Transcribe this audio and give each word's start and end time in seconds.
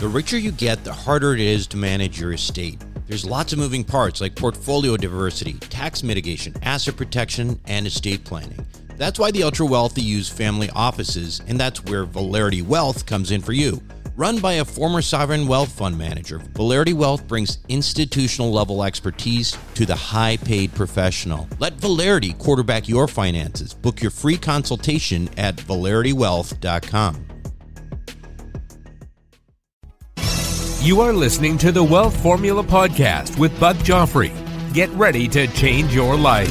The 0.00 0.08
richer 0.08 0.38
you 0.38 0.50
get, 0.50 0.82
the 0.82 0.94
harder 0.94 1.34
it 1.34 1.40
is 1.40 1.66
to 1.66 1.76
manage 1.76 2.18
your 2.18 2.32
estate. 2.32 2.82
There's 3.06 3.26
lots 3.26 3.52
of 3.52 3.58
moving 3.58 3.84
parts 3.84 4.22
like 4.22 4.34
portfolio 4.34 4.96
diversity, 4.96 5.52
tax 5.68 6.02
mitigation, 6.02 6.54
asset 6.62 6.96
protection, 6.96 7.60
and 7.66 7.86
estate 7.86 8.24
planning. 8.24 8.64
That's 8.96 9.18
why 9.18 9.30
the 9.30 9.42
ultra 9.42 9.66
wealthy 9.66 10.00
use 10.00 10.26
family 10.26 10.70
offices, 10.70 11.42
and 11.46 11.60
that's 11.60 11.84
where 11.84 12.06
Valerity 12.06 12.62
Wealth 12.62 13.04
comes 13.04 13.30
in 13.30 13.42
for 13.42 13.52
you. 13.52 13.82
Run 14.16 14.38
by 14.38 14.54
a 14.54 14.64
former 14.64 15.02
sovereign 15.02 15.46
wealth 15.46 15.72
fund 15.72 15.98
manager, 15.98 16.38
Valerity 16.54 16.94
Wealth 16.94 17.28
brings 17.28 17.58
institutional 17.68 18.50
level 18.50 18.82
expertise 18.82 19.54
to 19.74 19.84
the 19.84 19.96
high 19.96 20.38
paid 20.38 20.74
professional. 20.74 21.46
Let 21.58 21.74
Valerity 21.74 22.32
quarterback 22.32 22.88
your 22.88 23.06
finances. 23.06 23.74
Book 23.74 24.00
your 24.00 24.12
free 24.12 24.38
consultation 24.38 25.28
at 25.36 25.56
valeritywealth.com. 25.56 27.26
You 30.82 31.02
are 31.02 31.12
listening 31.12 31.58
to 31.58 31.72
the 31.72 31.84
Wealth 31.84 32.18
Formula 32.22 32.64
Podcast 32.64 33.38
with 33.38 33.58
Buck 33.60 33.76
Joffrey. 33.76 34.32
Get 34.72 34.88
ready 34.92 35.28
to 35.28 35.46
change 35.48 35.94
your 35.94 36.16
life. 36.16 36.48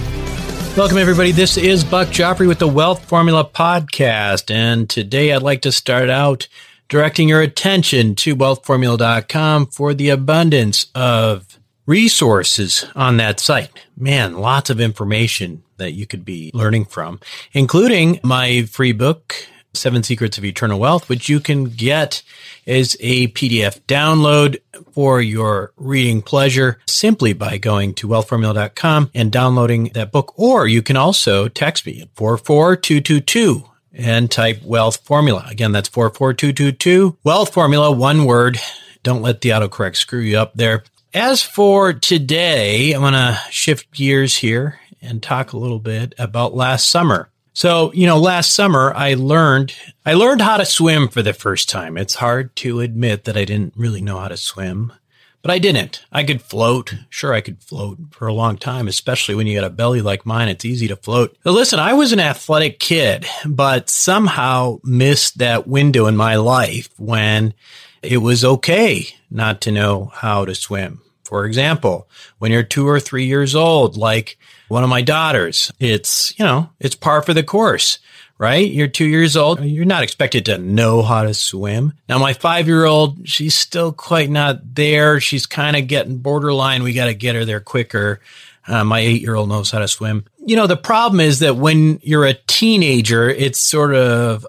Welcome, 0.77 0.99
everybody. 0.99 1.31
This 1.31 1.57
is 1.57 1.83
Buck 1.83 2.09
Joffrey 2.09 2.47
with 2.47 2.59
the 2.59 2.67
Wealth 2.67 3.03
Formula 3.05 3.43
Podcast. 3.43 4.53
And 4.53 4.87
today 4.87 5.34
I'd 5.34 5.41
like 5.41 5.63
to 5.63 5.71
start 5.71 6.11
out 6.11 6.47
directing 6.89 7.27
your 7.27 7.41
attention 7.41 8.13
to 8.17 8.35
wealthformula.com 8.35 9.65
for 9.65 9.95
the 9.95 10.09
abundance 10.09 10.85
of 10.93 11.57
resources 11.87 12.85
on 12.95 13.17
that 13.17 13.39
site. 13.39 13.71
Man, 13.98 14.37
lots 14.37 14.70
of 14.70 14.79
information 14.79 15.63
that 15.77 15.93
you 15.93 16.05
could 16.05 16.23
be 16.23 16.51
learning 16.53 16.85
from, 16.85 17.20
including 17.51 18.20
my 18.21 18.61
free 18.65 18.91
book, 18.91 19.48
Seven 19.73 20.03
Secrets 20.03 20.37
of 20.37 20.45
Eternal 20.45 20.79
Wealth, 20.79 21.09
which 21.09 21.29
you 21.29 21.39
can 21.39 21.65
get 21.65 22.21
as 22.65 22.97
a 22.99 23.27
PDF 23.29 23.79
download 23.81 24.59
for 24.91 25.21
your 25.21 25.73
reading 25.77 26.21
pleasure 26.21 26.79
simply 26.87 27.33
by 27.33 27.57
going 27.57 27.93
to 27.95 28.07
wealthformula.com 28.07 29.11
and 29.13 29.31
downloading 29.31 29.91
that 29.93 30.11
book. 30.11 30.34
Or 30.37 30.67
you 30.67 30.81
can 30.81 30.98
also 30.98 31.48
text 31.48 31.85
me 31.85 32.01
at 32.01 32.09
44222 32.15 33.63
and 33.93 34.29
type 34.29 34.61
wealth 34.63 34.98
formula. 35.05 35.45
Again, 35.49 35.71
that's 35.71 35.89
44222 35.89 37.17
wealth 37.23 37.54
formula, 37.54 37.91
one 37.91 38.26
word. 38.26 38.59
Don't 39.04 39.21
let 39.21 39.41
the 39.41 39.49
autocorrect 39.49 39.95
screw 39.95 40.20
you 40.20 40.37
up 40.37 40.54
there. 40.55 40.83
As 41.13 41.41
for 41.41 41.93
today, 41.93 42.93
I'm 42.93 43.01
going 43.01 43.13
to 43.13 43.39
shift 43.49 43.91
gears 43.91 44.37
here 44.37 44.79
and 45.01 45.23
talk 45.23 45.54
a 45.54 45.57
little 45.57 45.79
bit 45.79 46.13
about 46.20 46.54
last 46.54 46.89
summer. 46.89 47.29
So, 47.60 47.91
you 47.91 48.07
know, 48.07 48.18
last 48.18 48.55
summer 48.55 48.93
I 48.96 49.15
learned, 49.15 49.76
I 50.05 50.13
learned 50.13 50.41
how 50.41 50.55
to 50.55 50.65
swim 50.65 51.10
for 51.10 51.21
the 51.21 51.34
first 51.34 51.68
time. 51.68 51.98
It's 51.98 52.16
hard 52.16 52.55
to 52.55 52.79
admit 52.79 53.26
that 53.26 53.35
I 53.35 53.43
didn't 53.43 53.74
really 53.76 53.99
know 53.99 54.18
how 54.18 54.29
to 54.29 54.38
swim, 54.38 54.93
but 55.41 55.51
I 55.51 55.60
didn't. 55.60 56.05
I 56.10 56.24
could 56.24 56.41
float. 56.41 56.96
Sure, 57.10 57.34
I 57.34 57.41
could 57.41 57.62
float 57.62 57.98
for 58.12 58.27
a 58.27 58.34
long 58.34 58.55
time, 58.55 58.88
especially 58.88 59.35
when 59.35 59.46
you 59.46 59.60
got 59.60 59.68
a 59.68 59.70
belly 59.70 60.01
like 60.01 60.26
mine. 60.26 60.48
It's 60.48 60.63
easy 60.63 60.88
to 60.88 60.96
float. 60.96 61.35
But 61.43 61.51
listen, 61.51 61.79
I 61.79 61.91
was 61.91 62.13
an 62.13 62.21
athletic 62.21 62.79
kid, 62.79 63.26
but 63.46 63.90
somehow 63.90 64.79
missed 64.85 65.40
that 65.40 65.68
window 65.68 66.06
in 66.06 66.16
my 66.16 66.38
life 66.38 66.88
when 66.96 67.53
it 68.01 68.19
was 68.19 68.46
okay 68.46 69.06
not 69.29 69.59
to 69.63 69.72
know 69.73 70.13
how 70.16 70.46
to 70.46 70.56
swim. 70.56 71.01
For 71.25 71.44
example, 71.44 72.07
when 72.38 72.53
you're 72.53 72.63
two 72.63 72.88
or 72.88 73.01
three 73.01 73.25
years 73.25 73.53
old, 73.53 73.97
like 73.97 74.38
one 74.69 74.84
of 74.84 74.89
my 74.89 75.01
daughters. 75.01 75.72
It's, 75.79 76.38
you 76.39 76.45
know, 76.45 76.69
it's 76.79 76.95
par 76.95 77.22
for 77.22 77.34
the 77.34 77.44
course, 77.44 78.00
right? 78.38 78.69
You're 78.69 78.88
two 78.88 79.06
years 79.07 79.35
old. 79.35 79.63
You're 79.63 79.85
not 79.85 80.03
expected 80.03 80.45
to 80.45 80.57
know 80.57 81.01
how 81.01 81.23
to 81.23 81.34
swim. 81.34 81.94
Now, 82.07 82.19
my 82.19 82.34
five 82.34 82.67
year 82.67 82.85
old, 82.85 83.28
she's 83.28 83.56
still 83.56 83.91
quite 83.91 84.29
not 84.29 84.75
there. 84.75 85.19
She's 85.19 85.45
kind 85.45 85.75
of 85.75 85.88
getting 85.88 86.17
borderline. 86.17 86.84
We 86.84 86.94
got 86.94 87.06
to 87.06 87.13
get 87.13 87.35
her 87.35 87.45
there 87.45 87.59
quicker. 87.59 88.22
Uh, 88.67 88.84
my 88.84 89.00
eight 89.00 89.22
year 89.22 89.35
old 89.35 89.50
knows 89.50 89.72
how 89.72 89.79
to 89.79 89.88
swim. 89.88 90.25
You 90.45 90.56
know, 90.56 90.67
the 90.67 90.78
problem 90.78 91.19
is 91.19 91.39
that 91.39 91.55
when 91.55 91.99
you're 92.03 92.25
a 92.25 92.35
teenager, 92.47 93.27
it's 93.29 93.59
sort 93.59 93.95
of 93.95 94.45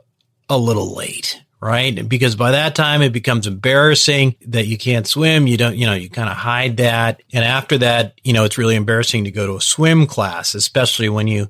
a 0.50 0.58
little 0.58 0.94
late, 0.94 1.40
right? 1.60 2.08
Because 2.08 2.36
by 2.36 2.52
that 2.52 2.74
time 2.74 3.02
it 3.02 3.12
becomes 3.12 3.46
embarrassing 3.46 4.36
that 4.46 4.66
you 4.66 4.78
can't 4.78 5.06
swim. 5.06 5.46
You 5.46 5.56
don't, 5.56 5.76
you 5.76 5.86
know, 5.86 5.94
you 5.94 6.08
kind 6.08 6.28
of 6.28 6.36
hide 6.36 6.78
that. 6.78 7.22
And 7.32 7.44
after 7.44 7.78
that, 7.78 8.14
you 8.22 8.32
know, 8.32 8.44
it's 8.44 8.58
really 8.58 8.76
embarrassing 8.76 9.24
to 9.24 9.30
go 9.30 9.46
to 9.46 9.56
a 9.56 9.60
swim 9.60 10.06
class, 10.06 10.54
especially 10.54 11.08
when 11.08 11.28
you 11.28 11.48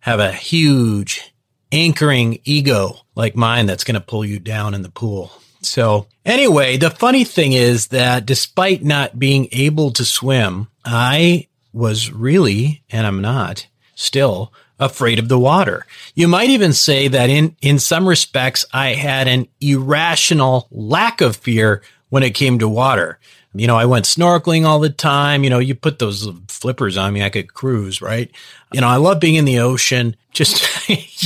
have 0.00 0.18
a 0.18 0.32
huge 0.32 1.32
anchoring 1.70 2.38
ego 2.44 2.96
like 3.14 3.36
mine 3.36 3.66
that's 3.66 3.84
going 3.84 3.94
to 3.94 4.00
pull 4.00 4.24
you 4.24 4.38
down 4.38 4.74
in 4.74 4.82
the 4.82 4.90
pool. 4.90 5.32
So 5.62 6.06
anyway, 6.24 6.76
the 6.76 6.90
funny 6.90 7.24
thing 7.24 7.52
is 7.52 7.88
that 7.88 8.26
despite 8.26 8.82
not 8.82 9.18
being 9.18 9.48
able 9.52 9.92
to 9.92 10.04
swim, 10.04 10.68
I 10.84 11.46
was 11.72 12.12
really, 12.12 12.82
and 12.90 13.06
I'm 13.06 13.20
not 13.20 13.66
still 13.94 14.52
afraid 14.82 15.18
of 15.18 15.28
the 15.28 15.38
water. 15.38 15.86
You 16.14 16.28
might 16.28 16.50
even 16.50 16.72
say 16.72 17.08
that 17.08 17.30
in, 17.30 17.56
in 17.62 17.78
some 17.78 18.06
respects, 18.06 18.64
I 18.72 18.94
had 18.94 19.28
an 19.28 19.48
irrational 19.60 20.68
lack 20.70 21.20
of 21.20 21.36
fear 21.36 21.82
when 22.10 22.22
it 22.22 22.34
came 22.34 22.58
to 22.58 22.68
water. 22.68 23.18
You 23.54 23.66
know, 23.66 23.76
I 23.76 23.84
went 23.84 24.06
snorkeling 24.06 24.64
all 24.64 24.80
the 24.80 24.90
time. 24.90 25.44
You 25.44 25.50
know, 25.50 25.58
you 25.58 25.74
put 25.74 25.98
those 25.98 26.28
flippers 26.48 26.96
on 26.96 27.12
me, 27.12 27.22
I 27.22 27.30
could 27.30 27.52
cruise, 27.52 28.00
right? 28.00 28.30
You 28.72 28.80
know, 28.80 28.88
I 28.88 28.96
love 28.96 29.20
being 29.20 29.34
in 29.34 29.44
the 29.44 29.58
ocean. 29.58 30.16
Just, 30.32 30.66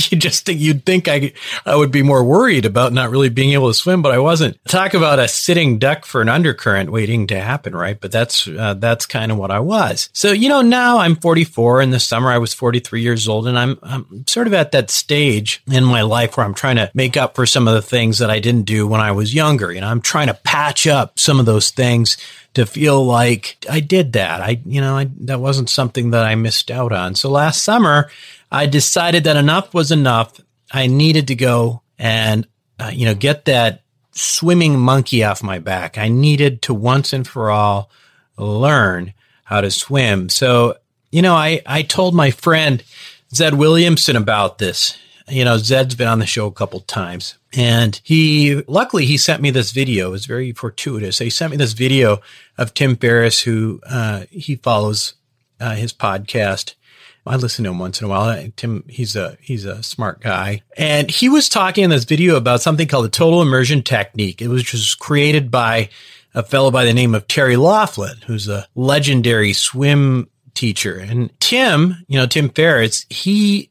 you 0.11 0.17
just 0.17 0.45
think 0.45 0.59
you'd 0.59 0.85
think 0.85 1.07
I, 1.07 1.33
I 1.65 1.75
would 1.75 1.91
be 1.91 2.03
more 2.03 2.23
worried 2.23 2.65
about 2.65 2.93
not 2.93 3.09
really 3.09 3.29
being 3.29 3.51
able 3.51 3.69
to 3.69 3.73
swim, 3.73 4.01
but 4.01 4.11
I 4.11 4.19
wasn't. 4.19 4.63
Talk 4.65 4.93
about 4.93 5.19
a 5.19 5.27
sitting 5.27 5.79
duck 5.79 6.05
for 6.05 6.21
an 6.21 6.29
undercurrent 6.29 6.91
waiting 6.91 7.27
to 7.27 7.39
happen, 7.39 7.75
right? 7.75 7.99
But 7.99 8.11
that's, 8.11 8.47
uh, 8.47 8.75
that's 8.75 9.05
kind 9.05 9.31
of 9.31 9.37
what 9.37 9.51
I 9.51 9.59
was. 9.59 10.09
So, 10.13 10.31
you 10.31 10.49
know, 10.49 10.61
now 10.61 10.99
I'm 10.99 11.15
44. 11.15 11.81
In 11.81 11.91
the 11.91 11.99
summer, 11.99 12.31
I 12.31 12.37
was 12.37 12.53
43 12.53 13.01
years 13.01 13.27
old 13.27 13.47
and 13.47 13.57
I'm, 13.57 13.79
I'm 13.83 14.25
sort 14.27 14.47
of 14.47 14.53
at 14.53 14.71
that 14.71 14.89
stage 14.89 15.63
in 15.67 15.83
my 15.83 16.01
life 16.01 16.37
where 16.37 16.45
I'm 16.45 16.53
trying 16.53 16.77
to 16.77 16.91
make 16.93 17.17
up 17.17 17.35
for 17.35 17.45
some 17.45 17.67
of 17.67 17.73
the 17.73 17.81
things 17.81 18.19
that 18.19 18.29
I 18.29 18.39
didn't 18.39 18.63
do 18.63 18.87
when 18.87 19.01
I 19.01 19.11
was 19.11 19.33
younger. 19.33 19.71
You 19.71 19.81
know, 19.81 19.87
I'm 19.87 20.01
trying 20.01 20.27
to 20.27 20.33
patch 20.33 20.87
up 20.87 21.19
some 21.19 21.39
of 21.39 21.45
those 21.45 21.71
things 21.71 22.17
to 22.57 22.65
feel 22.65 23.05
like 23.05 23.57
I 23.69 23.79
did 23.79 24.13
that. 24.13 24.41
I, 24.41 24.59
you 24.65 24.81
know, 24.81 24.97
I, 24.97 25.09
that 25.21 25.39
wasn't 25.39 25.69
something 25.69 26.09
that 26.11 26.25
I 26.25 26.33
missed 26.33 26.71
out 26.71 26.91
on. 26.91 27.13
So 27.13 27.29
last 27.29 27.63
summer, 27.63 28.09
I 28.51 28.65
decided 28.65 29.25
that 29.25 29.37
enough 29.37 29.73
was 29.73 29.91
enough. 29.91 30.39
I 30.71 30.87
needed 30.87 31.27
to 31.27 31.35
go 31.35 31.81
and, 31.97 32.47
uh, 32.79 32.91
you 32.93 33.05
know, 33.05 33.15
get 33.15 33.45
that 33.45 33.81
swimming 34.11 34.79
monkey 34.79 35.23
off 35.23 35.43
my 35.43 35.59
back. 35.59 35.97
I 35.97 36.07
needed 36.09 36.61
to 36.63 36.73
once 36.73 37.13
and 37.13 37.27
for 37.27 37.51
all 37.51 37.89
learn 38.37 39.13
how 39.43 39.61
to 39.61 39.71
swim. 39.71 40.29
So, 40.29 40.77
you 41.11 41.21
know, 41.21 41.35
I, 41.35 41.61
I 41.65 41.81
told 41.83 42.15
my 42.15 42.31
friend 42.31 42.83
Zed 43.33 43.55
Williamson 43.55 44.15
about 44.15 44.57
this. 44.57 44.97
You 45.29 45.43
know, 45.43 45.57
Zed's 45.57 45.95
been 45.95 46.07
on 46.07 46.19
the 46.19 46.25
show 46.25 46.47
a 46.47 46.51
couple 46.51 46.79
times 46.81 47.35
and 47.53 47.99
he, 48.03 48.63
luckily 48.67 49.05
he 49.05 49.17
sent 49.17 49.41
me 49.41 49.51
this 49.51 49.71
video. 49.71 50.07
It 50.07 50.11
was 50.11 50.25
very 50.25 50.53
fortuitous. 50.53 51.17
He 51.19 51.29
sent 51.29 51.51
me 51.51 51.57
this 51.57 51.73
video 51.73 52.21
of 52.57 52.73
Tim 52.73 52.95
Ferriss, 52.95 53.41
who, 53.41 53.81
uh, 53.89 54.23
he 54.29 54.55
follows, 54.55 55.15
uh, 55.59 55.75
his 55.75 55.91
podcast 55.91 56.75
I 57.27 57.35
listen 57.35 57.63
to 57.65 57.71
him 57.71 57.79
once 57.79 58.01
in 58.01 58.05
a 58.05 58.09
while. 58.09 58.49
Tim, 58.55 58.83
he's 58.87 59.15
a 59.15 59.37
he's 59.41 59.65
a 59.65 59.83
smart 59.83 60.21
guy, 60.21 60.61
and 60.77 61.11
he 61.11 61.29
was 61.29 61.49
talking 61.49 61.83
in 61.83 61.89
this 61.89 62.05
video 62.05 62.35
about 62.35 62.61
something 62.61 62.87
called 62.87 63.05
the 63.05 63.09
total 63.09 63.41
immersion 63.41 63.83
technique. 63.83 64.41
It 64.41 64.47
was 64.47 64.63
just 64.63 64.99
created 64.99 65.51
by 65.51 65.89
a 66.33 66.43
fellow 66.43 66.71
by 66.71 66.85
the 66.85 66.93
name 66.93 67.15
of 67.15 67.27
Terry 67.27 67.55
Laughlin, 67.57 68.17
who's 68.27 68.47
a 68.47 68.67
legendary 68.75 69.53
swim 69.53 70.29
teacher. 70.53 70.97
And 70.97 71.31
Tim, 71.39 72.05
you 72.07 72.17
know, 72.17 72.25
Tim 72.25 72.49
Ferriss, 72.49 73.05
he 73.09 73.69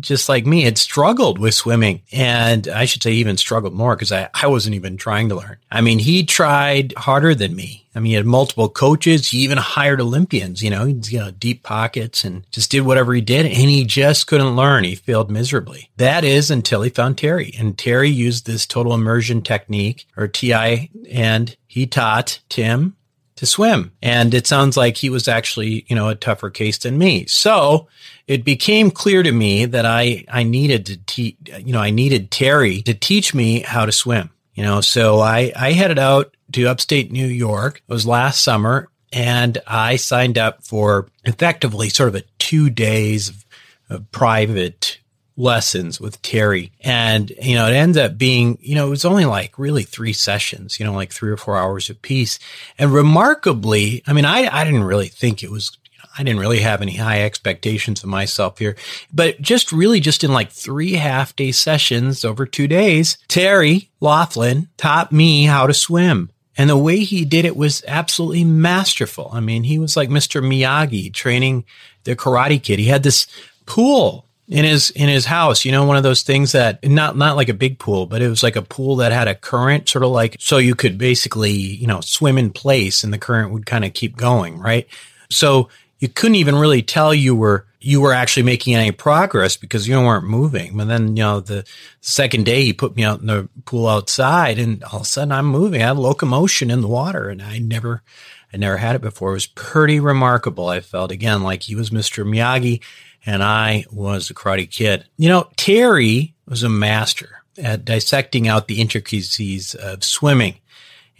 just 0.00 0.28
like 0.28 0.46
me, 0.46 0.62
had 0.62 0.78
struggled 0.78 1.38
with 1.38 1.54
swimming. 1.54 2.02
And 2.12 2.68
I 2.68 2.84
should 2.84 3.02
say 3.02 3.12
even 3.12 3.36
struggled 3.36 3.74
more 3.74 3.96
because 3.96 4.12
I, 4.12 4.28
I 4.34 4.46
wasn't 4.46 4.74
even 4.74 4.96
trying 4.96 5.28
to 5.28 5.36
learn. 5.36 5.56
I 5.70 5.80
mean, 5.80 5.98
he 5.98 6.24
tried 6.24 6.94
harder 6.96 7.34
than 7.34 7.54
me. 7.54 7.84
I 7.94 8.00
mean, 8.00 8.10
he 8.10 8.14
had 8.14 8.26
multiple 8.26 8.68
coaches. 8.68 9.28
He 9.28 9.38
even 9.38 9.58
hired 9.58 10.00
Olympians, 10.00 10.62
you 10.62 10.70
know, 10.70 10.84
he's, 10.84 11.12
you 11.12 11.20
know, 11.20 11.30
deep 11.30 11.62
pockets 11.62 12.24
and 12.24 12.44
just 12.50 12.70
did 12.70 12.80
whatever 12.80 13.14
he 13.14 13.20
did. 13.20 13.46
And 13.46 13.54
he 13.54 13.84
just 13.84 14.26
couldn't 14.26 14.56
learn. 14.56 14.84
He 14.84 14.96
failed 14.96 15.30
miserably. 15.30 15.90
That 15.96 16.24
is 16.24 16.50
until 16.50 16.82
he 16.82 16.90
found 16.90 17.18
Terry. 17.18 17.54
And 17.56 17.78
Terry 17.78 18.10
used 18.10 18.46
this 18.46 18.66
total 18.66 18.94
immersion 18.94 19.42
technique 19.42 20.06
or 20.16 20.26
TI 20.26 20.90
and 21.08 21.56
he 21.66 21.86
taught 21.86 22.40
Tim 22.48 22.96
to 23.36 23.46
swim. 23.46 23.92
And 24.02 24.32
it 24.32 24.46
sounds 24.46 24.76
like 24.76 24.96
he 24.96 25.10
was 25.10 25.28
actually, 25.28 25.84
you 25.88 25.96
know, 25.96 26.08
a 26.08 26.14
tougher 26.14 26.50
case 26.50 26.78
than 26.78 26.98
me. 26.98 27.26
So 27.26 27.88
it 28.26 28.44
became 28.44 28.90
clear 28.90 29.22
to 29.22 29.32
me 29.32 29.64
that 29.66 29.84
I, 29.84 30.24
I 30.28 30.44
needed 30.44 30.86
to 30.86 30.96
teach, 30.98 31.36
you 31.58 31.72
know, 31.72 31.80
I 31.80 31.90
needed 31.90 32.30
Terry 32.30 32.82
to 32.82 32.94
teach 32.94 33.34
me 33.34 33.60
how 33.60 33.86
to 33.86 33.92
swim, 33.92 34.30
you 34.54 34.62
know, 34.62 34.80
so 34.80 35.20
I, 35.20 35.52
I 35.56 35.72
headed 35.72 35.98
out 35.98 36.36
to 36.52 36.66
upstate 36.66 37.10
New 37.10 37.26
York. 37.26 37.82
It 37.88 37.92
was 37.92 38.06
last 38.06 38.42
summer 38.42 38.88
and 39.12 39.58
I 39.66 39.96
signed 39.96 40.38
up 40.38 40.64
for 40.64 41.08
effectively 41.24 41.88
sort 41.88 42.08
of 42.08 42.14
a 42.16 42.24
two 42.38 42.70
days 42.70 43.28
of, 43.28 43.44
of 43.90 44.12
private 44.12 44.98
lessons 45.36 46.00
with 46.00 46.20
Terry. 46.22 46.72
And, 46.80 47.30
you 47.42 47.54
know, 47.54 47.66
it 47.66 47.74
ends 47.74 47.98
up 47.98 48.16
being, 48.16 48.58
you 48.60 48.74
know, 48.74 48.86
it 48.86 48.90
was 48.90 49.04
only 49.04 49.24
like 49.24 49.58
really 49.58 49.82
three 49.82 50.12
sessions, 50.12 50.78
you 50.78 50.86
know, 50.86 50.92
like 50.92 51.12
three 51.12 51.30
or 51.30 51.36
four 51.36 51.56
hours 51.56 51.90
a 51.90 51.94
piece. 51.94 52.38
And 52.78 52.92
remarkably, 52.92 54.02
I 54.06 54.12
mean, 54.12 54.24
I, 54.24 54.48
I 54.50 54.64
didn't 54.64 54.84
really 54.84 55.08
think 55.08 55.42
it 55.42 55.50
was 55.50 55.76
I 56.16 56.22
didn't 56.22 56.40
really 56.40 56.60
have 56.60 56.80
any 56.80 56.96
high 56.96 57.22
expectations 57.22 58.04
of 58.04 58.08
myself 58.08 58.58
here, 58.58 58.76
but 59.12 59.40
just 59.40 59.72
really 59.72 59.98
just 59.98 60.22
in 60.22 60.32
like 60.32 60.52
three 60.52 60.92
half 60.92 61.34
day 61.34 61.50
sessions 61.50 62.24
over 62.24 62.46
two 62.46 62.68
days, 62.68 63.18
Terry 63.26 63.90
Laughlin 64.00 64.68
taught 64.76 65.10
me 65.10 65.44
how 65.44 65.66
to 65.66 65.74
swim. 65.74 66.30
And 66.56 66.70
the 66.70 66.78
way 66.78 66.98
he 66.98 67.24
did 67.24 67.44
it 67.44 67.56
was 67.56 67.82
absolutely 67.88 68.44
masterful. 68.44 69.28
I 69.32 69.40
mean, 69.40 69.64
he 69.64 69.80
was 69.80 69.96
like 69.96 70.08
Mr. 70.08 70.40
Miyagi 70.40 71.12
training 71.12 71.64
the 72.04 72.14
karate 72.14 72.62
kid. 72.62 72.78
He 72.78 72.86
had 72.86 73.02
this 73.02 73.26
pool 73.66 74.23
in 74.48 74.64
his 74.64 74.90
in 74.90 75.08
his 75.08 75.24
house 75.24 75.64
you 75.64 75.72
know 75.72 75.84
one 75.84 75.96
of 75.96 76.02
those 76.02 76.22
things 76.22 76.52
that 76.52 76.84
not 76.86 77.16
not 77.16 77.36
like 77.36 77.48
a 77.48 77.54
big 77.54 77.78
pool 77.78 78.06
but 78.06 78.20
it 78.20 78.28
was 78.28 78.42
like 78.42 78.56
a 78.56 78.62
pool 78.62 78.96
that 78.96 79.12
had 79.12 79.26
a 79.28 79.34
current 79.34 79.88
sort 79.88 80.04
of 80.04 80.10
like 80.10 80.36
so 80.38 80.58
you 80.58 80.74
could 80.74 80.98
basically 80.98 81.52
you 81.52 81.86
know 81.86 82.00
swim 82.00 82.36
in 82.36 82.50
place 82.50 83.02
and 83.02 83.12
the 83.12 83.18
current 83.18 83.50
would 83.50 83.64
kind 83.64 83.84
of 83.84 83.94
keep 83.94 84.16
going 84.16 84.58
right 84.58 84.86
so 85.30 85.68
you 85.98 86.08
couldn't 86.08 86.36
even 86.36 86.56
really 86.56 86.82
tell 86.82 87.14
you 87.14 87.34
were 87.34 87.66
you 87.84 88.00
were 88.00 88.14
actually 88.14 88.42
making 88.42 88.74
any 88.74 88.90
progress 88.90 89.58
because 89.58 89.86
you 89.86 89.98
weren't 90.00 90.26
moving. 90.26 90.76
But 90.76 90.88
then, 90.88 91.16
you 91.16 91.22
know, 91.22 91.40
the 91.40 91.64
second 92.00 92.46
day 92.46 92.64
he 92.64 92.72
put 92.72 92.96
me 92.96 93.04
out 93.04 93.20
in 93.20 93.26
the 93.26 93.48
pool 93.66 93.86
outside 93.86 94.58
and 94.58 94.82
all 94.84 95.00
of 95.00 95.02
a 95.02 95.04
sudden 95.04 95.32
I'm 95.32 95.44
moving. 95.44 95.82
I 95.82 95.86
have 95.86 95.98
locomotion 95.98 96.70
in 96.70 96.80
the 96.80 96.88
water 96.88 97.28
and 97.28 97.42
I 97.42 97.58
never, 97.58 98.02
I 98.52 98.56
never 98.56 98.78
had 98.78 98.96
it 98.96 99.02
before. 99.02 99.30
It 99.30 99.34
was 99.34 99.46
pretty 99.46 100.00
remarkable. 100.00 100.68
I 100.68 100.80
felt 100.80 101.12
again 101.12 101.42
like 101.42 101.64
he 101.64 101.74
was 101.74 101.90
Mr. 101.90 102.26
Miyagi 102.26 102.82
and 103.26 103.42
I 103.42 103.84
was 103.90 104.30
a 104.30 104.34
karate 104.34 104.70
kid. 104.70 105.04
You 105.16 105.28
know, 105.28 105.48
Terry 105.56 106.34
was 106.46 106.62
a 106.62 106.68
master 106.68 107.42
at 107.62 107.84
dissecting 107.84 108.48
out 108.48 108.68
the 108.68 108.80
intricacies 108.80 109.74
of 109.74 110.04
swimming. 110.04 110.56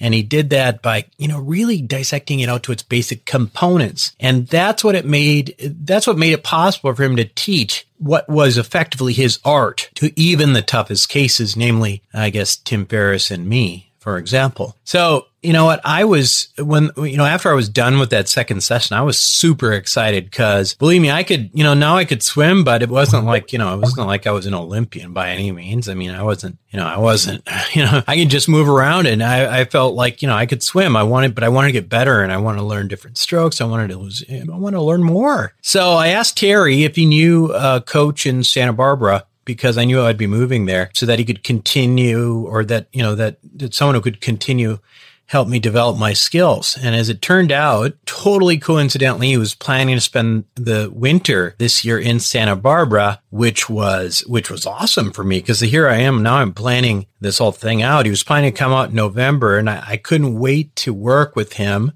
And 0.00 0.12
he 0.12 0.22
did 0.22 0.50
that 0.50 0.82
by, 0.82 1.06
you 1.18 1.28
know, 1.28 1.38
really 1.38 1.80
dissecting 1.80 2.40
it 2.40 2.48
out 2.48 2.64
to 2.64 2.72
its 2.72 2.82
basic 2.82 3.24
components. 3.24 4.12
And 4.18 4.46
that's 4.48 4.82
what 4.82 4.96
it 4.96 5.06
made, 5.06 5.54
that's 5.58 6.06
what 6.06 6.18
made 6.18 6.32
it 6.32 6.42
possible 6.42 6.92
for 6.94 7.04
him 7.04 7.16
to 7.16 7.24
teach 7.24 7.86
what 7.98 8.28
was 8.28 8.58
effectively 8.58 9.12
his 9.12 9.38
art 9.44 9.90
to 9.94 10.12
even 10.20 10.52
the 10.52 10.62
toughest 10.62 11.08
cases, 11.08 11.56
namely, 11.56 12.02
I 12.12 12.30
guess, 12.30 12.56
Tim 12.56 12.86
Ferriss 12.86 13.30
and 13.30 13.48
me, 13.48 13.92
for 14.04 14.18
example. 14.18 14.76
So 14.84 15.28
you 15.40 15.54
know 15.54 15.64
what? 15.64 15.80
I 15.82 16.04
was 16.04 16.48
when 16.58 16.90
you 16.98 17.16
know 17.16 17.24
after 17.24 17.50
I 17.50 17.54
was 17.54 17.70
done 17.70 17.98
with 17.98 18.10
that 18.10 18.28
second 18.28 18.62
session, 18.62 18.94
I 18.94 19.00
was 19.00 19.16
super 19.16 19.72
excited 19.72 20.26
because 20.26 20.74
believe 20.74 21.00
me, 21.00 21.10
I 21.10 21.22
could 21.22 21.48
you 21.54 21.64
know 21.64 21.72
now 21.72 21.96
I 21.96 22.04
could 22.04 22.22
swim, 22.22 22.64
but 22.64 22.82
it 22.82 22.90
wasn't 22.90 23.24
like 23.24 23.50
you 23.54 23.58
know 23.58 23.74
it 23.74 23.80
wasn't 23.80 24.06
like 24.06 24.26
I 24.26 24.30
was 24.32 24.44
an 24.44 24.52
Olympian 24.52 25.14
by 25.14 25.30
any 25.30 25.50
means. 25.52 25.88
I 25.88 25.94
mean, 25.94 26.10
I 26.10 26.22
wasn't 26.22 26.58
you 26.68 26.78
know 26.78 26.86
I 26.86 26.98
wasn't 26.98 27.48
you 27.74 27.82
know 27.82 28.02
I 28.06 28.16
could 28.16 28.28
just 28.28 28.46
move 28.46 28.68
around 28.68 29.06
and 29.06 29.22
I, 29.22 29.60
I 29.60 29.64
felt 29.64 29.94
like 29.94 30.20
you 30.20 30.28
know 30.28 30.36
I 30.36 30.44
could 30.44 30.62
swim. 30.62 30.96
I 30.96 31.02
wanted, 31.02 31.34
but 31.34 31.42
I 31.42 31.48
wanted 31.48 31.68
to 31.68 31.72
get 31.72 31.88
better 31.88 32.20
and 32.20 32.30
I 32.30 32.36
want 32.36 32.58
to 32.58 32.64
learn 32.64 32.88
different 32.88 33.16
strokes. 33.16 33.62
I 33.62 33.64
wanted 33.64 33.88
to 33.88 33.96
lose. 33.96 34.22
I 34.30 34.44
want 34.44 34.74
to 34.74 34.82
learn 34.82 35.02
more. 35.02 35.54
So 35.62 35.92
I 35.92 36.08
asked 36.08 36.36
Terry 36.36 36.84
if 36.84 36.94
he 36.96 37.06
knew 37.06 37.54
a 37.54 37.80
coach 37.80 38.26
in 38.26 38.44
Santa 38.44 38.74
Barbara 38.74 39.24
because 39.44 39.78
I 39.78 39.84
knew 39.84 40.02
I'd 40.02 40.16
be 40.16 40.26
moving 40.26 40.66
there 40.66 40.90
so 40.94 41.06
that 41.06 41.18
he 41.18 41.24
could 41.24 41.44
continue 41.44 42.46
or 42.46 42.64
that, 42.64 42.88
you 42.92 43.02
know, 43.02 43.14
that, 43.14 43.38
that 43.56 43.74
someone 43.74 43.94
who 43.94 44.00
could 44.00 44.20
continue 44.20 44.78
help 45.26 45.48
me 45.48 45.58
develop 45.58 45.98
my 45.98 46.12
skills. 46.12 46.78
And 46.80 46.94
as 46.94 47.08
it 47.08 47.22
turned 47.22 47.50
out, 47.50 47.94
totally 48.04 48.58
coincidentally, 48.58 49.28
he 49.28 49.36
was 49.36 49.54
planning 49.54 49.94
to 49.96 50.00
spend 50.00 50.44
the 50.54 50.90
winter 50.94 51.54
this 51.58 51.84
year 51.84 51.98
in 51.98 52.20
Santa 52.20 52.56
Barbara, 52.56 53.20
which 53.30 53.70
was, 53.70 54.20
which 54.26 54.50
was 54.50 54.66
awesome 54.66 55.12
for 55.12 55.24
me 55.24 55.40
because 55.40 55.60
here 55.60 55.88
I 55.88 55.96
am 55.96 56.22
now 56.22 56.36
I'm 56.36 56.52
planning 56.52 57.06
this 57.20 57.38
whole 57.38 57.52
thing 57.52 57.82
out. 57.82 58.04
He 58.04 58.10
was 58.10 58.22
planning 58.22 58.52
to 58.52 58.58
come 58.58 58.72
out 58.72 58.90
in 58.90 58.96
November 58.96 59.56
and 59.56 59.70
I, 59.70 59.82
I 59.86 59.96
couldn't 59.96 60.38
wait 60.38 60.76
to 60.76 60.92
work 60.92 61.34
with 61.34 61.54
him. 61.54 61.92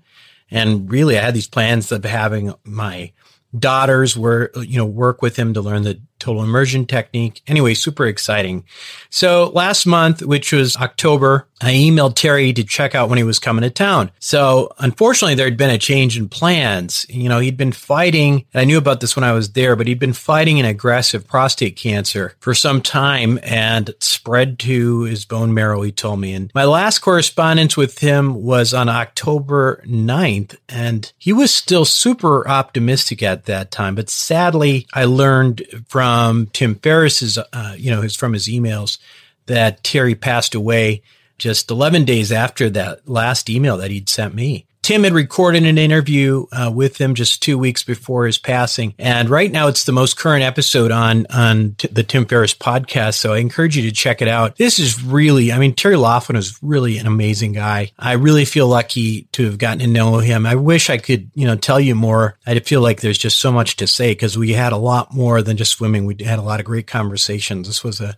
And 0.50 0.90
really 0.90 1.18
I 1.18 1.22
had 1.22 1.34
these 1.34 1.48
plans 1.48 1.92
of 1.92 2.04
having 2.04 2.54
my 2.64 3.12
daughters 3.56 4.16
were, 4.16 4.50
you 4.56 4.78
know, 4.78 4.86
work 4.86 5.20
with 5.20 5.36
him 5.36 5.54
to 5.54 5.60
learn 5.60 5.82
the 5.82 6.00
total 6.18 6.42
immersion 6.42 6.86
technique. 6.86 7.42
Anyway, 7.46 7.74
super 7.74 8.06
exciting. 8.06 8.64
So 9.10 9.50
last 9.54 9.86
month, 9.86 10.22
which 10.22 10.52
was 10.52 10.76
October, 10.76 11.46
I 11.60 11.72
emailed 11.72 12.14
Terry 12.14 12.52
to 12.52 12.62
check 12.62 12.94
out 12.94 13.08
when 13.08 13.18
he 13.18 13.24
was 13.24 13.38
coming 13.38 13.62
to 13.62 13.70
town. 13.70 14.10
So 14.20 14.72
unfortunately, 14.78 15.34
there 15.34 15.46
had 15.46 15.56
been 15.56 15.70
a 15.70 15.78
change 15.78 16.16
in 16.16 16.28
plans. 16.28 17.04
You 17.08 17.28
know, 17.28 17.40
he'd 17.40 17.56
been 17.56 17.72
fighting, 17.72 18.44
and 18.54 18.60
I 18.60 18.64
knew 18.64 18.78
about 18.78 19.00
this 19.00 19.16
when 19.16 19.24
I 19.24 19.32
was 19.32 19.52
there, 19.52 19.74
but 19.74 19.86
he'd 19.86 19.98
been 19.98 20.12
fighting 20.12 20.60
an 20.60 20.66
aggressive 20.66 21.26
prostate 21.26 21.76
cancer 21.76 22.34
for 22.38 22.54
some 22.54 22.80
time 22.80 23.40
and 23.42 23.92
spread 23.98 24.58
to 24.60 25.02
his 25.02 25.24
bone 25.24 25.52
marrow, 25.52 25.82
he 25.82 25.90
told 25.90 26.20
me. 26.20 26.32
And 26.32 26.50
my 26.54 26.64
last 26.64 27.00
correspondence 27.00 27.76
with 27.76 27.98
him 27.98 28.42
was 28.42 28.72
on 28.72 28.88
October 28.88 29.82
9th, 29.86 30.56
and 30.68 31.12
he 31.18 31.32
was 31.32 31.52
still 31.52 31.84
super 31.84 32.46
optimistic 32.48 33.22
at 33.22 33.46
that 33.46 33.70
time. 33.70 33.94
But 33.96 34.10
sadly, 34.10 34.86
I 34.94 35.04
learned 35.04 35.62
from 35.88 36.07
from 36.08 36.46
Tim 36.46 36.74
Ferriss's, 36.76 37.36
uh, 37.36 37.74
you 37.76 37.90
know, 37.90 38.00
his 38.00 38.16
from 38.16 38.32
his 38.32 38.48
emails 38.48 38.96
that 39.44 39.84
Terry 39.84 40.14
passed 40.14 40.54
away 40.54 41.02
just 41.36 41.70
11 41.70 42.06
days 42.06 42.32
after 42.32 42.70
that 42.70 43.06
last 43.06 43.50
email 43.50 43.76
that 43.76 43.90
he'd 43.90 44.08
sent 44.08 44.34
me. 44.34 44.64
Tim 44.88 45.04
had 45.04 45.12
recorded 45.12 45.64
an 45.64 45.76
interview 45.76 46.46
uh, 46.50 46.72
with 46.74 46.98
him 46.98 47.14
just 47.14 47.42
two 47.42 47.58
weeks 47.58 47.82
before 47.82 48.24
his 48.24 48.38
passing, 48.38 48.94
and 48.98 49.28
right 49.28 49.52
now 49.52 49.68
it's 49.68 49.84
the 49.84 49.92
most 49.92 50.16
current 50.16 50.42
episode 50.42 50.90
on 50.90 51.26
on 51.28 51.74
t- 51.76 51.88
the 51.88 52.02
Tim 52.02 52.24
Ferriss 52.24 52.54
podcast. 52.54 53.16
So 53.16 53.34
I 53.34 53.36
encourage 53.36 53.76
you 53.76 53.82
to 53.82 53.92
check 53.92 54.22
it 54.22 54.28
out. 54.28 54.56
This 54.56 54.78
is 54.78 55.04
really, 55.04 55.52
I 55.52 55.58
mean, 55.58 55.74
Terry 55.74 55.96
Laughlin 55.96 56.36
is 56.36 56.58
really 56.62 56.96
an 56.96 57.06
amazing 57.06 57.52
guy. 57.52 57.92
I 57.98 58.12
really 58.12 58.46
feel 58.46 58.66
lucky 58.66 59.24
to 59.32 59.44
have 59.44 59.58
gotten 59.58 59.80
to 59.80 59.86
know 59.86 60.20
him. 60.20 60.46
I 60.46 60.54
wish 60.54 60.88
I 60.88 60.96
could, 60.96 61.30
you 61.34 61.46
know, 61.46 61.56
tell 61.56 61.78
you 61.78 61.94
more. 61.94 62.38
I 62.46 62.58
feel 62.60 62.80
like 62.80 63.02
there's 63.02 63.18
just 63.18 63.40
so 63.40 63.52
much 63.52 63.76
to 63.76 63.86
say 63.86 64.12
because 64.12 64.38
we 64.38 64.54
had 64.54 64.72
a 64.72 64.78
lot 64.78 65.12
more 65.12 65.42
than 65.42 65.58
just 65.58 65.72
swimming. 65.72 66.06
We 66.06 66.16
had 66.24 66.38
a 66.38 66.42
lot 66.42 66.60
of 66.60 66.64
great 66.64 66.86
conversations. 66.86 67.66
This 67.66 67.84
was 67.84 68.00
a 68.00 68.16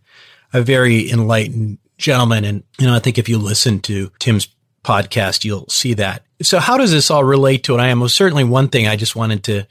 a 0.53 0.63
very 0.63 1.11
enlightened 1.11 1.79
gentleman, 1.99 2.45
and 2.45 2.63
you 2.79 2.87
know, 2.87 2.95
I 2.95 3.01
think 3.01 3.19
if 3.19 3.29
you 3.29 3.39
listen 3.39 3.81
to 3.81 4.13
Tim's 4.21 4.47
podcast, 4.85 5.45
you'll 5.45 5.69
see 5.69 5.95
that. 5.95 6.23
So 6.43 6.59
how 6.59 6.79
does 6.79 6.91
this 6.91 7.11
all 7.11 7.25
relate 7.25 7.65
to 7.65 7.73
what 7.73 7.81
I 7.81 7.89
am? 7.89 8.01
Well, 8.01 8.09
certainly 8.09 8.45
one 8.45 8.69
thing 8.69 8.87
I 8.87 8.97
just 8.97 9.15
wanted 9.15 9.45
to, 9.45 9.67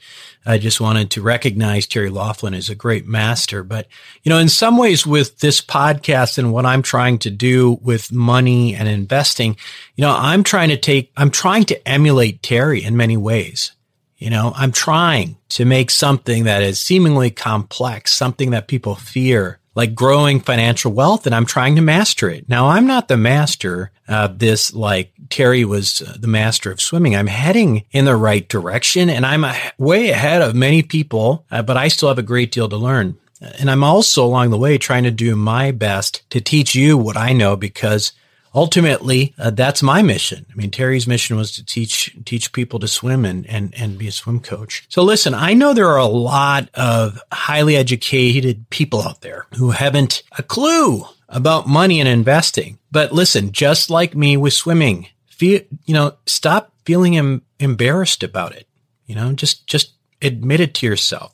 I 0.46 0.58
just 0.58 0.80
wanted 0.80 1.10
to 1.12 1.22
recognize 1.22 1.86
Terry 1.86 2.10
Laughlin 2.10 2.54
as 2.54 2.68
a 2.68 2.74
great 2.74 3.06
master. 3.06 3.62
But, 3.62 3.88
you 4.22 4.30
know, 4.30 4.38
in 4.38 4.48
some 4.48 4.76
ways 4.76 5.06
with 5.06 5.38
this 5.40 5.60
podcast 5.60 6.38
and 6.38 6.52
what 6.52 6.66
I'm 6.66 6.82
trying 6.82 7.18
to 7.20 7.30
do 7.30 7.78
with 7.82 8.12
money 8.12 8.74
and 8.74 8.88
investing, 8.88 9.56
you 9.96 10.02
know, 10.02 10.14
I'm 10.16 10.44
trying 10.44 10.68
to 10.68 10.76
take, 10.76 11.12
I'm 11.16 11.30
trying 11.30 11.64
to 11.64 11.88
emulate 11.88 12.42
Terry 12.42 12.84
in 12.84 12.96
many 12.96 13.16
ways. 13.16 13.72
You 14.18 14.28
know, 14.28 14.52
I'm 14.54 14.70
trying 14.70 15.38
to 15.50 15.64
make 15.64 15.90
something 15.90 16.44
that 16.44 16.62
is 16.62 16.78
seemingly 16.78 17.30
complex, 17.30 18.12
something 18.12 18.50
that 18.50 18.68
people 18.68 18.94
fear, 18.94 19.59
like 19.74 19.94
growing 19.94 20.40
financial 20.40 20.92
wealth 20.92 21.26
and 21.26 21.34
I'm 21.34 21.46
trying 21.46 21.76
to 21.76 21.82
master 21.82 22.28
it. 22.28 22.48
Now 22.48 22.68
I'm 22.68 22.86
not 22.86 23.08
the 23.08 23.16
master 23.16 23.92
of 24.08 24.38
this 24.38 24.74
like 24.74 25.12
Terry 25.28 25.64
was 25.64 26.02
uh, 26.02 26.16
the 26.18 26.26
master 26.26 26.70
of 26.70 26.80
swimming. 26.80 27.14
I'm 27.14 27.28
heading 27.28 27.84
in 27.92 28.04
the 28.04 28.16
right 28.16 28.48
direction 28.48 29.08
and 29.08 29.24
I'm 29.24 29.44
way 29.78 30.10
ahead 30.10 30.42
of 30.42 30.54
many 30.54 30.82
people, 30.82 31.46
uh, 31.50 31.62
but 31.62 31.76
I 31.76 31.88
still 31.88 32.08
have 32.08 32.18
a 32.18 32.22
great 32.22 32.50
deal 32.50 32.68
to 32.68 32.76
learn. 32.76 33.16
And 33.40 33.70
I'm 33.70 33.84
also 33.84 34.24
along 34.24 34.50
the 34.50 34.58
way 34.58 34.76
trying 34.76 35.04
to 35.04 35.10
do 35.10 35.34
my 35.34 35.70
best 35.70 36.28
to 36.30 36.40
teach 36.40 36.74
you 36.74 36.98
what 36.98 37.16
I 37.16 37.32
know 37.32 37.56
because 37.56 38.12
ultimately, 38.54 39.34
uh, 39.38 39.50
that's 39.50 39.82
my 39.82 40.02
mission. 40.02 40.46
I 40.50 40.54
mean, 40.54 40.70
Terry's 40.70 41.06
mission 41.06 41.36
was 41.36 41.52
to 41.52 41.64
teach 41.64 42.16
teach 42.24 42.52
people 42.52 42.78
to 42.80 42.88
swim 42.88 43.24
and, 43.24 43.46
and 43.46 43.74
and 43.76 43.98
be 43.98 44.08
a 44.08 44.12
swim 44.12 44.40
coach. 44.40 44.84
So 44.88 45.02
listen, 45.02 45.34
I 45.34 45.54
know 45.54 45.72
there 45.72 45.88
are 45.88 45.98
a 45.98 46.06
lot 46.06 46.68
of 46.74 47.20
highly 47.32 47.76
educated 47.76 48.68
people 48.70 49.02
out 49.02 49.20
there 49.20 49.46
who 49.56 49.70
haven't 49.70 50.22
a 50.38 50.42
clue 50.42 51.04
about 51.28 51.68
money 51.68 52.00
and 52.00 52.08
investing. 52.08 52.78
But 52.90 53.12
listen, 53.12 53.52
just 53.52 53.88
like 53.88 54.14
me 54.16 54.36
with 54.36 54.52
swimming, 54.52 55.08
feel 55.26 55.60
you 55.84 55.94
know, 55.94 56.14
stop 56.26 56.72
feeling 56.84 57.16
em- 57.16 57.42
embarrassed 57.58 58.22
about 58.22 58.54
it. 58.54 58.66
You 59.06 59.14
know, 59.14 59.32
just 59.32 59.66
just 59.66 59.92
admit 60.22 60.60
it 60.60 60.74
to 60.74 60.86
yourself. 60.86 61.32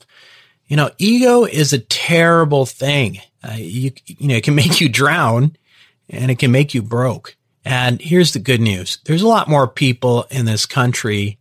You 0.67 0.75
know, 0.75 0.91
ego 0.97 1.45
is 1.45 1.73
a 1.73 1.79
terrible 1.79 2.65
thing. 2.65 3.19
Uh, 3.43 3.55
you 3.55 3.91
you 4.05 4.27
know, 4.27 4.35
it 4.35 4.43
can 4.43 4.55
make 4.55 4.81
you 4.81 4.89
drown 4.89 5.55
and 6.09 6.31
it 6.31 6.39
can 6.39 6.51
make 6.51 6.73
you 6.73 6.81
broke. 6.81 7.35
And 7.65 8.01
here's 8.01 8.33
the 8.33 8.39
good 8.39 8.61
news. 8.61 8.99
There's 9.05 9.21
a 9.21 9.27
lot 9.27 9.49
more 9.49 9.67
people 9.67 10.25
in 10.31 10.45
this 10.45 10.65
country, 10.65 11.37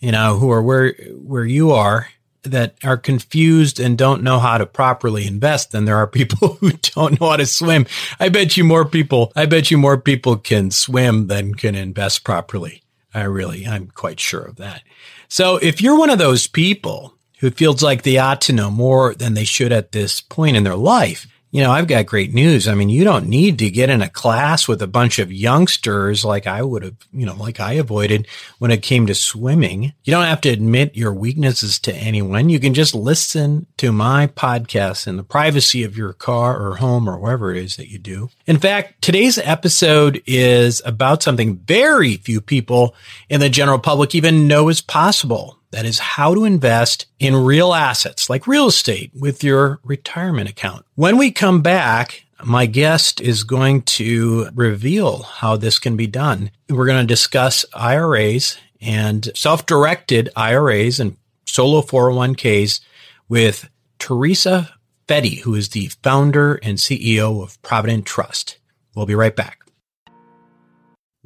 you 0.00 0.10
know, 0.10 0.38
who 0.38 0.50
are 0.50 0.62
where, 0.62 0.92
where 1.14 1.44
you 1.44 1.70
are 1.70 2.08
that 2.42 2.74
are 2.82 2.96
confused 2.96 3.78
and 3.78 3.96
don't 3.96 4.22
know 4.22 4.38
how 4.38 4.58
to 4.58 4.66
properly 4.66 5.26
invest 5.26 5.72
than 5.72 5.84
there 5.84 5.96
are 5.96 6.06
people 6.06 6.54
who 6.60 6.72
don't 6.72 7.20
know 7.20 7.30
how 7.30 7.36
to 7.36 7.46
swim. 7.46 7.86
I 8.18 8.28
bet 8.28 8.56
you 8.56 8.64
more 8.64 8.84
people, 8.84 9.32
I 9.36 9.46
bet 9.46 9.70
you 9.70 9.78
more 9.78 10.00
people 10.00 10.36
can 10.36 10.70
swim 10.70 11.28
than 11.28 11.54
can 11.54 11.74
invest 11.74 12.24
properly. 12.24 12.82
I 13.14 13.22
really, 13.22 13.66
I'm 13.66 13.88
quite 13.88 14.20
sure 14.20 14.42
of 14.42 14.56
that. 14.56 14.82
So 15.28 15.56
if 15.56 15.80
you're 15.80 15.98
one 15.98 16.10
of 16.10 16.18
those 16.18 16.46
people 16.46 17.14
who 17.38 17.50
feels 17.50 17.82
like 17.82 18.02
they 18.02 18.18
ought 18.18 18.40
to 18.42 18.52
know 18.52 18.70
more 18.70 19.14
than 19.14 19.34
they 19.34 19.44
should 19.44 19.72
at 19.72 19.92
this 19.92 20.20
point 20.20 20.56
in 20.56 20.64
their 20.64 20.76
life 20.76 21.26
you 21.50 21.62
know, 21.62 21.70
I've 21.70 21.86
got 21.86 22.06
great 22.06 22.34
news. 22.34 22.68
I 22.68 22.74
mean, 22.74 22.90
you 22.90 23.04
don't 23.04 23.28
need 23.28 23.58
to 23.60 23.70
get 23.70 23.88
in 23.88 24.02
a 24.02 24.08
class 24.08 24.68
with 24.68 24.82
a 24.82 24.86
bunch 24.86 25.18
of 25.18 25.32
youngsters 25.32 26.24
like 26.24 26.46
I 26.46 26.62
would 26.62 26.82
have, 26.82 26.96
you 27.12 27.24
know, 27.24 27.34
like 27.36 27.58
I 27.58 27.74
avoided 27.74 28.26
when 28.58 28.70
it 28.70 28.82
came 28.82 29.06
to 29.06 29.14
swimming. 29.14 29.94
You 30.04 30.10
don't 30.10 30.26
have 30.26 30.42
to 30.42 30.50
admit 30.50 30.96
your 30.96 31.14
weaknesses 31.14 31.78
to 31.80 31.94
anyone. 31.94 32.50
You 32.50 32.60
can 32.60 32.74
just 32.74 32.94
listen 32.94 33.66
to 33.78 33.92
my 33.92 34.26
podcast 34.26 35.06
in 35.06 35.16
the 35.16 35.22
privacy 35.22 35.84
of 35.84 35.96
your 35.96 36.12
car 36.12 36.60
or 36.60 36.76
home 36.76 37.08
or 37.08 37.18
wherever 37.18 37.50
it 37.50 37.56
is 37.56 37.76
that 37.76 37.90
you 37.90 37.98
do. 37.98 38.28
In 38.46 38.58
fact, 38.58 39.00
today's 39.00 39.38
episode 39.38 40.22
is 40.26 40.82
about 40.84 41.22
something 41.22 41.56
very 41.56 42.16
few 42.16 42.42
people 42.42 42.94
in 43.30 43.40
the 43.40 43.48
general 43.48 43.78
public 43.78 44.14
even 44.14 44.48
know 44.48 44.68
is 44.68 44.82
possible. 44.82 45.57
That 45.70 45.84
is 45.84 45.98
how 45.98 46.34
to 46.34 46.44
invest 46.44 47.06
in 47.18 47.36
real 47.36 47.74
assets 47.74 48.30
like 48.30 48.46
real 48.46 48.66
estate 48.66 49.12
with 49.14 49.44
your 49.44 49.80
retirement 49.84 50.48
account. 50.48 50.86
When 50.94 51.18
we 51.18 51.30
come 51.30 51.60
back, 51.60 52.24
my 52.44 52.66
guest 52.66 53.20
is 53.20 53.44
going 53.44 53.82
to 53.82 54.48
reveal 54.54 55.22
how 55.22 55.56
this 55.56 55.78
can 55.78 55.96
be 55.96 56.06
done. 56.06 56.50
We're 56.68 56.86
going 56.86 57.06
to 57.06 57.06
discuss 57.06 57.66
IRAs 57.74 58.58
and 58.80 59.30
self-directed 59.34 60.30
IRAs 60.36 61.00
and 61.00 61.16
solo 61.46 61.82
401ks 61.82 62.80
with 63.28 63.68
Teresa 63.98 64.74
Fette, 65.08 65.40
who 65.40 65.54
is 65.54 65.70
the 65.70 65.88
founder 66.02 66.54
and 66.62 66.78
CEO 66.78 67.42
of 67.42 67.60
Provident 67.62 68.06
Trust. 68.06 68.58
We'll 68.94 69.06
be 69.06 69.14
right 69.14 69.34
back. 69.34 69.58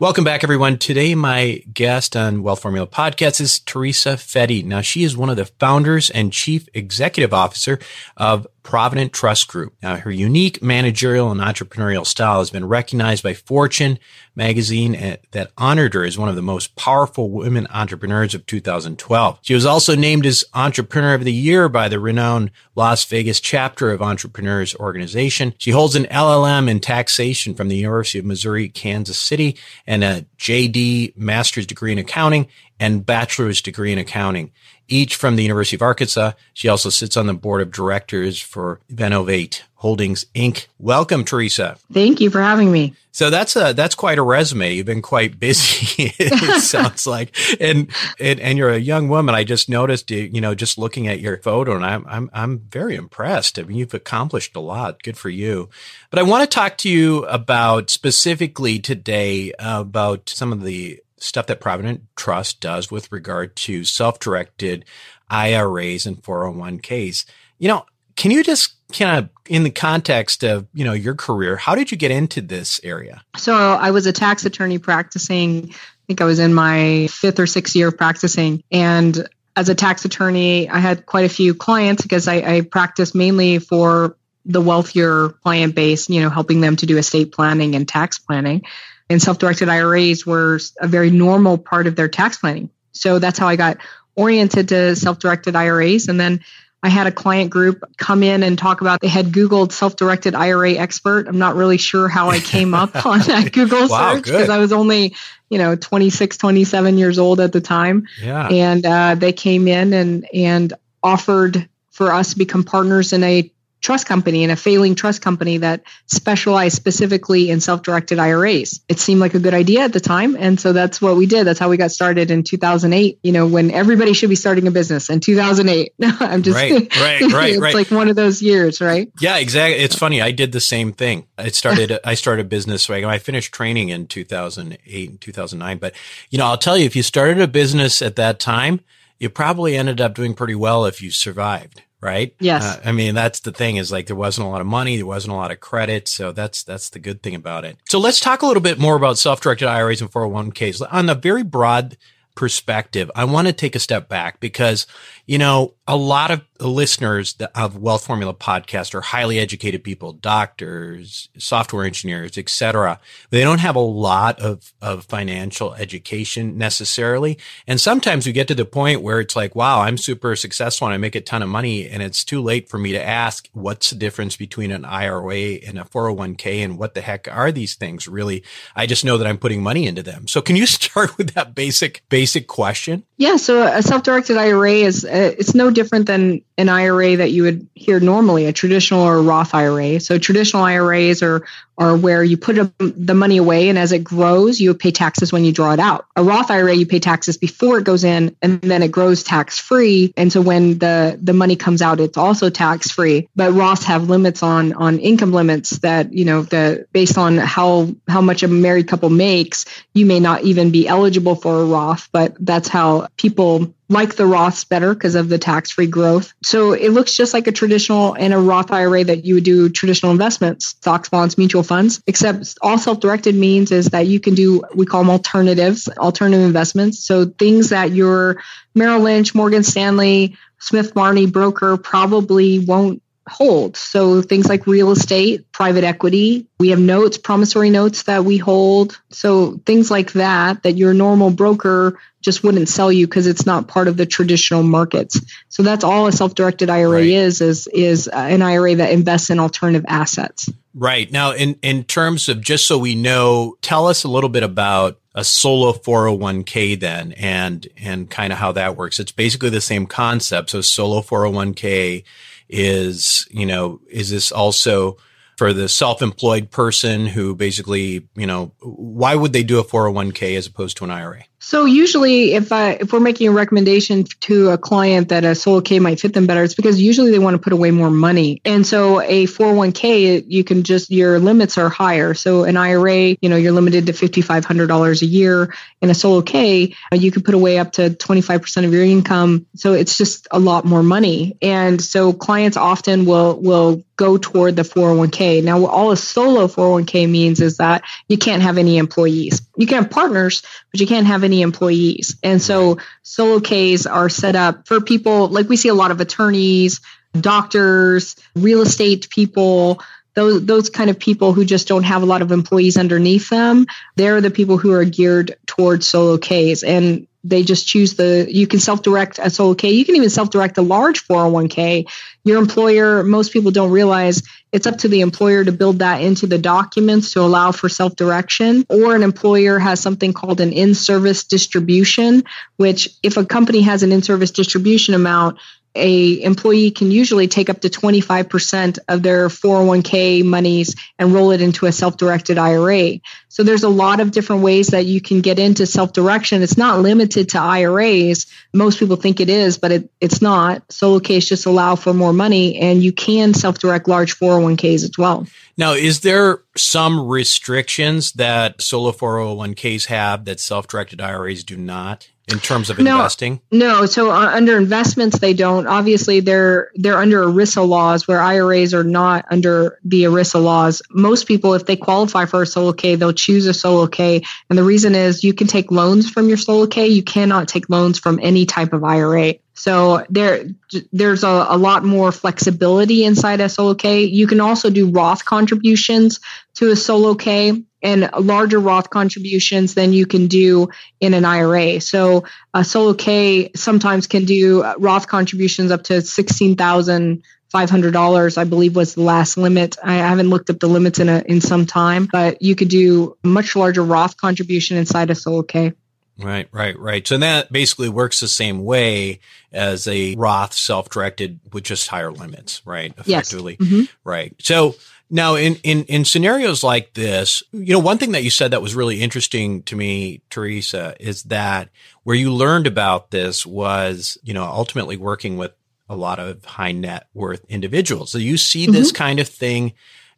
Welcome 0.00 0.24
back, 0.24 0.42
everyone. 0.42 0.78
Today, 0.78 1.14
my 1.14 1.62
guest 1.72 2.16
on 2.16 2.42
Wealth 2.42 2.62
Formula 2.62 2.84
Podcast 2.84 3.40
is 3.40 3.60
Teresa 3.60 4.16
Fette. 4.16 4.64
Now, 4.64 4.80
she 4.80 5.04
is 5.04 5.16
one 5.16 5.30
of 5.30 5.36
the 5.36 5.44
founders 5.44 6.10
and 6.10 6.32
chief 6.32 6.68
executive 6.74 7.32
officer 7.32 7.78
of 8.16 8.44
Provident 8.64 9.12
Trust 9.12 9.46
Group. 9.46 9.74
Now, 9.82 9.96
her 9.96 10.10
unique 10.10 10.62
managerial 10.62 11.30
and 11.30 11.40
entrepreneurial 11.40 12.06
style 12.06 12.38
has 12.38 12.50
been 12.50 12.66
recognized 12.66 13.22
by 13.22 13.34
Fortune 13.34 13.98
magazine 14.34 14.94
eh, 14.94 15.16
that 15.32 15.52
honored 15.56 15.94
her 15.94 16.02
as 16.02 16.18
one 16.18 16.30
of 16.30 16.34
the 16.34 16.42
most 16.42 16.74
powerful 16.74 17.30
women 17.30 17.68
entrepreneurs 17.70 18.34
of 18.34 18.46
2012. 18.46 19.38
She 19.42 19.54
was 19.54 19.66
also 19.66 19.94
named 19.94 20.24
as 20.26 20.44
Entrepreneur 20.54 21.14
of 21.14 21.24
the 21.24 21.32
Year 21.32 21.68
by 21.68 21.88
the 21.88 22.00
renowned 22.00 22.50
Las 22.74 23.04
Vegas 23.04 23.38
chapter 23.38 23.92
of 23.92 24.02
Entrepreneurs 24.02 24.74
Organization. 24.76 25.54
She 25.58 25.70
holds 25.70 25.94
an 25.94 26.06
LLM 26.06 26.68
in 26.68 26.80
taxation 26.80 27.54
from 27.54 27.68
the 27.68 27.76
University 27.76 28.18
of 28.18 28.24
Missouri, 28.24 28.70
Kansas 28.70 29.18
City, 29.18 29.56
and 29.86 30.02
a 30.02 30.24
JD 30.38 31.16
master's 31.18 31.66
degree 31.66 31.92
in 31.92 31.98
accounting 31.98 32.48
and 32.80 33.06
bachelor's 33.06 33.62
degree 33.62 33.92
in 33.92 33.98
accounting 33.98 34.52
each 34.88 35.16
from 35.16 35.36
the 35.36 35.42
University 35.42 35.76
of 35.76 35.82
Arkansas. 35.82 36.32
She 36.52 36.68
also 36.68 36.90
sits 36.90 37.16
on 37.16 37.26
the 37.26 37.34
board 37.34 37.62
of 37.62 37.70
directors 37.70 38.40
for 38.40 38.80
Venovate 38.90 39.64
Holdings 39.76 40.26
Inc. 40.34 40.66
Welcome, 40.78 41.24
Teresa. 41.24 41.76
Thank 41.92 42.20
you 42.20 42.30
for 42.30 42.40
having 42.40 42.72
me. 42.72 42.94
So 43.12 43.30
that's 43.30 43.54
a 43.54 43.72
that's 43.74 43.94
quite 43.94 44.18
a 44.18 44.22
resume. 44.22 44.74
You've 44.74 44.86
been 44.86 45.02
quite 45.02 45.38
busy. 45.38 46.12
it 46.18 46.60
sounds 46.62 47.06
like, 47.06 47.36
and, 47.60 47.88
and 48.18 48.40
and 48.40 48.58
you're 48.58 48.70
a 48.70 48.78
young 48.78 49.08
woman. 49.08 49.34
I 49.34 49.44
just 49.44 49.68
noticed, 49.68 50.10
you 50.10 50.40
know, 50.40 50.54
just 50.54 50.78
looking 50.78 51.06
at 51.06 51.20
your 51.20 51.36
photo, 51.38 51.76
and 51.76 51.84
I'm 51.84 52.04
I'm 52.08 52.30
I'm 52.32 52.58
very 52.58 52.96
impressed. 52.96 53.58
I 53.58 53.62
mean, 53.62 53.76
you've 53.76 53.94
accomplished 53.94 54.56
a 54.56 54.60
lot. 54.60 55.02
Good 55.02 55.16
for 55.16 55.28
you. 55.28 55.68
But 56.10 56.18
I 56.18 56.22
want 56.22 56.48
to 56.48 56.52
talk 56.52 56.76
to 56.78 56.88
you 56.88 57.24
about 57.26 57.88
specifically 57.90 58.80
today 58.80 59.52
about 59.58 60.28
some 60.28 60.52
of 60.52 60.62
the 60.62 61.00
stuff 61.24 61.46
that 61.46 61.60
Provident 61.60 62.02
Trust 62.16 62.60
does 62.60 62.90
with 62.90 63.10
regard 63.10 63.56
to 63.56 63.84
self-directed 63.84 64.84
IRAs 65.30 66.06
and 66.06 66.22
401ks. 66.22 67.24
You 67.58 67.68
know, 67.68 67.86
can 68.16 68.30
you 68.30 68.44
just 68.44 68.74
kind 68.92 69.18
of 69.18 69.30
in 69.46 69.64
the 69.64 69.70
context 69.70 70.44
of, 70.44 70.66
you 70.74 70.84
know, 70.84 70.92
your 70.92 71.14
career, 71.14 71.56
how 71.56 71.74
did 71.74 71.90
you 71.90 71.96
get 71.96 72.10
into 72.10 72.40
this 72.40 72.80
area? 72.84 73.22
So 73.36 73.54
I 73.54 73.90
was 73.90 74.06
a 74.06 74.12
tax 74.12 74.44
attorney 74.44 74.78
practicing. 74.78 75.70
I 75.70 76.06
think 76.06 76.20
I 76.20 76.24
was 76.24 76.38
in 76.38 76.54
my 76.54 77.08
fifth 77.10 77.40
or 77.40 77.46
sixth 77.46 77.74
year 77.74 77.88
of 77.88 77.96
practicing. 77.96 78.62
And 78.70 79.26
as 79.56 79.68
a 79.68 79.74
tax 79.74 80.04
attorney, 80.04 80.68
I 80.68 80.78
had 80.78 81.06
quite 81.06 81.24
a 81.24 81.28
few 81.28 81.54
clients 81.54 82.02
because 82.02 82.28
I, 82.28 82.56
I 82.56 82.60
practiced 82.60 83.14
mainly 83.14 83.58
for 83.58 84.16
the 84.44 84.60
wealthier 84.60 85.30
client 85.30 85.74
base, 85.74 86.10
you 86.10 86.20
know, 86.20 86.28
helping 86.28 86.60
them 86.60 86.76
to 86.76 86.86
do 86.86 86.98
estate 86.98 87.32
planning 87.32 87.74
and 87.74 87.88
tax 87.88 88.18
planning 88.18 88.64
and 89.10 89.20
self-directed 89.20 89.68
IRAs 89.68 90.26
were 90.26 90.58
a 90.80 90.88
very 90.88 91.10
normal 91.10 91.58
part 91.58 91.86
of 91.86 91.96
their 91.96 92.08
tax 92.08 92.38
planning. 92.38 92.70
So 92.92 93.18
that's 93.18 93.38
how 93.38 93.48
I 93.48 93.56
got 93.56 93.78
oriented 94.16 94.68
to 94.68 94.96
self-directed 94.96 95.56
IRAs. 95.56 96.08
And 96.08 96.18
then 96.18 96.40
I 96.84 96.90
had 96.90 97.06
a 97.06 97.12
client 97.12 97.48
group 97.48 97.82
come 97.96 98.22
in 98.22 98.42
and 98.42 98.58
talk 98.58 98.82
about 98.82 99.00
they 99.00 99.08
had 99.08 99.26
Googled 99.26 99.72
self-directed 99.72 100.34
IRA 100.34 100.72
expert. 100.72 101.26
I'm 101.26 101.38
not 101.38 101.56
really 101.56 101.78
sure 101.78 102.08
how 102.08 102.28
I 102.28 102.40
came 102.40 102.74
up 102.74 103.06
on 103.06 103.20
that 103.20 103.52
Google 103.52 103.88
wow, 103.88 104.14
search 104.14 104.24
because 104.24 104.50
I 104.50 104.58
was 104.58 104.70
only, 104.70 105.16
you 105.48 105.56
know, 105.56 105.76
26, 105.76 106.36
27 106.36 106.98
years 106.98 107.18
old 107.18 107.40
at 107.40 107.52
the 107.52 107.62
time. 107.62 108.06
Yeah. 108.22 108.48
And 108.48 108.84
uh, 108.84 109.14
they 109.14 109.32
came 109.32 109.66
in 109.66 109.94
and 109.94 110.28
and 110.34 110.74
offered 111.02 111.66
for 111.90 112.12
us 112.12 112.32
to 112.32 112.38
become 112.38 112.64
partners 112.64 113.14
in 113.14 113.24
a 113.24 113.50
trust 113.84 114.06
company 114.06 114.42
and 114.42 114.50
a 114.50 114.56
failing 114.56 114.94
trust 114.94 115.20
company 115.20 115.58
that 115.58 115.82
specialized 116.06 116.74
specifically 116.74 117.50
in 117.50 117.60
self-directed 117.60 118.18
IRAs. 118.18 118.80
It 118.88 118.98
seemed 118.98 119.20
like 119.20 119.34
a 119.34 119.38
good 119.38 119.52
idea 119.52 119.82
at 119.82 119.92
the 119.92 120.00
time. 120.00 120.36
And 120.36 120.58
so 120.58 120.72
that's 120.72 121.02
what 121.02 121.16
we 121.16 121.26
did. 121.26 121.44
That's 121.44 121.58
how 121.58 121.68
we 121.68 121.76
got 121.76 121.90
started 121.90 122.30
in 122.30 122.44
2008, 122.44 123.18
you 123.22 123.32
know, 123.32 123.46
when 123.46 123.70
everybody 123.70 124.14
should 124.14 124.30
be 124.30 124.36
starting 124.36 124.66
a 124.66 124.70
business 124.70 125.10
in 125.10 125.20
2008. 125.20 125.92
I'm 126.02 126.42
just, 126.42 126.56
right, 126.56 126.72
right, 126.72 126.90
right. 126.96 127.20
it's 127.52 127.60
right. 127.60 127.74
like 127.74 127.90
one 127.90 128.08
of 128.08 128.16
those 128.16 128.40
years, 128.40 128.80
right? 128.80 129.12
Yeah, 129.20 129.36
exactly. 129.36 129.84
It's 129.84 129.96
funny. 129.96 130.22
I 130.22 130.30
did 130.30 130.52
the 130.52 130.60
same 130.60 130.94
thing. 130.94 131.26
I 131.36 131.48
started, 131.48 132.00
I 132.04 132.14
started 132.14 132.46
a 132.46 132.48
business. 132.48 132.84
So 132.84 132.94
I 132.94 133.18
finished 133.18 133.52
training 133.52 133.90
in 133.90 134.06
2008 134.06 135.10
and 135.10 135.20
2009. 135.20 135.78
But, 135.78 135.94
you 136.30 136.38
know, 136.38 136.46
I'll 136.46 136.56
tell 136.56 136.78
you, 136.78 136.86
if 136.86 136.96
you 136.96 137.02
started 137.02 137.38
a 137.38 137.46
business 137.46 138.00
at 138.00 138.16
that 138.16 138.40
time, 138.40 138.80
you 139.18 139.28
probably 139.28 139.76
ended 139.76 140.00
up 140.00 140.14
doing 140.14 140.32
pretty 140.32 140.54
well 140.54 140.86
if 140.86 141.02
you 141.02 141.10
survived 141.10 141.82
right? 142.04 142.34
Yes. 142.38 142.62
Uh, 142.62 142.80
I 142.84 142.92
mean, 142.92 143.14
that's 143.14 143.40
the 143.40 143.50
thing 143.50 143.76
is 143.76 143.90
like 143.90 144.06
there 144.06 144.14
wasn't 144.14 144.46
a 144.46 144.50
lot 144.50 144.60
of 144.60 144.66
money, 144.66 144.96
there 144.96 145.06
wasn't 145.06 145.32
a 145.32 145.36
lot 145.36 145.50
of 145.50 145.58
credit, 145.58 146.06
so 146.06 146.30
that's 146.30 146.62
that's 146.62 146.90
the 146.90 146.98
good 146.98 147.22
thing 147.22 147.34
about 147.34 147.64
it. 147.64 147.78
So 147.88 147.98
let's 147.98 148.20
talk 148.20 148.42
a 148.42 148.46
little 148.46 148.62
bit 148.62 148.78
more 148.78 148.94
about 148.94 149.18
self-directed 149.18 149.66
IRAs 149.66 150.02
and 150.02 150.12
401ks 150.12 150.86
on 150.92 151.08
a 151.08 151.14
very 151.14 151.42
broad 151.42 151.96
perspective. 152.34 153.10
I 153.14 153.24
want 153.24 153.46
to 153.46 153.52
take 153.52 153.76
a 153.76 153.80
step 153.80 154.08
back 154.08 154.40
because, 154.40 154.86
you 155.26 155.38
know, 155.38 155.74
a 155.86 155.96
lot 155.96 156.30
of 156.30 156.42
listeners 156.60 157.36
of 157.54 157.76
Wealth 157.76 158.06
Formula 158.06 158.34
podcast 158.34 158.94
are 158.94 159.02
highly 159.02 159.38
educated 159.38 159.84
people, 159.84 160.12
doctors, 160.12 161.28
software 161.36 161.84
engineers, 161.84 162.38
etc. 162.38 162.98
They 163.30 163.42
don't 163.42 163.60
have 163.60 163.76
a 163.76 163.80
lot 163.80 164.40
of, 164.40 164.72
of 164.80 165.04
financial 165.04 165.74
education 165.74 166.56
necessarily. 166.56 167.38
And 167.66 167.80
sometimes 167.80 168.26
we 168.26 168.32
get 168.32 168.48
to 168.48 168.54
the 168.54 168.64
point 168.64 169.02
where 169.02 169.20
it's 169.20 169.36
like, 169.36 169.54
wow, 169.54 169.80
I'm 169.80 169.98
super 169.98 170.34
successful 170.36 170.86
and 170.86 170.94
I 170.94 170.98
make 170.98 171.14
a 171.14 171.20
ton 171.20 171.42
of 171.42 171.48
money. 171.48 171.88
And 171.88 172.02
it's 172.02 172.24
too 172.24 172.40
late 172.40 172.68
for 172.68 172.78
me 172.78 172.92
to 172.92 173.04
ask 173.04 173.48
what's 173.52 173.90
the 173.90 173.96
difference 173.96 174.36
between 174.36 174.72
an 174.72 174.84
IRA 174.84 175.58
and 175.66 175.78
a 175.78 175.84
401k 175.84 176.64
and 176.64 176.78
what 176.78 176.94
the 176.94 177.02
heck 177.02 177.28
are 177.30 177.52
these 177.52 177.74
things 177.74 178.08
really? 178.08 178.42
I 178.74 178.86
just 178.86 179.04
know 179.04 179.18
that 179.18 179.26
I'm 179.26 179.38
putting 179.38 179.62
money 179.62 179.86
into 179.86 180.02
them. 180.02 180.26
So 180.28 180.40
can 180.40 180.56
you 180.56 180.66
start 180.74 181.18
with 181.18 181.34
that 181.34 181.54
basic, 181.54 182.02
basic 182.08 182.23
basic 182.24 182.46
question? 182.46 183.04
Yeah, 183.18 183.36
so 183.36 183.62
a 183.62 183.82
self-directed 183.82 184.38
IRA 184.38 184.72
is 184.72 185.04
uh, 185.04 185.34
it's 185.38 185.54
no 185.54 185.70
different 185.70 186.06
than 186.06 186.42
an 186.56 186.70
IRA 186.70 187.18
that 187.18 187.32
you 187.32 187.42
would 187.42 187.68
hear 187.74 188.00
normally, 188.00 188.46
a 188.46 188.52
traditional 188.52 189.02
or 189.02 189.16
a 189.16 189.22
Roth 189.22 189.54
IRA. 189.54 190.00
So 190.00 190.18
traditional 190.18 190.62
IRAs 190.62 191.22
are 191.22 191.44
are 191.76 191.96
where 191.96 192.22
you 192.22 192.36
put 192.36 192.72
the 192.78 193.14
money 193.14 193.36
away 193.36 193.68
and 193.68 193.78
as 193.78 193.92
it 193.92 194.04
grows, 194.04 194.60
you 194.60 194.72
pay 194.74 194.92
taxes 194.92 195.32
when 195.32 195.44
you 195.44 195.52
draw 195.52 195.72
it 195.72 195.80
out. 195.80 196.06
A 196.14 196.22
Roth 196.22 196.50
IRA, 196.50 196.72
you 196.74 196.86
pay 196.86 197.00
taxes 197.00 197.36
before 197.36 197.78
it 197.78 197.84
goes 197.84 198.04
in 198.04 198.36
and 198.42 198.60
then 198.60 198.82
it 198.82 198.92
grows 198.92 199.24
tax 199.24 199.58
free. 199.58 200.12
And 200.16 200.32
so 200.32 200.40
when 200.40 200.78
the, 200.78 201.18
the 201.20 201.32
money 201.32 201.56
comes 201.56 201.82
out, 201.82 201.98
it's 201.98 202.16
also 202.16 202.48
tax 202.48 202.90
free. 202.90 203.28
But 203.34 203.52
Roths 203.52 203.84
have 203.84 204.08
limits 204.08 204.42
on, 204.42 204.72
on 204.74 204.98
income 205.00 205.32
limits 205.32 205.70
that, 205.78 206.12
you 206.12 206.24
know, 206.24 206.42
the 206.42 206.86
based 206.92 207.18
on 207.18 207.38
how, 207.38 207.88
how 208.08 208.20
much 208.20 208.44
a 208.44 208.48
married 208.48 208.86
couple 208.86 209.10
makes, 209.10 209.64
you 209.94 210.06
may 210.06 210.20
not 210.20 210.44
even 210.44 210.70
be 210.70 210.86
eligible 210.86 211.34
for 211.34 211.60
a 211.60 211.64
Roth, 211.64 212.08
but 212.14 212.36
that's 212.38 212.68
how 212.68 213.08
people 213.16 213.74
like 213.88 214.14
the 214.14 214.22
Roths 214.22 214.66
better 214.66 214.94
because 214.94 215.16
of 215.16 215.28
the 215.28 215.36
tax 215.36 215.72
free 215.72 215.88
growth. 215.88 216.32
So 216.44 216.72
it 216.72 216.90
looks 216.90 217.16
just 217.16 217.34
like 217.34 217.48
a 217.48 217.52
traditional 217.52 218.14
and 218.14 218.32
a 218.32 218.38
Roth 218.38 218.70
IRA 218.70 219.02
that 219.02 219.24
you 219.24 219.34
would 219.34 219.44
do 219.44 219.68
traditional 219.68 220.12
investments, 220.12 220.66
stocks, 220.66 221.08
bonds, 221.08 221.36
mutual 221.36 221.64
funds, 221.64 222.00
except 222.06 222.56
all 222.62 222.78
self 222.78 223.00
directed 223.00 223.34
means 223.34 223.72
is 223.72 223.86
that 223.86 224.06
you 224.06 224.20
can 224.20 224.36
do, 224.36 224.62
we 224.76 224.86
call 224.86 225.02
them 225.02 225.10
alternatives, 225.10 225.88
alternative 225.88 226.46
investments. 226.46 227.04
So 227.04 227.26
things 227.26 227.70
that 227.70 227.90
your 227.90 228.40
Merrill 228.76 229.00
Lynch, 229.00 229.34
Morgan 229.34 229.64
Stanley, 229.64 230.36
Smith 230.60 230.94
Barney 230.94 231.26
broker 231.26 231.76
probably 231.76 232.60
won't 232.60 233.02
hold. 233.28 233.76
So 233.76 234.22
things 234.22 234.48
like 234.48 234.66
real 234.66 234.90
estate, 234.90 235.50
private 235.52 235.84
equity, 235.84 236.46
we 236.58 236.70
have 236.70 236.78
notes, 236.78 237.16
promissory 237.16 237.70
notes 237.70 238.04
that 238.04 238.24
we 238.24 238.36
hold. 238.36 239.00
So 239.10 239.60
things 239.64 239.90
like 239.90 240.12
that, 240.12 240.62
that 240.62 240.72
your 240.72 240.92
normal 240.92 241.30
broker 241.30 241.98
just 242.20 242.42
wouldn't 242.42 242.68
sell 242.68 242.90
you 242.90 243.06
because 243.06 243.26
it's 243.26 243.46
not 243.46 243.68
part 243.68 243.88
of 243.88 243.96
the 243.96 244.06
traditional 244.06 244.62
markets. 244.62 245.20
So 245.48 245.62
that's 245.62 245.84
all 245.84 246.06
a 246.06 246.12
self-directed 246.12 246.70
IRA 246.70 246.90
right. 246.92 247.06
is, 247.06 247.40
is, 247.40 247.66
is 247.68 248.08
uh, 248.08 248.16
an 248.16 248.42
IRA 248.42 248.76
that 248.76 248.92
invests 248.92 249.30
in 249.30 249.38
alternative 249.38 249.84
assets. 249.88 250.50
Right. 250.74 251.10
Now, 251.10 251.32
in, 251.32 251.56
in 251.62 251.84
terms 251.84 252.28
of 252.28 252.40
just 252.40 252.66
so 252.66 252.78
we 252.78 252.94
know, 252.94 253.56
tell 253.62 253.86
us 253.86 254.04
a 254.04 254.08
little 254.08 254.30
bit 254.30 254.42
about 254.42 254.98
a 255.14 255.22
solo 255.22 255.72
401k 255.72 256.80
then 256.80 257.12
and, 257.12 257.68
and 257.76 258.10
kind 258.10 258.32
of 258.32 258.38
how 258.38 258.52
that 258.52 258.76
works. 258.76 258.98
It's 258.98 259.12
basically 259.12 259.50
the 259.50 259.60
same 259.60 259.86
concept. 259.86 260.50
So 260.50 260.60
solo 260.60 261.00
401k 261.00 262.04
is, 262.48 263.26
you 263.30 263.46
know, 263.46 263.80
is 263.90 264.10
this 264.10 264.32
also 264.32 264.96
for 265.36 265.52
the 265.52 265.68
self-employed 265.68 266.50
person 266.50 267.06
who 267.06 267.34
basically, 267.34 268.08
you 268.14 268.26
know, 268.26 268.52
why 268.60 269.14
would 269.14 269.32
they 269.32 269.42
do 269.42 269.58
a 269.58 269.64
401k 269.64 270.36
as 270.36 270.46
opposed 270.46 270.76
to 270.76 270.84
an 270.84 270.90
IRA? 270.90 271.24
So 271.44 271.66
usually, 271.66 272.32
if 272.32 272.52
I 272.52 272.70
if 272.70 272.90
we're 272.90 273.00
making 273.00 273.28
a 273.28 273.32
recommendation 273.32 274.04
to 274.20 274.48
a 274.48 274.56
client 274.56 275.10
that 275.10 275.24
a 275.24 275.34
solo 275.34 275.60
K 275.60 275.78
might 275.78 276.00
fit 276.00 276.14
them 276.14 276.26
better, 276.26 276.42
it's 276.42 276.54
because 276.54 276.80
usually 276.80 277.10
they 277.10 277.18
want 277.18 277.34
to 277.34 277.38
put 277.38 277.52
away 277.52 277.70
more 277.70 277.90
money. 277.90 278.40
And 278.46 278.66
so 278.66 279.02
a 279.02 279.26
401k, 279.26 280.24
you 280.26 280.42
can 280.42 280.62
just 280.62 280.90
your 280.90 281.18
limits 281.18 281.58
are 281.58 281.68
higher. 281.68 282.14
So 282.14 282.44
an 282.44 282.56
IRA, 282.56 283.16
you 283.20 283.28
know, 283.28 283.36
you're 283.36 283.52
limited 283.52 283.84
to 283.86 283.92
$5,500 283.92 285.02
a 285.02 285.06
year. 285.06 285.54
In 285.82 285.90
a 285.90 285.94
solo 285.94 286.22
K, 286.22 286.74
you 286.92 287.10
can 287.12 287.22
put 287.22 287.34
away 287.34 287.58
up 287.58 287.72
to 287.72 287.90
25% 287.90 288.64
of 288.64 288.72
your 288.72 288.82
income. 288.82 289.44
So 289.54 289.74
it's 289.74 289.98
just 289.98 290.26
a 290.30 290.38
lot 290.38 290.64
more 290.64 290.82
money. 290.82 291.36
And 291.42 291.80
so 291.80 292.14
clients 292.14 292.56
often 292.56 293.04
will 293.04 293.38
will 293.38 293.84
go 293.96 294.16
toward 294.16 294.56
the 294.56 294.62
401k. 294.62 295.44
Now, 295.44 295.66
all 295.66 295.92
a 295.92 295.96
solo 295.96 296.48
401k 296.48 297.08
means 297.08 297.40
is 297.40 297.58
that 297.58 297.82
you 298.08 298.18
can't 298.18 298.42
have 298.42 298.58
any 298.58 298.78
employees. 298.78 299.42
You 299.56 299.66
can 299.66 299.82
have 299.82 299.90
partners, 299.90 300.42
but 300.72 300.80
you 300.80 300.86
can't 300.86 301.06
have 301.06 301.22
any 301.22 301.33
employees. 301.42 302.16
And 302.22 302.40
so 302.40 302.78
solo 303.02 303.40
Ks 303.40 303.86
are 303.86 304.08
set 304.08 304.36
up 304.36 304.66
for 304.66 304.80
people 304.80 305.28
like 305.28 305.48
we 305.48 305.56
see 305.56 305.68
a 305.68 305.74
lot 305.74 305.90
of 305.90 306.00
attorneys, 306.00 306.80
doctors, 307.18 308.16
real 308.34 308.62
estate 308.62 309.08
people, 309.10 309.80
those 310.14 310.44
those 310.44 310.70
kind 310.70 310.90
of 310.90 310.98
people 310.98 311.32
who 311.32 311.44
just 311.44 311.68
don't 311.68 311.82
have 311.82 312.02
a 312.02 312.06
lot 312.06 312.22
of 312.22 312.32
employees 312.32 312.76
underneath 312.76 313.28
them. 313.30 313.66
They're 313.96 314.20
the 314.20 314.30
people 314.30 314.58
who 314.58 314.72
are 314.72 314.84
geared 314.84 315.36
towards 315.46 315.86
solo 315.86 316.18
Ks. 316.18 316.62
And 316.62 317.06
they 317.24 317.42
just 317.42 317.66
choose 317.66 317.94
the 317.94 318.26
you 318.28 318.46
can 318.46 318.60
self-direct 318.60 319.18
a 319.18 319.30
solo 319.30 319.54
K. 319.54 319.72
You 319.72 319.84
can 319.84 319.96
even 319.96 320.10
self-direct 320.10 320.58
a 320.58 320.62
large 320.62 321.06
401k. 321.06 321.88
Your 322.22 322.38
employer, 322.38 323.02
most 323.02 323.32
people 323.32 323.50
don't 323.50 323.70
realize 323.70 324.22
it's 324.54 324.68
up 324.68 324.78
to 324.78 324.88
the 324.88 325.00
employer 325.00 325.44
to 325.44 325.50
build 325.50 325.80
that 325.80 326.00
into 326.00 326.28
the 326.28 326.38
documents 326.38 327.12
to 327.12 327.20
allow 327.20 327.50
for 327.50 327.68
self-direction. 327.68 328.64
Or 328.68 328.94
an 328.94 329.02
employer 329.02 329.58
has 329.58 329.80
something 329.80 330.12
called 330.12 330.40
an 330.40 330.52
in-service 330.52 331.24
distribution, 331.24 332.22
which 332.56 332.88
if 333.02 333.16
a 333.16 333.26
company 333.26 333.62
has 333.62 333.82
an 333.82 333.90
in-service 333.90 334.30
distribution 334.30 334.94
amount, 334.94 335.40
a 335.74 336.22
employee 336.22 336.70
can 336.70 336.90
usually 336.90 337.26
take 337.26 337.50
up 337.50 337.60
to 337.60 337.68
25% 337.68 338.78
of 338.88 339.02
their 339.02 339.28
401k 339.28 340.24
monies 340.24 340.76
and 340.98 341.12
roll 341.12 341.32
it 341.32 341.40
into 341.40 341.66
a 341.66 341.72
self-directed 341.72 342.38
IRA. 342.38 343.00
So 343.28 343.42
there's 343.42 343.64
a 343.64 343.68
lot 343.68 344.00
of 344.00 344.12
different 344.12 344.42
ways 344.42 344.68
that 344.68 344.86
you 344.86 345.00
can 345.00 345.20
get 345.20 345.38
into 345.38 345.66
self-direction. 345.66 346.42
It's 346.42 346.56
not 346.56 346.80
limited 346.80 347.30
to 347.30 347.38
IRAs. 347.38 348.26
Most 348.52 348.78
people 348.78 348.96
think 348.96 349.20
it 349.20 349.28
is, 349.28 349.58
but 349.58 349.72
it, 349.72 349.90
it's 350.00 350.22
not. 350.22 350.70
Solo 350.72 351.00
Ks 351.00 351.26
just 351.26 351.46
allow 351.46 351.74
for 351.74 351.92
more 351.92 352.12
money 352.12 352.58
and 352.58 352.82
you 352.82 352.92
can 352.92 353.34
self-direct 353.34 353.88
large 353.88 354.16
401ks 354.16 354.84
as 354.84 354.96
well. 354.96 355.26
Now, 355.56 355.72
is 355.72 356.00
there 356.00 356.40
some 356.56 357.06
restrictions 357.06 358.12
that 358.12 358.60
solo 358.60 358.92
401ks 358.92 359.86
have 359.86 360.24
that 360.24 360.40
self-directed 360.40 361.00
IRAs 361.00 361.44
do 361.44 361.56
not? 361.56 362.08
in 362.28 362.38
terms 362.38 362.70
of 362.70 362.78
no, 362.78 362.96
investing? 362.96 363.40
No, 363.50 363.86
so 363.86 364.10
uh, 364.10 364.30
under 364.34 364.56
investments 364.56 365.18
they 365.18 365.34
don't. 365.34 365.66
Obviously, 365.66 366.20
they're 366.20 366.70
they're 366.74 366.96
under 366.96 367.24
ERISA 367.24 367.66
laws 367.66 368.08
where 368.08 368.20
IRAs 368.20 368.72
are 368.72 368.84
not 368.84 369.26
under 369.30 369.78
the 369.84 370.04
ERISA 370.04 370.42
laws. 370.42 370.82
Most 370.90 371.26
people, 371.26 371.54
if 371.54 371.66
they 371.66 371.76
qualify 371.76 372.24
for 372.24 372.42
a 372.42 372.46
solo 372.46 372.72
K, 372.72 372.94
they'll 372.94 373.12
choose 373.12 373.46
a 373.46 373.54
solo 373.54 373.86
K, 373.86 374.22
and 374.48 374.58
the 374.58 374.64
reason 374.64 374.94
is 374.94 375.24
you 375.24 375.34
can 375.34 375.46
take 375.46 375.70
loans 375.70 376.08
from 376.10 376.28
your 376.28 376.38
solo 376.38 376.66
K. 376.66 376.88
You 376.88 377.02
cannot 377.02 377.48
take 377.48 377.68
loans 377.68 377.98
from 377.98 378.18
any 378.22 378.46
type 378.46 378.72
of 378.72 378.84
IRA. 378.84 379.34
So 379.54 380.04
there, 380.10 380.46
there's 380.92 381.22
a, 381.22 381.46
a 381.48 381.56
lot 381.56 381.84
more 381.84 382.10
flexibility 382.10 383.04
inside 383.04 383.40
a 383.40 383.48
solo 383.48 383.74
K. 383.74 384.04
You 384.04 384.26
can 384.26 384.40
also 384.40 384.68
do 384.68 384.90
Roth 384.90 385.24
contributions 385.24 386.20
to 386.54 386.70
a 386.70 386.76
solo 386.76 387.14
K 387.14 387.62
and 387.82 388.10
larger 388.18 388.58
Roth 388.58 388.90
contributions 388.90 389.74
than 389.74 389.92
you 389.92 390.06
can 390.06 390.26
do 390.26 390.68
in 391.00 391.14
an 391.14 391.24
IRA. 391.24 391.80
So 391.80 392.24
a 392.52 392.64
solo 392.64 392.94
K 392.94 393.50
sometimes 393.54 394.06
can 394.06 394.24
do 394.24 394.62
uh, 394.62 394.74
Roth 394.78 395.06
contributions 395.06 395.70
up 395.70 395.84
to 395.84 396.02
sixteen 396.02 396.56
thousand 396.56 397.22
five 397.50 397.70
hundred 397.70 397.92
dollars, 397.92 398.36
I 398.36 398.44
believe, 398.44 398.74
was 398.74 398.94
the 398.94 399.02
last 399.02 399.36
limit. 399.36 399.76
I 399.80 399.94
haven't 399.94 400.30
looked 400.30 400.50
up 400.50 400.58
the 400.58 400.66
limits 400.66 400.98
in 400.98 401.08
a, 401.08 401.22
in 401.26 401.40
some 401.40 401.66
time, 401.66 402.08
but 402.10 402.42
you 402.42 402.56
could 402.56 402.68
do 402.68 403.16
a 403.22 403.28
much 403.28 403.54
larger 403.54 403.84
Roth 403.84 404.16
contribution 404.16 404.76
inside 404.76 405.10
a 405.10 405.14
solo 405.14 405.42
K. 405.42 405.74
Right, 406.18 406.48
right, 406.52 406.78
right. 406.78 407.06
So 407.06 407.18
that 407.18 407.50
basically 407.50 407.88
works 407.88 408.20
the 408.20 408.28
same 408.28 408.64
way 408.64 409.20
as 409.52 409.88
a 409.88 410.14
Roth 410.14 410.52
self-directed 410.52 411.40
with 411.52 411.64
just 411.64 411.88
higher 411.88 412.12
limits, 412.12 412.62
right? 412.64 412.94
Effectively. 412.96 413.56
Yes. 413.58 413.68
Mm-hmm. 413.68 414.08
Right. 414.08 414.34
So 414.38 414.76
now 415.10 415.34
in, 415.34 415.56
in, 415.64 415.84
in 415.84 416.04
scenarios 416.04 416.62
like 416.62 416.94
this, 416.94 417.42
you 417.52 417.72
know, 417.72 417.80
one 417.80 417.98
thing 417.98 418.12
that 418.12 418.22
you 418.22 418.30
said 418.30 418.52
that 418.52 418.62
was 418.62 418.76
really 418.76 419.02
interesting 419.02 419.62
to 419.64 419.76
me, 419.76 420.22
Teresa, 420.30 420.94
is 421.00 421.24
that 421.24 421.68
where 422.04 422.16
you 422.16 422.32
learned 422.32 422.66
about 422.66 423.10
this 423.10 423.44
was, 423.44 424.16
you 424.22 424.34
know, 424.34 424.44
ultimately 424.44 424.96
working 424.96 425.36
with 425.36 425.52
a 425.88 425.96
lot 425.96 426.18
of 426.18 426.44
high 426.44 426.72
net 426.72 427.08
worth 427.12 427.44
individuals. 427.48 428.10
So 428.10 428.18
you 428.18 428.36
see 428.36 428.66
this 428.66 428.88
mm-hmm. 428.88 428.96
kind 428.96 429.20
of 429.20 429.28
thing. 429.28 429.72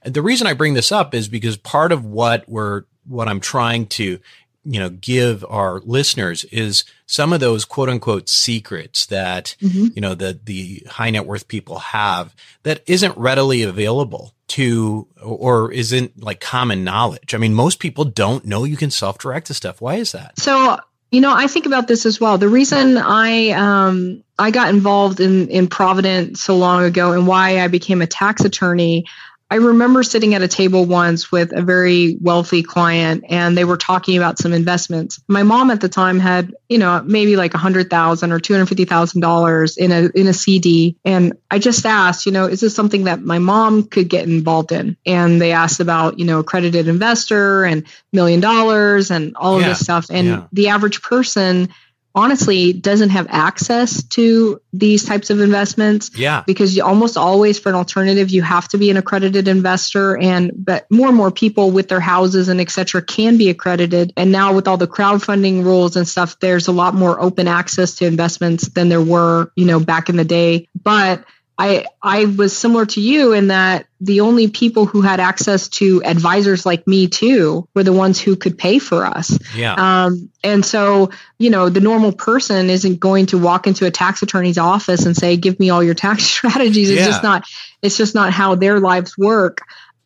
The 0.05 0.23
reason 0.23 0.47
I 0.47 0.53
bring 0.53 0.75
this 0.75 0.93
up 0.93 1.15
is 1.15 1.27
because 1.27 1.57
part 1.57 1.91
of 1.91 2.05
what 2.05 2.49
we're 2.49 2.85
what 3.09 3.29
I'm 3.29 3.41
trying 3.41 3.87
to 3.87 4.19
you 4.67 4.81
know, 4.81 4.91
give 4.91 5.45
our 5.49 5.81
listeners 5.81 6.45
is 6.45 6.85
some 7.07 7.33
of 7.33 7.41
those 7.41 7.65
quote 7.65 7.89
unquote 7.89 8.29
secrets 8.29 9.07
that, 9.07 9.57
mm-hmm. 9.61 9.87
you 9.95 10.01
know, 10.01 10.15
the, 10.15 10.39
the 10.45 10.85
high 10.89 11.11
net 11.11 11.25
worth 11.25 11.47
people 11.47 11.79
have 11.79 12.35
that 12.65 12.83
isn't 12.87 13.17
readily 13.17 13.63
available 13.63 14.35
to 14.49 15.07
or 15.23 15.73
isn't 15.73 16.21
like 16.21 16.41
common 16.41 16.83
knowledge. 16.83 17.35
I 17.35 17.39
mean, 17.39 17.55
most 17.55 17.79
people 17.79 18.05
don't 18.05 18.45
know 18.45 18.65
you 18.65 18.77
can 18.77 18.91
self 18.91 19.19
direct 19.19 19.49
the 19.49 19.55
stuff. 19.55 19.81
Why 19.81 19.95
is 19.95 20.13
that? 20.13 20.39
So, 20.39 20.79
you 21.13 21.21
know, 21.21 21.33
I 21.35 21.47
think 21.47 21.67
about 21.67 21.87
this 21.87 22.05
as 22.05 22.21
well. 22.21 22.37
The 22.37 22.49
reason 22.49 22.99
I, 22.99 23.51
um, 23.51 24.25
I 24.39 24.51
got 24.51 24.71
involved 24.71 25.21
in, 25.21 25.49
in 25.49 25.69
Provident 25.69 26.39
so 26.39 26.57
long 26.57 26.83
ago 26.83 27.13
and 27.13 27.27
why 27.27 27.61
I 27.61 27.69
became 27.69 28.03
a 28.03 28.07
tax 28.07 28.45
attorney 28.45 29.07
I 29.49 29.57
remember 29.57 30.03
sitting 30.03 30.35
at 30.35 30.43
a 30.43 30.49
table 30.49 30.87
once 30.87 31.31
with 31.31 31.57
a 31.57 31.63
very 31.63 32.17
wealthy 32.21 32.65
client 32.65 33.25
and 33.29 33.57
they 33.57 33.65
were 33.65 33.77
talking 33.77 34.17
about 34.17 34.39
some 34.39 34.53
investments. 34.53 35.23
My 35.29 35.45
mom 35.45 35.71
at 35.71 35.81
the 35.81 35.89
time 35.89 36.19
had, 36.19 36.53
you 36.69 36.79
know, 36.79 37.01
maybe 37.05 37.37
like 37.37 37.55
a 37.55 37.59
hundred 37.59 37.89
thousand 37.89 38.33
or 38.33 38.41
two 38.41 38.55
hundred 38.55 38.67
fifty 38.67 38.85
thousand 38.85 39.21
dollars 39.21 39.77
in 39.77 39.93
a 39.93 40.11
in 40.17 40.27
a 40.27 40.33
CD. 40.33 40.97
And 41.05 41.33
I 41.49 41.61
just 41.61 41.87
asked, 41.87 42.27
you 42.27 42.33
know, 42.33 42.47
is 42.47 42.61
this 42.61 42.75
something 42.75 43.05
that 43.05 43.23
my 43.23 43.39
mom 43.39 43.85
could 43.85 44.09
get 44.09 44.25
involved 44.25 44.73
in? 44.73 44.97
And 45.07 45.41
they 45.41 45.53
asked 45.53 45.79
about, 45.79 46.19
you 46.19 46.25
know, 46.25 46.41
accredited 46.41 46.89
investor 46.89 47.65
and 47.65 47.87
million 48.13 48.41
dollars 48.41 49.13
and 49.13 49.37
all 49.37 49.55
of 49.55 49.63
yeah. 49.63 49.69
this 49.69 49.81
stuff. 49.81 50.07
And 50.11 50.27
yeah. 50.27 50.47
the 50.53 50.69
average 50.69 51.03
person 51.03 51.69
honestly 52.17 52.73
doesn't 52.73 53.11
have 53.11 53.27
access 53.29 54.03
to 54.03 54.61
these 54.73 55.05
types 55.05 55.29
of 55.29 55.41
investments. 55.41 56.11
Yeah. 56.17 56.43
Because 56.47 56.75
you 56.75 56.83
almost 56.83 57.17
always 57.17 57.59
for 57.59 57.69
an 57.69 57.75
alternative, 57.75 58.31
you 58.31 58.43
have 58.43 58.67
to 58.69 58.79
be 58.79 58.91
an 58.91 58.97
accredited 58.97 59.47
investor. 59.47 60.17
And 60.17 60.51
but 60.57 60.91
more 60.91 61.09
and 61.09 61.17
more 61.17 61.31
people 61.31 61.71
with 61.71 61.89
their 61.89 62.01
houses 62.01 62.49
and 62.49 62.61
et 62.61 62.71
cetera 62.71 63.03
can 63.03 63.37
be 63.37 63.51
accredited. 63.51 64.15
And 64.17 64.33
now 64.33 64.55
with 64.55 64.67
all 64.67 64.79
the 64.79 64.89
crowdfunding 64.89 65.63
rules 65.63 65.97
and 65.97 66.09
stuff, 66.09 66.41
there's 66.41 66.69
a 66.69 66.73
lot 66.73 66.95
more 66.95 67.21
open 67.21 67.47
access 67.47 67.97
to 67.97 68.07
investments 68.07 68.69
than 68.71 68.89
there 68.89 69.03
were, 69.03 69.53
you 69.55 69.67
know, 69.67 69.79
back 69.79 70.09
in 70.09 70.17
the 70.17 70.25
day. 70.25 70.69
But 70.75 71.25
I 71.59 71.87
I 72.03 72.27
was 72.27 72.57
similar 72.57 72.85
to 72.87 73.01
you 73.01 73.33
in 73.33 73.49
that 73.49 73.87
the 74.01 74.21
only 74.21 74.49
people 74.49 74.85
who 74.85 75.01
had 75.01 75.21
access 75.21 75.69
to 75.69 76.03
advisors 76.05 76.67
like 76.67 76.87
me 76.87 77.09
too 77.09 77.67
were 77.75 77.83
the 77.83 77.95
ones 77.95 78.21
who 78.21 78.37
could 78.37 78.59
pay 78.59 78.79
for 78.79 79.07
us. 79.07 79.39
Yeah. 79.55 79.75
Um, 79.75 80.29
and 80.45 80.65
so 80.65 81.11
you 81.39 81.49
know 81.49 81.71
the 81.71 81.81
normal 81.81 82.13
person 82.13 82.69
isn't 82.69 83.01
going 83.01 83.27
to 83.27 83.39
walk 83.39 83.67
into 83.67 83.87
a 83.87 83.91
tax 83.91 84.23
attorney's 84.23 84.59
office 84.59 85.07
and 85.07 85.17
say, 85.17 85.37
"Give 85.39 85.59
me 85.59 85.71
all 85.71 85.83
your 85.83 85.95
tax 85.95 86.25
strategies." 86.37 86.91
It's 86.91 87.01
Yeah. 87.01 87.07
just 87.07 87.23
not. 87.23 87.45
It's 87.81 87.97
just 87.97 88.15
not 88.15 88.33
how 88.33 88.55
their 88.55 88.79
lives 88.81 89.17
work. 89.17 89.63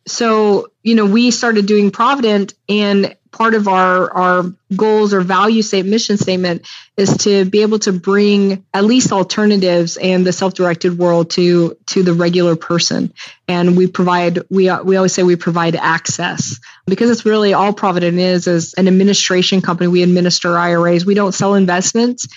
So 0.07 0.71
you 0.83 0.95
know 0.95 1.05
we 1.05 1.31
started 1.31 1.65
doing 1.65 1.91
Provident 1.91 2.53
and 2.67 3.15
part 3.31 3.53
of 3.55 3.67
our 3.67 4.11
our 4.11 4.43
goals 4.75 5.13
or 5.13 5.21
value 5.21 5.61
statement 5.61 5.91
mission 5.91 6.17
statement 6.17 6.67
is 6.97 7.17
to 7.17 7.45
be 7.45 7.61
able 7.61 7.79
to 7.79 7.93
bring 7.93 8.65
at 8.73 8.83
least 8.83 9.11
alternatives 9.11 9.97
and 9.97 10.25
the 10.25 10.33
self-directed 10.33 10.97
world 10.97 11.29
to 11.31 11.77
to 11.87 12.03
the 12.03 12.13
regular 12.13 12.55
person. 12.55 13.13
And 13.47 13.77
we 13.77 13.87
provide 13.87 14.39
we 14.49 14.71
we 14.83 14.95
always 14.95 15.13
say 15.13 15.23
we 15.23 15.35
provide 15.35 15.75
access. 15.75 16.59
Because 16.85 17.09
it's 17.09 17.25
really 17.25 17.53
all 17.53 17.73
provident 17.73 18.19
is 18.19 18.47
is 18.47 18.73
an 18.73 18.87
administration 18.87 19.61
company. 19.61 19.87
We 19.87 20.03
administer 20.03 20.57
iras 20.57 21.05
we 21.05 21.13
don't 21.13 21.33
sell 21.33 21.55
investments 21.55 22.27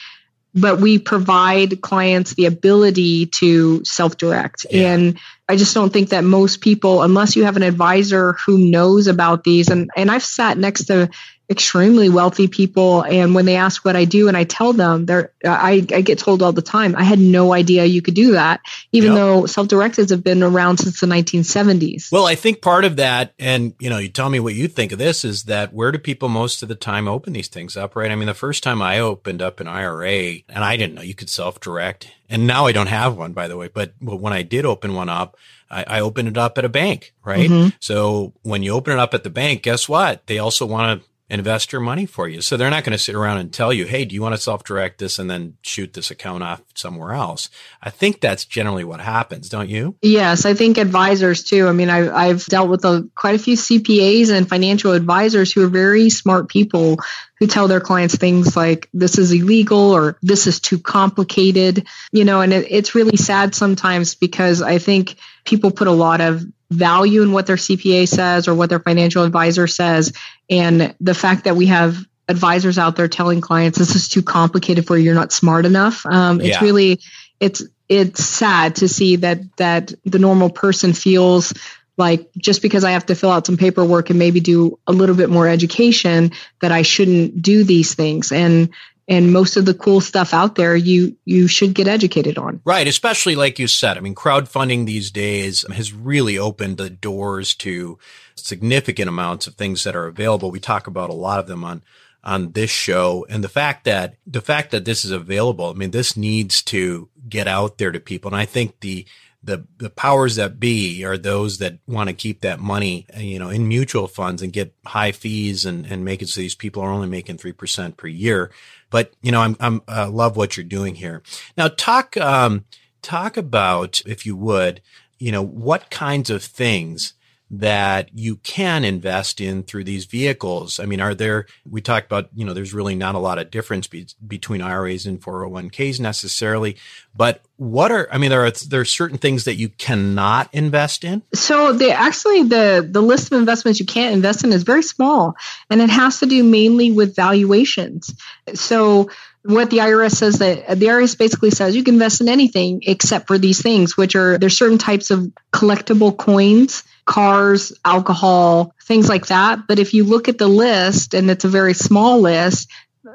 but 0.54 0.80
we 0.80 0.98
provide 0.98 1.80
clients 1.80 2.34
the 2.34 2.46
ability 2.46 3.26
to 3.26 3.84
self-direct. 3.84 4.66
Yeah. 4.70 4.94
and 4.94 5.18
i 5.48 5.56
just 5.56 5.74
don't 5.74 5.92
think 5.92 6.08
that 6.10 6.24
most 6.24 6.60
people 6.60 7.02
unless 7.02 7.36
you 7.36 7.44
have 7.44 7.56
an 7.56 7.62
advisor 7.62 8.34
who 8.34 8.58
knows 8.58 9.06
about 9.06 9.44
these 9.44 9.68
and 9.68 9.90
and 9.96 10.10
i've 10.10 10.24
sat 10.24 10.58
next 10.58 10.84
to 10.84 11.08
extremely 11.54 12.08
wealthy 12.08 12.48
people 12.48 13.02
and 13.04 13.34
when 13.34 13.44
they 13.46 13.56
ask 13.56 13.84
what 13.84 13.94
i 13.96 14.04
do 14.04 14.26
and 14.28 14.36
i 14.36 14.44
tell 14.44 14.72
them 14.72 15.06
they're 15.06 15.32
i, 15.44 15.74
I 15.98 16.00
get 16.10 16.18
told 16.18 16.42
all 16.42 16.52
the 16.52 16.62
time 16.76 16.96
i 16.96 17.04
had 17.04 17.20
no 17.20 17.52
idea 17.52 17.84
you 17.84 18.02
could 18.02 18.14
do 18.14 18.32
that 18.32 18.60
even 18.90 19.12
Yep. 19.12 19.18
though 19.20 19.46
self-directeds 19.46 20.10
have 20.10 20.24
been 20.24 20.42
around 20.42 20.78
since 20.78 21.00
the 21.00 21.06
1970s 21.06 22.10
Well, 22.10 22.26
I 22.26 22.34
think 22.34 22.60
part 22.62 22.84
of 22.84 22.96
that, 22.96 23.34
and 23.38 23.74
you 23.78 23.90
know, 23.90 23.98
you 23.98 24.08
tell 24.08 24.30
me 24.30 24.40
what 24.40 24.54
you 24.54 24.66
think 24.68 24.92
of 24.92 24.98
this, 24.98 25.24
is 25.24 25.44
that 25.44 25.72
where 25.72 25.92
do 25.92 25.98
people 25.98 26.28
most 26.28 26.62
of 26.62 26.68
the 26.68 26.74
time 26.74 27.06
open 27.08 27.32
these 27.32 27.48
things 27.48 27.76
up, 27.76 27.94
right? 27.96 28.10
I 28.10 28.16
mean, 28.16 28.26
the 28.26 28.34
first 28.34 28.62
time 28.62 28.80
I 28.82 28.98
opened 29.00 29.40
up 29.42 29.60
an 29.60 29.68
IRA, 29.68 30.40
and 30.48 30.64
I 30.64 30.76
didn't 30.76 30.94
know 30.94 31.02
you 31.02 31.14
could 31.14 31.30
self 31.30 31.60
direct, 31.60 32.08
and 32.28 32.46
now 32.46 32.66
I 32.66 32.72
don't 32.72 32.88
have 32.88 33.16
one, 33.16 33.32
by 33.32 33.46
the 33.48 33.56
way, 33.56 33.68
but, 33.68 33.92
when 34.00 34.32
I 34.32 34.42
did 34.42 34.64
open 34.64 34.94
one 34.94 35.08
up, 35.08 35.36
I, 35.70 36.00
opened 36.00 36.28
it 36.28 36.38
up 36.38 36.56
at 36.58 36.64
a 36.64 36.68
bank, 36.68 37.12
right? 37.24 37.50
Mhm. 37.50 37.72
So 37.80 38.32
when 38.42 38.62
you 38.62 38.72
open 38.72 38.92
it 38.92 38.98
up 39.00 39.12
at 39.14 39.24
the 39.24 39.30
bank, 39.30 39.62
guess 39.62 39.88
what? 39.88 40.26
They 40.26 40.38
also 40.38 40.66
want 40.66 41.00
to 41.02 41.08
invest 41.30 41.72
your 41.72 41.80
money 41.80 42.04
for 42.04 42.28
you. 42.28 42.40
So 42.42 42.56
they're 42.56 42.70
not 42.70 42.84
going 42.84 42.92
to 42.92 43.02
sit 43.02 43.14
around 43.14 43.38
and 43.38 43.52
tell 43.52 43.72
you, 43.72 43.86
hey, 43.86 44.04
do 44.04 44.14
you 44.14 44.20
want 44.20 44.34
to 44.34 44.40
self 44.40 44.62
direct 44.64 44.98
this 44.98 45.18
and 45.18 45.30
then 45.30 45.56
shoot 45.62 45.94
this 45.94 46.10
account 46.10 46.42
off 46.42 46.62
somewhere 46.74 47.12
else? 47.12 47.48
I 47.82 47.90
think 47.90 48.20
that's 48.20 48.44
generally 48.44 48.84
what 48.84 49.00
happens, 49.00 49.48
don't 49.48 49.70
you? 49.70 49.96
Yes, 50.02 50.44
I 50.44 50.54
think 50.54 50.76
advisors 50.76 51.42
too. 51.42 51.66
I 51.66 51.72
mean, 51.72 51.88
I, 51.88 52.14
I've 52.14 52.44
dealt 52.46 52.68
with 52.68 52.84
a, 52.84 53.08
quite 53.14 53.34
a 53.34 53.38
few 53.38 53.56
CPAs 53.56 54.30
and 54.30 54.48
financial 54.48 54.92
advisors 54.92 55.52
who 55.52 55.64
are 55.64 55.68
very 55.68 56.10
smart 56.10 56.48
people 56.48 56.98
who 57.38 57.46
tell 57.46 57.68
their 57.68 57.80
clients 57.80 58.16
things 58.16 58.56
like 58.56 58.88
this 58.92 59.18
is 59.18 59.32
illegal 59.32 59.92
or 59.92 60.18
this 60.22 60.46
is 60.46 60.60
too 60.60 60.78
complicated, 60.78 61.86
you 62.12 62.24
know, 62.24 62.42
and 62.42 62.52
it, 62.52 62.66
it's 62.70 62.94
really 62.94 63.16
sad 63.16 63.54
sometimes 63.54 64.14
because 64.14 64.62
I 64.62 64.78
think 64.78 65.16
people 65.44 65.70
put 65.70 65.88
a 65.88 65.92
lot 65.92 66.20
of 66.20 66.44
value 66.70 67.22
in 67.22 67.32
what 67.32 67.46
their 67.46 67.56
CPA 67.56 68.08
says 68.08 68.48
or 68.48 68.54
what 68.54 68.70
their 68.70 68.80
financial 68.80 69.24
advisor 69.24 69.66
says. 69.66 70.12
And 70.50 70.94
the 71.00 71.14
fact 71.14 71.44
that 71.44 71.56
we 71.56 71.66
have 71.66 71.96
advisors 72.28 72.78
out 72.78 72.96
there 72.96 73.08
telling 73.08 73.40
clients 73.40 73.78
this 73.78 73.94
is 73.94 74.08
too 74.08 74.22
complicated 74.22 74.86
for 74.86 74.96
you, 74.96 75.04
you're 75.04 75.14
not 75.14 75.32
smart 75.32 75.66
enough. 75.66 76.06
Um, 76.06 76.40
it's 76.40 76.50
Yeah. 76.50 76.64
really, 76.64 77.00
it's, 77.40 77.62
it's 77.88 78.24
sad 78.24 78.76
to 78.76 78.88
see 78.88 79.16
that 79.16 79.56
that 79.58 79.92
the 80.04 80.18
normal 80.18 80.50
person 80.50 80.94
feels 80.94 81.52
like 81.96 82.30
just 82.36 82.62
because 82.62 82.82
I 82.82 82.92
have 82.92 83.06
to 83.06 83.14
fill 83.14 83.30
out 83.30 83.46
some 83.46 83.56
paperwork 83.56 84.10
and 84.10 84.18
maybe 84.18 84.40
do 84.40 84.78
a 84.86 84.92
little 84.92 85.14
bit 85.14 85.30
more 85.30 85.46
education 85.46 86.32
that 86.60 86.72
I 86.72 86.82
shouldn't 86.82 87.40
do 87.40 87.62
these 87.62 87.94
things 87.94 88.32
and 88.32 88.70
and 89.06 89.32
most 89.32 89.56
of 89.56 89.66
the 89.66 89.74
cool 89.74 90.00
stuff 90.00 90.32
out 90.32 90.54
there 90.54 90.74
you 90.74 91.16
you 91.24 91.46
should 91.46 91.74
get 91.74 91.88
educated 91.88 92.38
on. 92.38 92.60
Right, 92.64 92.86
especially 92.86 93.36
like 93.36 93.58
you 93.58 93.66
said. 93.66 93.96
I 93.96 94.00
mean, 94.00 94.14
crowdfunding 94.14 94.86
these 94.86 95.10
days 95.10 95.64
has 95.72 95.92
really 95.92 96.38
opened 96.38 96.76
the 96.76 96.90
doors 96.90 97.54
to 97.56 97.98
significant 98.34 99.08
amounts 99.08 99.46
of 99.46 99.54
things 99.54 99.84
that 99.84 99.96
are 99.96 100.06
available. 100.06 100.50
We 100.50 100.60
talk 100.60 100.86
about 100.86 101.10
a 101.10 101.14
lot 101.14 101.38
of 101.38 101.46
them 101.46 101.64
on 101.64 101.82
on 102.22 102.52
this 102.52 102.70
show 102.70 103.26
and 103.28 103.44
the 103.44 103.48
fact 103.48 103.84
that 103.84 104.16
the 104.26 104.40
fact 104.40 104.70
that 104.70 104.86
this 104.86 105.04
is 105.04 105.10
available, 105.10 105.70
I 105.70 105.74
mean, 105.74 105.90
this 105.90 106.16
needs 106.16 106.62
to 106.62 107.10
get 107.28 107.46
out 107.46 107.76
there 107.76 107.92
to 107.92 108.00
people. 108.00 108.30
And 108.30 108.40
I 108.40 108.46
think 108.46 108.80
the 108.80 109.06
the 109.44 109.66
the 109.76 109.90
powers 109.90 110.36
that 110.36 110.58
be 110.58 111.04
are 111.04 111.18
those 111.18 111.58
that 111.58 111.78
want 111.86 112.08
to 112.08 112.14
keep 112.14 112.40
that 112.40 112.60
money, 112.60 113.06
you 113.16 113.38
know, 113.38 113.50
in 113.50 113.68
mutual 113.68 114.08
funds 114.08 114.40
and 114.42 114.52
get 114.52 114.74
high 114.86 115.12
fees 115.12 115.66
and 115.66 115.86
and 115.86 116.04
make 116.04 116.22
it 116.22 116.28
so 116.28 116.40
these 116.40 116.54
people 116.54 116.82
are 116.82 116.90
only 116.90 117.08
making 117.08 117.36
three 117.36 117.52
percent 117.52 117.96
per 117.96 118.06
year. 118.06 118.50
But 118.94 119.12
you 119.22 119.32
know, 119.32 119.40
I'm 119.40 119.56
I'm 119.58 119.82
uh, 119.88 120.08
love 120.08 120.36
what 120.36 120.56
you're 120.56 120.62
doing 120.62 120.94
here. 120.94 121.20
Now, 121.56 121.66
talk 121.66 122.16
um, 122.16 122.64
talk 123.02 123.36
about 123.36 124.00
if 124.06 124.24
you 124.24 124.36
would, 124.36 124.82
you 125.18 125.32
know, 125.32 125.42
what 125.42 125.90
kinds 125.90 126.30
of 126.30 126.44
things 126.44 127.14
that 127.58 128.10
you 128.14 128.36
can 128.36 128.84
invest 128.84 129.40
in 129.40 129.62
through 129.62 129.84
these 129.84 130.04
vehicles. 130.04 130.80
I 130.80 130.86
mean, 130.86 131.00
are 131.00 131.14
there, 131.14 131.46
we 131.68 131.80
talked 131.80 132.06
about, 132.06 132.28
you 132.34 132.44
know, 132.44 132.54
there's 132.54 132.74
really 132.74 132.94
not 132.94 133.14
a 133.14 133.18
lot 133.18 133.38
of 133.38 133.50
difference 133.50 133.86
be, 133.86 134.06
between 134.26 134.60
IRAs 134.60 135.06
and 135.06 135.20
401ks 135.20 136.00
necessarily, 136.00 136.76
but 137.16 137.42
what 137.56 137.92
are, 137.92 138.08
I 138.10 138.18
mean, 138.18 138.30
there 138.30 138.44
are, 138.44 138.50
there 138.50 138.80
are 138.80 138.84
certain 138.84 139.18
things 139.18 139.44
that 139.44 139.54
you 139.54 139.68
cannot 139.68 140.48
invest 140.52 141.04
in. 141.04 141.22
So 141.32 141.72
the 141.72 141.92
actually 141.92 142.42
the 142.44 142.86
the 142.88 143.00
list 143.00 143.32
of 143.32 143.38
investments 143.38 143.80
you 143.80 143.86
can't 143.86 144.14
invest 144.14 144.44
in 144.44 144.52
is 144.52 144.62
very 144.62 144.82
small 144.82 145.36
and 145.70 145.80
it 145.80 145.90
has 145.90 146.20
to 146.20 146.26
do 146.26 146.42
mainly 146.42 146.90
with 146.90 147.14
valuations. 147.14 148.14
So 148.54 149.10
what 149.44 149.70
the 149.70 149.78
IRS 149.78 150.12
says 150.12 150.38
that 150.38 150.80
the 150.80 150.86
IRS 150.86 151.16
basically 151.18 151.50
says 151.50 151.76
you 151.76 151.84
can 151.84 151.94
invest 151.94 152.20
in 152.20 152.28
anything 152.28 152.82
except 152.86 153.26
for 153.26 153.38
these 153.38 153.62
things, 153.62 153.96
which 153.96 154.16
are 154.16 154.38
there's 154.38 154.56
certain 154.56 154.78
types 154.78 155.10
of 155.10 155.30
collectible 155.52 156.16
coins, 156.16 156.82
cars, 157.04 157.72
alcohol, 157.84 158.74
things 158.82 159.08
like 159.08 159.26
that. 159.26 159.66
But 159.66 159.78
if 159.78 159.94
you 159.94 160.04
look 160.04 160.28
at 160.28 160.38
the 160.38 160.48
list, 160.48 161.14
and 161.14 161.30
it's 161.30 161.44
a 161.44 161.48
very 161.48 161.74
small 161.74 162.20
list, 162.20 162.70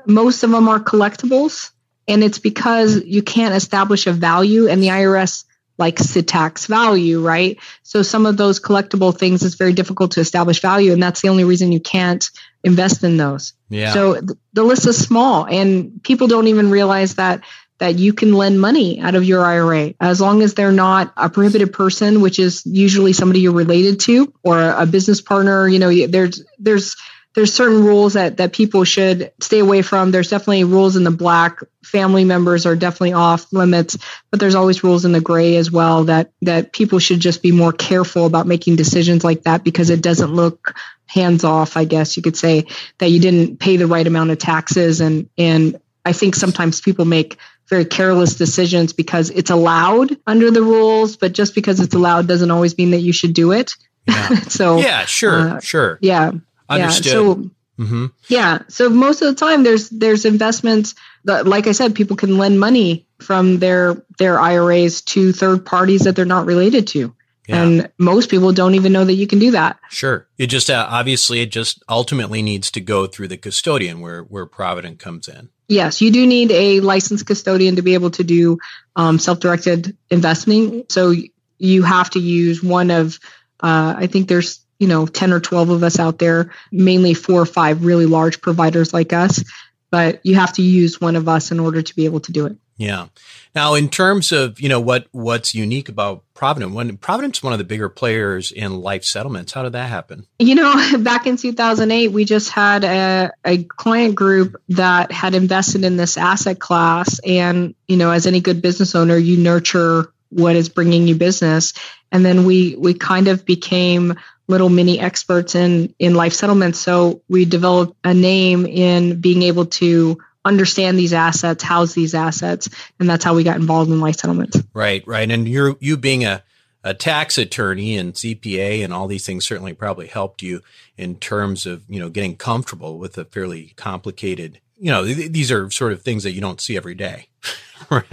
most 0.06 0.44
of 0.44 0.52
them 0.52 0.68
are 0.68 0.80
collectibles. 0.80 1.72
And 2.08 2.24
it's 2.24 2.40
because 2.40 3.04
you 3.04 3.22
can't 3.22 3.54
establish 3.54 4.08
a 4.08 4.12
value 4.12 4.68
and 4.68 4.82
the 4.82 4.88
IRS 4.88 5.46
likes 5.80 6.14
to 6.14 6.22
tax 6.22 6.66
value, 6.66 7.22
right? 7.22 7.58
So 7.84 8.02
some 8.02 8.26
of 8.26 8.36
those 8.36 8.60
collectible 8.60 9.18
things 9.18 9.44
it's 9.44 9.56
very 9.56 9.74
difficult 9.74 10.12
to 10.12 10.20
establish 10.20 10.62
value, 10.62 10.92
and 10.92 11.02
that's 11.02 11.22
the 11.22 11.30
only 11.30 11.46
reason 11.46 11.72
you 11.72 11.80
can't 11.80 12.30
invest 12.64 13.04
in 13.04 13.18
those. 13.18 13.54
Yeah. 13.70 13.94
So 13.94 14.16
th- 14.16 14.38
the 14.54 14.64
list 14.64 14.86
is 14.86 15.02
small, 15.02 15.46
and 15.46 16.04
people 16.04 16.28
don't 16.28 16.48
even 16.48 16.70
realize 16.70 17.16
that 17.16 17.44
that 17.80 17.98
you 17.98 18.14
can 18.14 18.34
lend 18.34 18.60
money 18.60 19.00
out 19.00 19.16
of 19.16 19.24
your 19.24 19.44
IRA 19.44 19.94
as 20.00 20.22
long 20.22 20.42
as 20.42 20.54
they're 20.54 20.72
not 20.72 21.14
a 21.18 21.30
prohibited 21.30 21.74
person, 21.74 22.22
which 22.22 22.38
is 22.38 22.64
usually 22.66 23.14
somebody 23.14 23.40
you're 23.40 23.54
related 23.54 24.02
to 24.02 24.34
or 24.44 24.60
a 24.60 24.86
business 24.86 25.22
partner. 25.22 25.68
You 25.68 25.80
know, 25.80 26.08
there's 26.08 26.44
there's 26.60 26.96
there's 27.36 27.54
certain 27.54 27.84
rules 27.84 28.14
that 28.14 28.38
that 28.38 28.54
people 28.54 28.84
should 28.84 29.32
stay 29.40 29.60
away 29.60 29.82
from. 29.82 30.12
There's 30.12 30.30
definitely 30.30 30.66
rules 30.66 30.96
in 30.96 31.04
the 31.04 31.12
black. 31.12 31.60
Family 31.84 32.26
members 32.26 32.66
are 32.66 32.76
definitely 32.76 33.14
off 33.14 33.52
limits, 33.54 33.98
but 34.30 34.40
there's 34.40 34.56
always 34.56 34.84
rules 34.84 35.06
in 35.06 35.12
the 35.12 35.22
gray 35.22 35.56
as 35.56 35.72
well 35.72 36.04
that 36.06 36.32
that 36.42 36.74
people 36.74 37.00
should 37.00 37.20
just 37.20 37.42
be 37.42 37.52
more 37.52 37.72
careful 37.72 38.26
about 38.26 38.48
making 38.48 38.76
decisions 38.76 39.24
like 39.24 39.44
that 39.44 39.64
because 39.64 39.90
it 39.90 40.02
doesn't 40.02 40.34
look 40.34 40.76
hands 41.06 41.44
off. 41.44 41.78
I 41.78 41.86
guess 41.86 42.18
you 42.18 42.24
could 42.24 42.38
say 42.38 42.66
that 42.98 43.10
you 43.10 43.20
didn't 43.20 43.58
pay 43.60 43.78
the 43.78 43.88
right 43.88 44.06
amount 44.06 44.32
of 44.32 44.38
taxes, 44.38 45.00
and 45.00 45.30
and 45.38 45.80
I 46.06 46.14
think 46.14 46.36
sometimes 46.36 46.82
people 46.82 47.06
make 47.06 47.38
very 47.70 47.86
careless 47.86 48.36
decisions 48.36 48.94
because 48.94 49.30
it's 49.30 49.52
allowed 49.52 50.18
under 50.26 50.52
the 50.52 50.62
rules, 50.62 51.18
but 51.18 51.34
just 51.34 51.54
because 51.56 51.80
it's 51.80 51.94
allowed 51.94 52.28
doesn't 52.28 52.52
always 52.52 52.78
mean 52.78 52.92
that 52.92 53.02
you 53.02 53.14
should 53.14 53.34
do 53.34 53.52
it. 53.52 53.76
Yeah. 54.08 54.40
so 54.48 54.78
yeah, 54.80 55.06
sure, 55.06 55.40
uh, 55.40 55.60
sure. 55.60 56.00
yeah. 56.02 56.32
Understood. 56.68 57.06
Yeah. 57.06 57.12
So 57.12 57.52
hmm 57.78 58.06
yeah. 58.28 58.60
So 58.68 58.90
most 58.90 59.22
of 59.22 59.28
the 59.30 59.36
time 59.36 59.64
there's 59.64 59.90
there's 59.90 60.26
investments 60.26 60.96
that 61.26 61.48
like 61.48 61.68
I 61.68 61.72
said, 61.72 61.96
people 61.96 62.18
can 62.18 62.38
lend 62.38 62.60
money 62.60 63.08
from 63.20 63.60
their 63.60 64.04
their 64.18 64.40
IRAs 64.40 65.02
to 65.02 65.32
third 65.32 65.66
parties 65.66 66.02
that 66.02 66.16
they're 66.16 66.26
not 66.26 66.46
related 66.46 66.88
to. 66.88 67.16
Yeah. 67.48 67.64
And 67.64 67.92
most 67.98 68.30
people 68.30 68.52
don't 68.54 68.76
even 68.76 68.92
know 68.92 69.06
that 69.06 69.14
you 69.14 69.26
can 69.26 69.40
do 69.40 69.52
that. 69.52 69.80
Sure. 69.90 70.28
It 70.38 70.48
just 70.48 70.70
uh, 70.70 70.88
obviously 70.90 71.42
it 71.42 71.52
just 71.52 71.82
ultimately 71.90 72.42
needs 72.42 72.70
to 72.72 72.82
go 72.82 73.08
through 73.08 73.30
the 73.30 73.38
custodian 73.38 74.02
where 74.02 74.24
where 74.24 74.46
Provident 74.46 75.00
comes 75.00 75.28
in. 75.28 75.50
Yes, 75.70 76.02
you 76.02 76.10
do 76.12 76.26
need 76.26 76.52
a 76.52 76.80
licensed 76.80 77.28
custodian 77.28 77.76
to 77.76 77.84
be 77.84 77.94
able 77.94 78.10
to 78.12 78.24
do 78.24 78.58
um, 78.96 79.20
self-directed 79.20 79.96
investing. 80.10 80.86
So 80.90 81.14
you 81.60 81.84
have 81.84 82.10
to 82.12 82.20
use 82.20 82.64
one 82.64 82.90
of, 82.90 83.20
uh, 83.62 83.94
I 83.96 84.08
think 84.08 84.28
there's 84.28 84.66
you 84.80 84.88
know 84.88 85.06
10 85.06 85.32
or 85.32 85.40
12 85.40 85.70
of 85.70 85.84
us 85.84 86.00
out 86.00 86.18
there, 86.18 86.52
mainly 86.72 87.14
four 87.14 87.40
or 87.40 87.46
five 87.46 87.86
really 87.86 88.08
large 88.08 88.42
providers 88.42 88.94
like 88.94 89.14
us, 89.14 89.44
but 89.92 90.26
you 90.26 90.36
have 90.36 90.54
to 90.54 90.62
use 90.62 91.02
one 91.02 91.16
of 91.16 91.28
us 91.28 91.52
in 91.52 91.60
order 91.60 91.82
to 91.82 91.96
be 91.96 92.06
able 92.06 92.20
to 92.22 92.32
do 92.32 92.46
it. 92.46 92.58
Yeah. 92.80 93.08
Now, 93.54 93.74
in 93.74 93.90
terms 93.90 94.32
of 94.32 94.60
you 94.62 94.70
know 94.70 94.80
what 94.80 95.08
what's 95.12 95.54
unique 95.54 95.90
about 95.90 96.24
Provident, 96.34 96.74
when 96.74 96.96
Provident's 96.96 97.44
one 97.44 97.52
of 97.52 97.60
the 97.60 97.66
bigger 97.66 97.90
players 97.90 98.54
in 98.54 98.80
life 98.80 99.04
settlements, 99.04 99.52
how 99.52 99.64
did 99.64 99.74
that 99.74 99.90
happen? 99.90 100.26
You 100.40 100.56
know, 100.56 100.98
back 101.00 101.28
in 101.28 101.36
2008, 101.36 102.08
we 102.14 102.24
just 102.24 102.52
had 102.52 102.86
a, 102.86 103.32
a 103.44 103.64
client 103.64 104.16
group 104.16 104.56
that 104.70 105.12
had 105.12 105.36
invested 105.36 105.84
in 105.84 105.98
this 105.98 106.18
asset 106.18 106.60
class, 106.60 107.20
and 107.20 107.76
you 107.90 107.98
know, 107.98 108.12
as 108.12 108.26
any 108.26 108.40
good 108.40 108.62
business 108.62 108.96
owner, 108.96 109.18
you 109.18 109.36
nurture 109.36 110.14
what 110.30 110.56
is 110.56 110.70
bringing 110.70 111.08
you 111.08 111.16
business, 111.16 111.74
and 112.12 112.26
then 112.26 112.46
we 112.46 112.76
we 112.76 112.94
kind 112.94 113.28
of 113.28 113.46
became 113.46 114.16
little 114.48 114.70
mini 114.70 115.00
experts 115.00 115.56
in 115.56 115.94
in 116.00 116.16
life 116.16 116.34
settlements. 116.34 116.80
So 116.80 117.22
we 117.30 117.46
developed 117.46 117.98
a 118.04 118.14
name 118.14 118.66
in 118.66 119.22
being 119.22 119.44
able 119.44 119.68
to 119.68 120.18
understand 120.46 120.98
these 120.98 121.14
assets, 121.14 121.64
house 121.64 121.94
these 121.94 122.16
assets, 122.16 122.70
and 123.00 123.10
that's 123.10 123.24
how 123.24 123.36
we 123.36 123.44
got 123.44 123.58
involved 123.58 123.92
in 123.92 124.00
life 124.00 124.16
settlements. 124.16 124.62
Right, 124.74 125.06
right. 125.06 125.30
And 125.30 125.48
you're 125.48 125.76
you 125.80 125.98
being 125.98 126.26
a 126.26 126.44
a 126.84 126.94
tax 126.94 127.38
attorney 127.38 127.98
and 127.98 128.14
CPA 128.14 128.84
and 128.84 128.94
all 128.94 129.08
these 129.08 129.26
things 129.26 129.46
certainly 129.46 129.74
probably 129.74 130.08
helped 130.08 130.42
you 130.42 130.62
in 130.98 131.16
terms 131.16 131.66
of 131.66 131.84
you 131.90 132.00
know 132.00 132.10
getting 132.10 132.36
comfortable 132.36 132.98
with 132.98 133.18
a 133.18 133.26
fairly 133.26 133.74
complicated 133.76 134.60
you 134.78 134.92
know 134.92 135.06
th- 135.06 135.32
these 135.32 135.52
are 135.52 135.70
sort 135.70 135.92
of 135.92 136.02
things 136.02 136.24
that 136.24 136.32
you 136.32 136.42
don't 136.42 136.62
see 136.62 136.78
every 136.78 136.96
day 136.96 137.28
right 137.90 138.06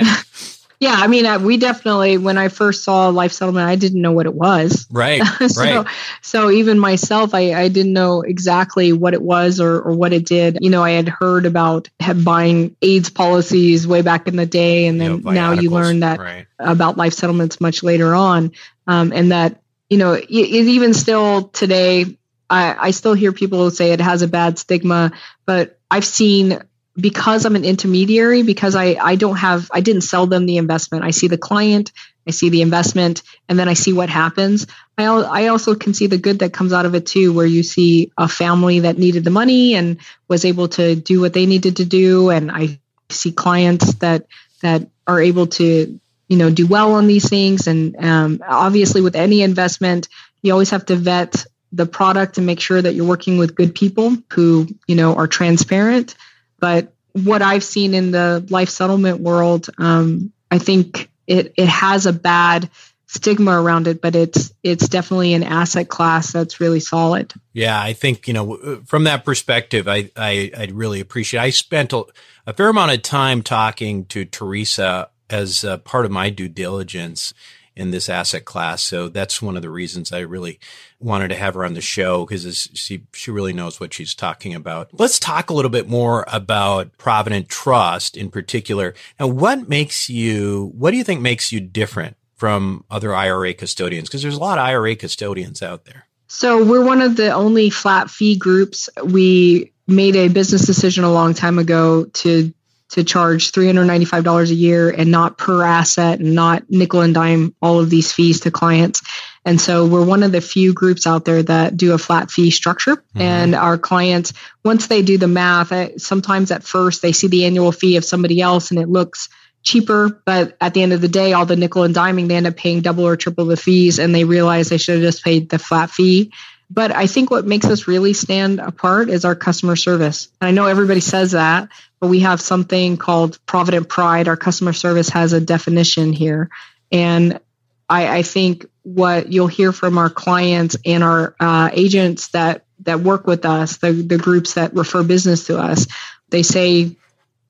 yeah, 0.79 0.95
I 0.95 1.07
mean, 1.07 1.25
I, 1.25 1.39
we 1.39 1.57
definitely 1.57 2.19
when 2.19 2.37
I 2.37 2.49
first 2.49 2.85
saw 2.85 3.09
life 3.09 3.33
settlement, 3.33 3.69
I 3.69 3.77
didn't 3.77 4.03
know 4.03 4.12
what 4.12 4.27
it 4.27 4.35
was. 4.35 4.87
Right. 4.91 5.23
so, 5.49 5.62
right. 5.62 5.87
so 6.21 6.51
even 6.51 6.79
myself, 6.79 7.35
I, 7.35 7.55
I 7.55 7.69
didn't 7.69 7.95
know 7.95 8.23
exactly 8.23 8.93
what 8.93 9.15
it 9.15 9.23
was 9.23 9.61
or, 9.61 9.81
or 9.81 9.93
what 9.95 10.12
it 10.12 10.27
did. 10.27 10.59
You 10.61 10.71
know, 10.71 10.83
I 10.83 10.93
had 10.93 11.09
heard 11.09 11.47
about 11.47 11.89
buying 12.23 12.77
AIDS 12.83 13.09
policies 13.11 13.87
way 13.87 14.03
back 14.03 14.29
in 14.29 14.37
the 14.37 14.47
day, 14.47 14.87
and 14.87 15.01
then 15.01 15.23
now 15.23 15.53
you 15.53 15.71
learn 15.71 16.01
that 16.01 16.19
right. 16.19 16.47
about 16.59 16.97
life 16.97 17.15
settlements 17.15 17.61
much 17.61 17.83
later 17.83 18.15
on, 18.15 18.53
um, 18.87 19.12
and 19.12 19.33
that 19.33 19.61
you 19.89 19.99
know, 19.99 20.12
it, 20.12 20.29
it 20.29 20.67
even 20.67 20.95
still 20.95 21.49
today, 21.49 22.19
I, 22.51 22.77
I 22.79 22.91
still 22.91 23.15
hear 23.15 23.33
people 23.33 23.71
say 23.71 23.93
it 23.93 24.01
has 24.01 24.23
a 24.23 24.29
bad 24.29 24.59
stigma, 24.59 25.12
but 25.45 25.79
I've 25.91 26.05
seen 26.05 26.61
because 26.99 27.45
I'm 27.45 27.57
an 27.57 27.65
intermediary, 27.65 28.43
because 28.43 28.75
I, 28.75 28.97
I 29.01 29.17
don't 29.17 29.37
have, 29.37 29.71
I 29.73 29.81
didn't 29.81 30.03
sell 30.03 30.27
them 30.27 30.47
the 30.47 30.57
investment. 30.57 31.05
I 31.05 31.11
see 31.11 31.29
the 31.29 31.39
client, 31.39 31.93
I 32.27 32.31
see 32.31 32.49
the 32.49 32.63
investment, 32.63 33.23
and 33.49 33.59
then 33.59 33.69
I 33.69 33.75
see 33.75 33.93
what 33.93 34.09
happens. 34.09 34.67
I, 34.97 35.05
I 35.05 35.47
also 35.49 35.75
can 35.75 35.95
see 35.95 36.07
the 36.07 36.19
good 36.19 36.39
that 36.39 36.53
comes 36.53 36.73
out 36.73 36.87
of 36.87 36.95
it 36.95 37.07
too, 37.07 37.33
where 37.33 37.47
you 37.47 37.63
see 37.63 38.13
a 38.17 38.29
family 38.29 38.81
that 38.81 38.99
needed 38.99 39.25
the 39.25 39.31
money 39.31 39.75
and 39.75 39.99
was 40.27 40.45
able 40.45 40.69
to 40.69 40.97
do 40.97 41.21
what 41.21 41.35
they 41.35 41.47
needed 41.47 41.77
to 41.77 41.85
do. 41.85 42.31
And 42.31 42.51
I 42.51 42.81
see 43.11 43.33
clients 43.33 43.95
that, 43.97 44.27
that 44.63 44.89
are 45.07 45.21
able 45.21 45.49
to, 45.49 46.01
you 46.29 46.37
know, 46.37 46.51
do 46.51 46.67
well 46.67 46.95
on 46.95 47.07
these 47.07 47.29
things. 47.29 47.67
And 47.67 47.95
um, 48.03 48.43
obviously 48.47 49.03
with 49.03 49.17
any 49.17 49.43
investment, 49.43 50.09
you 50.43 50.53
always 50.53 50.71
have 50.71 50.87
to 50.87 50.97
vet 50.97 51.45
the 51.73 51.87
product 51.87 52.39
and 52.39 52.47
make 52.47 52.61
sure 52.61 52.81
that 52.81 52.95
you're 52.95 53.07
working 53.07 53.37
with 53.37 53.55
good 53.55 53.75
people 53.75 54.17
who, 54.33 54.67
you 54.87 54.95
know, 54.95 55.15
are 55.15 55.27
transparent 55.27 56.15
but 56.59 56.92
what 57.12 57.42
I've 57.42 57.64
seen 57.64 57.95
in 57.95 58.11
the 58.11 58.47
life 58.51 58.69
settlement 58.69 59.21
world, 59.21 59.69
um, 59.79 60.33
I 60.51 60.59
think 60.59 61.11
it 61.27 61.55
it 61.57 61.69
has 61.69 62.07
a 62.07 62.12
bad 62.12 62.71
stigma 63.07 63.61
around 63.61 63.87
it, 63.87 64.01
but 64.01 64.14
it's 64.14 64.53
it's 64.62 64.88
definitely 64.88 65.33
an 65.35 65.42
asset 65.42 65.88
class 65.88 66.33
that's 66.33 66.61
really 66.61 66.81
solid. 66.81 67.33
Yeah, 67.53 67.81
I 67.81 67.92
think 67.92 68.29
you 68.29 68.35
know 68.35 68.83
from 68.87 69.05
that 69.05 69.25
perspective, 69.25 69.88
I 69.88 70.11
I, 70.16 70.51
I 70.57 70.69
really 70.73 71.01
appreciate. 71.01 71.40
I 71.40 71.51
spent 71.51 71.92
a, 71.92 72.05
a, 72.47 72.53
fair 72.53 72.69
amount 72.69 72.92
of 72.92 73.03
time 73.03 73.42
talking 73.42 74.05
to 74.07 74.25
Teresa 74.25 75.09
as 75.31 75.64
part 75.85 76.05
of 76.05 76.11
my 76.11 76.31
due 76.31 76.49
diligence 76.49 77.35
in 77.77 77.91
this 77.91 78.09
asset 78.09 78.45
class. 78.45 78.83
So 78.83 79.09
that's 79.09 79.43
one 79.43 79.57
of 79.57 79.62
the 79.62 79.71
reasons 79.71 80.12
I 80.12 80.21
really 80.21 80.59
wanted 80.99 81.29
to 81.29 81.37
have 81.37 81.55
her 81.55 81.65
on 81.65 81.75
the 81.75 81.81
show 81.81 82.25
because 82.25 82.69
she 82.75 83.03
she 83.12 83.31
really 83.31 83.53
knows 83.53 83.79
what 83.79 83.93
she's 83.93 84.15
talking 84.15 84.55
about. 84.55 84.89
Let's 84.93 85.19
talk 85.19 85.51
a 85.51 85.55
little 85.55 85.71
bit 85.71 85.89
more 85.89 86.25
about 86.33 86.97
Provident 86.99 87.49
Trust 87.49 88.17
in 88.17 88.31
particular. 88.31 88.95
And 89.19 89.37
what 89.37 89.69
makes 89.69 90.09
you 90.09 90.73
what 90.75 90.91
do 90.91 90.97
you 90.97 91.05
think 91.05 91.21
makes 91.21 91.53
you 91.53 91.61
different 91.61 92.17
from 92.35 92.85
other 92.91 93.15
IRA 93.15 93.55
custodians? 93.55 94.09
Because 94.09 94.23
there's 94.23 94.37
a 94.37 94.41
lot 94.41 94.59
of 94.59 94.65
IRA 94.65 94.97
custodians 94.97 95.62
out 95.62 95.85
there. 95.85 96.07
So 96.29 96.65
we're 96.65 96.85
one 96.85 97.03
of 97.03 97.17
the 97.17 97.33
only 97.33 97.71
flat 97.71 98.11
fee 98.11 98.37
groups. 98.37 98.89
We 99.05 99.73
made 99.87 100.17
a 100.17 100.29
business 100.29 100.67
decision 100.67 101.05
a 101.05 101.12
long 101.12 101.35
time 101.35 101.59
ago 101.59 102.07
to 102.07 102.53
to 102.90 103.03
charge 103.03 103.53
$395 103.53 104.51
a 104.51 104.55
year 104.55 104.90
and 104.90 105.11
not 105.11 105.38
per 105.38 105.62
asset 105.62 106.20
and 106.20 106.35
not 106.35 106.70
nickel 106.70 107.01
and 107.01 107.14
dime 107.14 107.55
all 107.61 107.81
of 107.81 107.90
these 107.90 108.12
fees 108.12 108.40
to 108.40 108.51
clients. 108.51 109.03
And 109.44 109.61
so 109.61 109.87
we're 109.87 110.05
one 110.05 110.22
of 110.22 110.33
the 110.33 110.40
few 110.40 110.72
groups 110.72 111.07
out 111.07 111.25
there 111.25 111.42
that 111.42 111.77
do 111.77 111.92
a 111.92 111.99
flat 111.99 112.31
fee 112.31 112.51
structure. 112.51 112.96
Mm-hmm. 112.96 113.20
And 113.20 113.55
our 113.55 113.79
clients, 113.79 114.33
once 114.64 114.87
they 114.87 115.03
do 115.03 115.18
the 115.18 115.29
math, 115.29 116.01
sometimes 116.01 116.51
at 116.51 116.64
first 116.64 117.03
they 117.03 117.12
see 117.12 117.29
the 117.29 117.44
annual 117.44 117.72
fee 117.72 117.96
of 117.96 118.05
somebody 118.05 118.40
else 118.40 118.70
and 118.70 118.81
it 118.81 118.88
looks 118.88 119.29
cheaper. 119.62 120.22
But 120.25 120.57
at 120.61 120.75
the 120.75 120.83
end 120.83 120.92
of 120.92 121.01
the 121.01 121.09
day, 121.09 121.33
all 121.33 121.46
the 121.46 121.57
nickel 121.57 121.83
and 121.83 121.94
diming, 121.94 122.29
they 122.29 122.37
end 122.37 122.46
up 122.46 122.57
paying 122.57 122.81
double 122.81 123.07
or 123.07 123.16
triple 123.16 123.46
the 123.46 123.57
fees 123.57 123.99
and 123.99 124.14
they 124.14 124.25
realize 124.25 124.68
they 124.68 124.79
should 124.79 124.96
have 124.96 125.05
just 125.05 125.25
paid 125.25 125.49
the 125.49 125.59
flat 125.59 125.90
fee. 125.90 126.33
But 126.68 126.94
I 126.94 127.07
think 127.07 127.31
what 127.31 127.46
makes 127.46 127.66
us 127.66 127.87
really 127.87 128.12
stand 128.12 128.59
apart 128.61 129.09
is 129.09 129.24
our 129.24 129.35
customer 129.35 129.76
service. 129.76 130.29
And 130.40 130.48
I 130.48 130.50
know 130.50 130.66
everybody 130.66 131.00
says 131.00 131.33
that, 131.33 131.68
but 132.00 132.09
we 132.09 132.20
have 132.20 132.40
something 132.40 132.96
called 132.96 133.38
Provident 133.46 133.88
Pride. 133.88 134.29
Our 134.29 134.37
customer 134.37 134.72
service 134.72 135.09
has 135.11 135.33
a 135.33 135.40
definition 135.40 136.12
here. 136.12 136.50
And 136.90 137.40
I, 137.88 138.18
I 138.18 138.22
think 138.22 138.66
what 138.83 139.33
you'll 139.33 139.46
hear 139.46 139.72
from 139.72 139.98
our 139.98 140.11
clients 140.11 140.76
and 140.85 141.05
our 141.05 141.35
uh, 141.38 141.70
agents 141.72 142.29
that 142.29 142.64
that 142.81 143.00
work 143.00 143.26
with 143.26 143.44
us, 143.44 143.79
the, 143.79 143.92
the 143.92 144.18
groups 144.18 144.55
that 144.55 144.74
refer 144.74 145.02
business 145.02 145.46
to 145.46 145.59
us, 145.59 145.87
they 146.31 146.42
say 146.42 146.94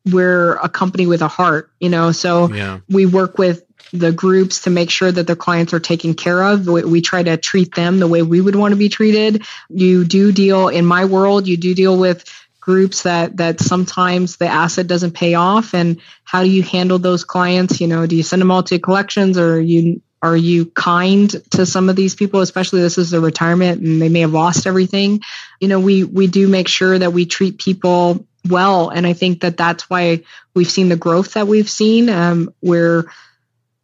we're 0.04 0.54
a 0.54 0.68
company 0.68 1.06
with 1.06 1.20
a 1.20 1.28
heart, 1.28 1.70
you 1.80 1.88
know. 1.88 2.12
So 2.12 2.52
yeah. 2.52 2.80
we 2.88 3.06
work 3.06 3.38
with 3.38 3.65
the 3.92 4.12
groups 4.12 4.62
to 4.62 4.70
make 4.70 4.90
sure 4.90 5.10
that 5.10 5.26
their 5.26 5.36
clients 5.36 5.72
are 5.72 5.80
taken 5.80 6.14
care 6.14 6.42
of. 6.42 6.66
We, 6.66 7.00
try 7.00 7.22
to 7.22 7.36
treat 7.36 7.74
them 7.74 7.98
the 7.98 8.08
way 8.08 8.22
we 8.22 8.40
would 8.40 8.56
want 8.56 8.72
to 8.72 8.76
be 8.76 8.88
treated. 8.88 9.44
You 9.68 10.04
do 10.04 10.32
deal 10.32 10.68
in 10.68 10.84
my 10.84 11.04
world, 11.04 11.46
you 11.46 11.56
do 11.56 11.74
deal 11.74 11.98
with 11.98 12.24
groups 12.60 13.04
that 13.04 13.36
that 13.36 13.60
sometimes 13.60 14.38
the 14.38 14.46
asset 14.48 14.88
doesn't 14.88 15.12
pay 15.12 15.34
off. 15.34 15.72
And 15.72 16.00
how 16.24 16.42
do 16.42 16.50
you 16.50 16.64
handle 16.64 16.98
those 16.98 17.22
clients? 17.22 17.80
You 17.80 17.86
know 17.86 18.06
do 18.06 18.16
you 18.16 18.24
send 18.24 18.42
them 18.42 18.50
all 18.50 18.64
to 18.64 18.78
collections? 18.78 19.38
Or 19.38 19.60
you 19.60 20.02
are 20.20 20.36
you 20.36 20.66
kind 20.66 21.30
to 21.50 21.64
some 21.64 21.88
of 21.88 21.94
these 21.94 22.16
people 22.16 22.40
especially 22.40 22.80
this 22.80 22.98
is 22.98 23.12
a 23.12 23.20
retirement 23.20 23.82
and 23.82 24.02
they 24.02 24.08
may 24.08 24.20
have 24.20 24.32
lost 24.32 24.66
everything? 24.66 25.20
You 25.60 25.68
know 25.68 25.78
we 25.78 26.02
we 26.02 26.26
do 26.26 26.48
make 26.48 26.66
sure 26.66 26.98
that 26.98 27.12
we 27.12 27.24
treat 27.24 27.58
people 27.58 28.26
well. 28.48 28.88
And 28.88 29.06
i 29.06 29.12
think 29.12 29.42
that 29.42 29.56
that's 29.56 29.88
why 29.88 30.24
we've 30.54 30.70
seen 30.70 30.88
the 30.88 30.96
growth 30.96 31.34
that 31.34 31.46
we've 31.46 31.70
seen 31.70 32.08
um, 32.08 32.52
where 32.60 33.04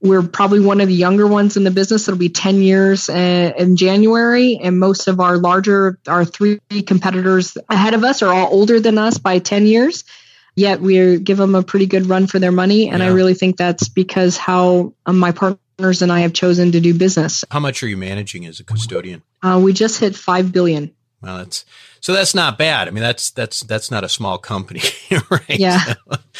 we're 0.02 0.22
probably 0.22 0.58
one 0.58 0.80
of 0.80 0.88
the 0.88 0.94
younger 0.94 1.28
ones 1.28 1.56
in 1.56 1.62
the 1.62 1.70
business. 1.70 2.08
It'll 2.08 2.18
be 2.18 2.28
10 2.28 2.60
years 2.60 3.08
uh, 3.08 3.52
in 3.56 3.76
January. 3.76 4.58
And 4.60 4.78
most 4.78 5.06
of 5.06 5.20
our 5.20 5.38
larger, 5.38 5.98
our 6.08 6.24
three 6.24 6.58
competitors 6.84 7.56
ahead 7.68 7.94
of 7.94 8.02
us 8.02 8.20
are 8.20 8.34
all 8.34 8.52
older 8.52 8.80
than 8.80 8.98
us 8.98 9.18
by 9.18 9.38
10 9.38 9.66
years. 9.66 10.02
Yet 10.56 10.80
we 10.80 11.20
give 11.20 11.38
them 11.38 11.54
a 11.54 11.62
pretty 11.62 11.86
good 11.86 12.06
run 12.06 12.26
for 12.26 12.40
their 12.40 12.52
money. 12.52 12.90
And 12.90 12.98
yeah. 12.98 13.06
I 13.06 13.12
really 13.12 13.34
think 13.34 13.56
that's 13.56 13.88
because 13.88 14.36
how 14.36 14.92
um, 15.06 15.18
my 15.18 15.30
partners 15.30 16.02
and 16.02 16.10
I 16.10 16.20
have 16.20 16.32
chosen 16.32 16.72
to 16.72 16.80
do 16.80 16.94
business. 16.94 17.44
How 17.50 17.60
much 17.60 17.82
are 17.84 17.88
you 17.88 17.96
managing 17.96 18.44
as 18.46 18.58
a 18.58 18.64
custodian? 18.64 19.22
Uh, 19.40 19.60
we 19.62 19.72
just 19.72 20.00
hit 20.00 20.16
5 20.16 20.52
billion. 20.52 20.92
Well, 21.22 21.38
that's 21.38 21.64
so 22.00 22.12
that's 22.12 22.34
not 22.34 22.58
bad. 22.58 22.88
I 22.88 22.90
mean, 22.90 23.02
that's 23.02 23.30
that's 23.30 23.60
that's 23.60 23.90
not 23.90 24.02
a 24.02 24.08
small 24.08 24.36
company, 24.36 24.80
right? 25.30 25.44
Yeah, 25.48 25.78
so, 25.78 25.94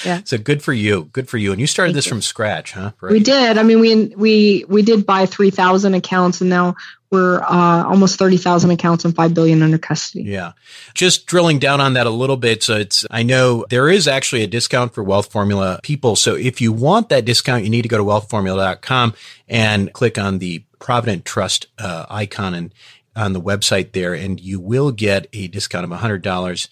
yeah. 0.04 0.20
So 0.24 0.38
good 0.38 0.60
for 0.60 0.72
you. 0.72 1.04
Good 1.12 1.28
for 1.28 1.38
you. 1.38 1.52
And 1.52 1.60
you 1.60 1.68
started 1.68 1.90
Thank 1.90 1.96
this 1.96 2.06
you. 2.06 2.10
from 2.10 2.22
scratch, 2.22 2.72
huh? 2.72 2.90
Right. 3.00 3.12
We 3.12 3.20
did. 3.20 3.58
I 3.58 3.62
mean, 3.62 3.78
we 3.78 4.06
we 4.16 4.64
we 4.68 4.82
did 4.82 5.06
buy 5.06 5.26
three 5.26 5.50
thousand 5.50 5.94
accounts, 5.94 6.40
and 6.40 6.50
now 6.50 6.74
we're 7.12 7.42
uh, 7.42 7.84
almost 7.84 8.18
thirty 8.18 8.38
thousand 8.38 8.72
accounts 8.72 9.04
and 9.04 9.14
five 9.14 9.34
billion 9.34 9.62
under 9.62 9.78
custody. 9.78 10.24
Yeah. 10.24 10.52
Just 10.94 11.26
drilling 11.26 11.60
down 11.60 11.80
on 11.80 11.92
that 11.92 12.08
a 12.08 12.10
little 12.10 12.36
bit. 12.36 12.64
So 12.64 12.78
it's 12.78 13.06
I 13.08 13.22
know 13.22 13.64
there 13.70 13.88
is 13.88 14.08
actually 14.08 14.42
a 14.42 14.48
discount 14.48 14.94
for 14.94 15.04
Wealth 15.04 15.30
Formula 15.30 15.78
people. 15.84 16.16
So 16.16 16.34
if 16.34 16.60
you 16.60 16.72
want 16.72 17.08
that 17.10 17.24
discount, 17.24 17.62
you 17.62 17.70
need 17.70 17.82
to 17.82 17.88
go 17.88 17.98
to 17.98 18.04
wealthformula.com 18.04 19.14
and 19.48 19.92
click 19.92 20.18
on 20.18 20.40
the 20.40 20.64
Provident 20.80 21.24
Trust 21.24 21.68
uh, 21.78 22.06
icon 22.10 22.54
and 22.54 22.74
on 23.14 23.32
the 23.32 23.40
website 23.40 23.92
there, 23.92 24.14
and 24.14 24.40
you 24.40 24.60
will 24.60 24.90
get 24.90 25.26
a 25.32 25.48
discount 25.48 25.84
of 25.84 25.98
$100 25.98 26.68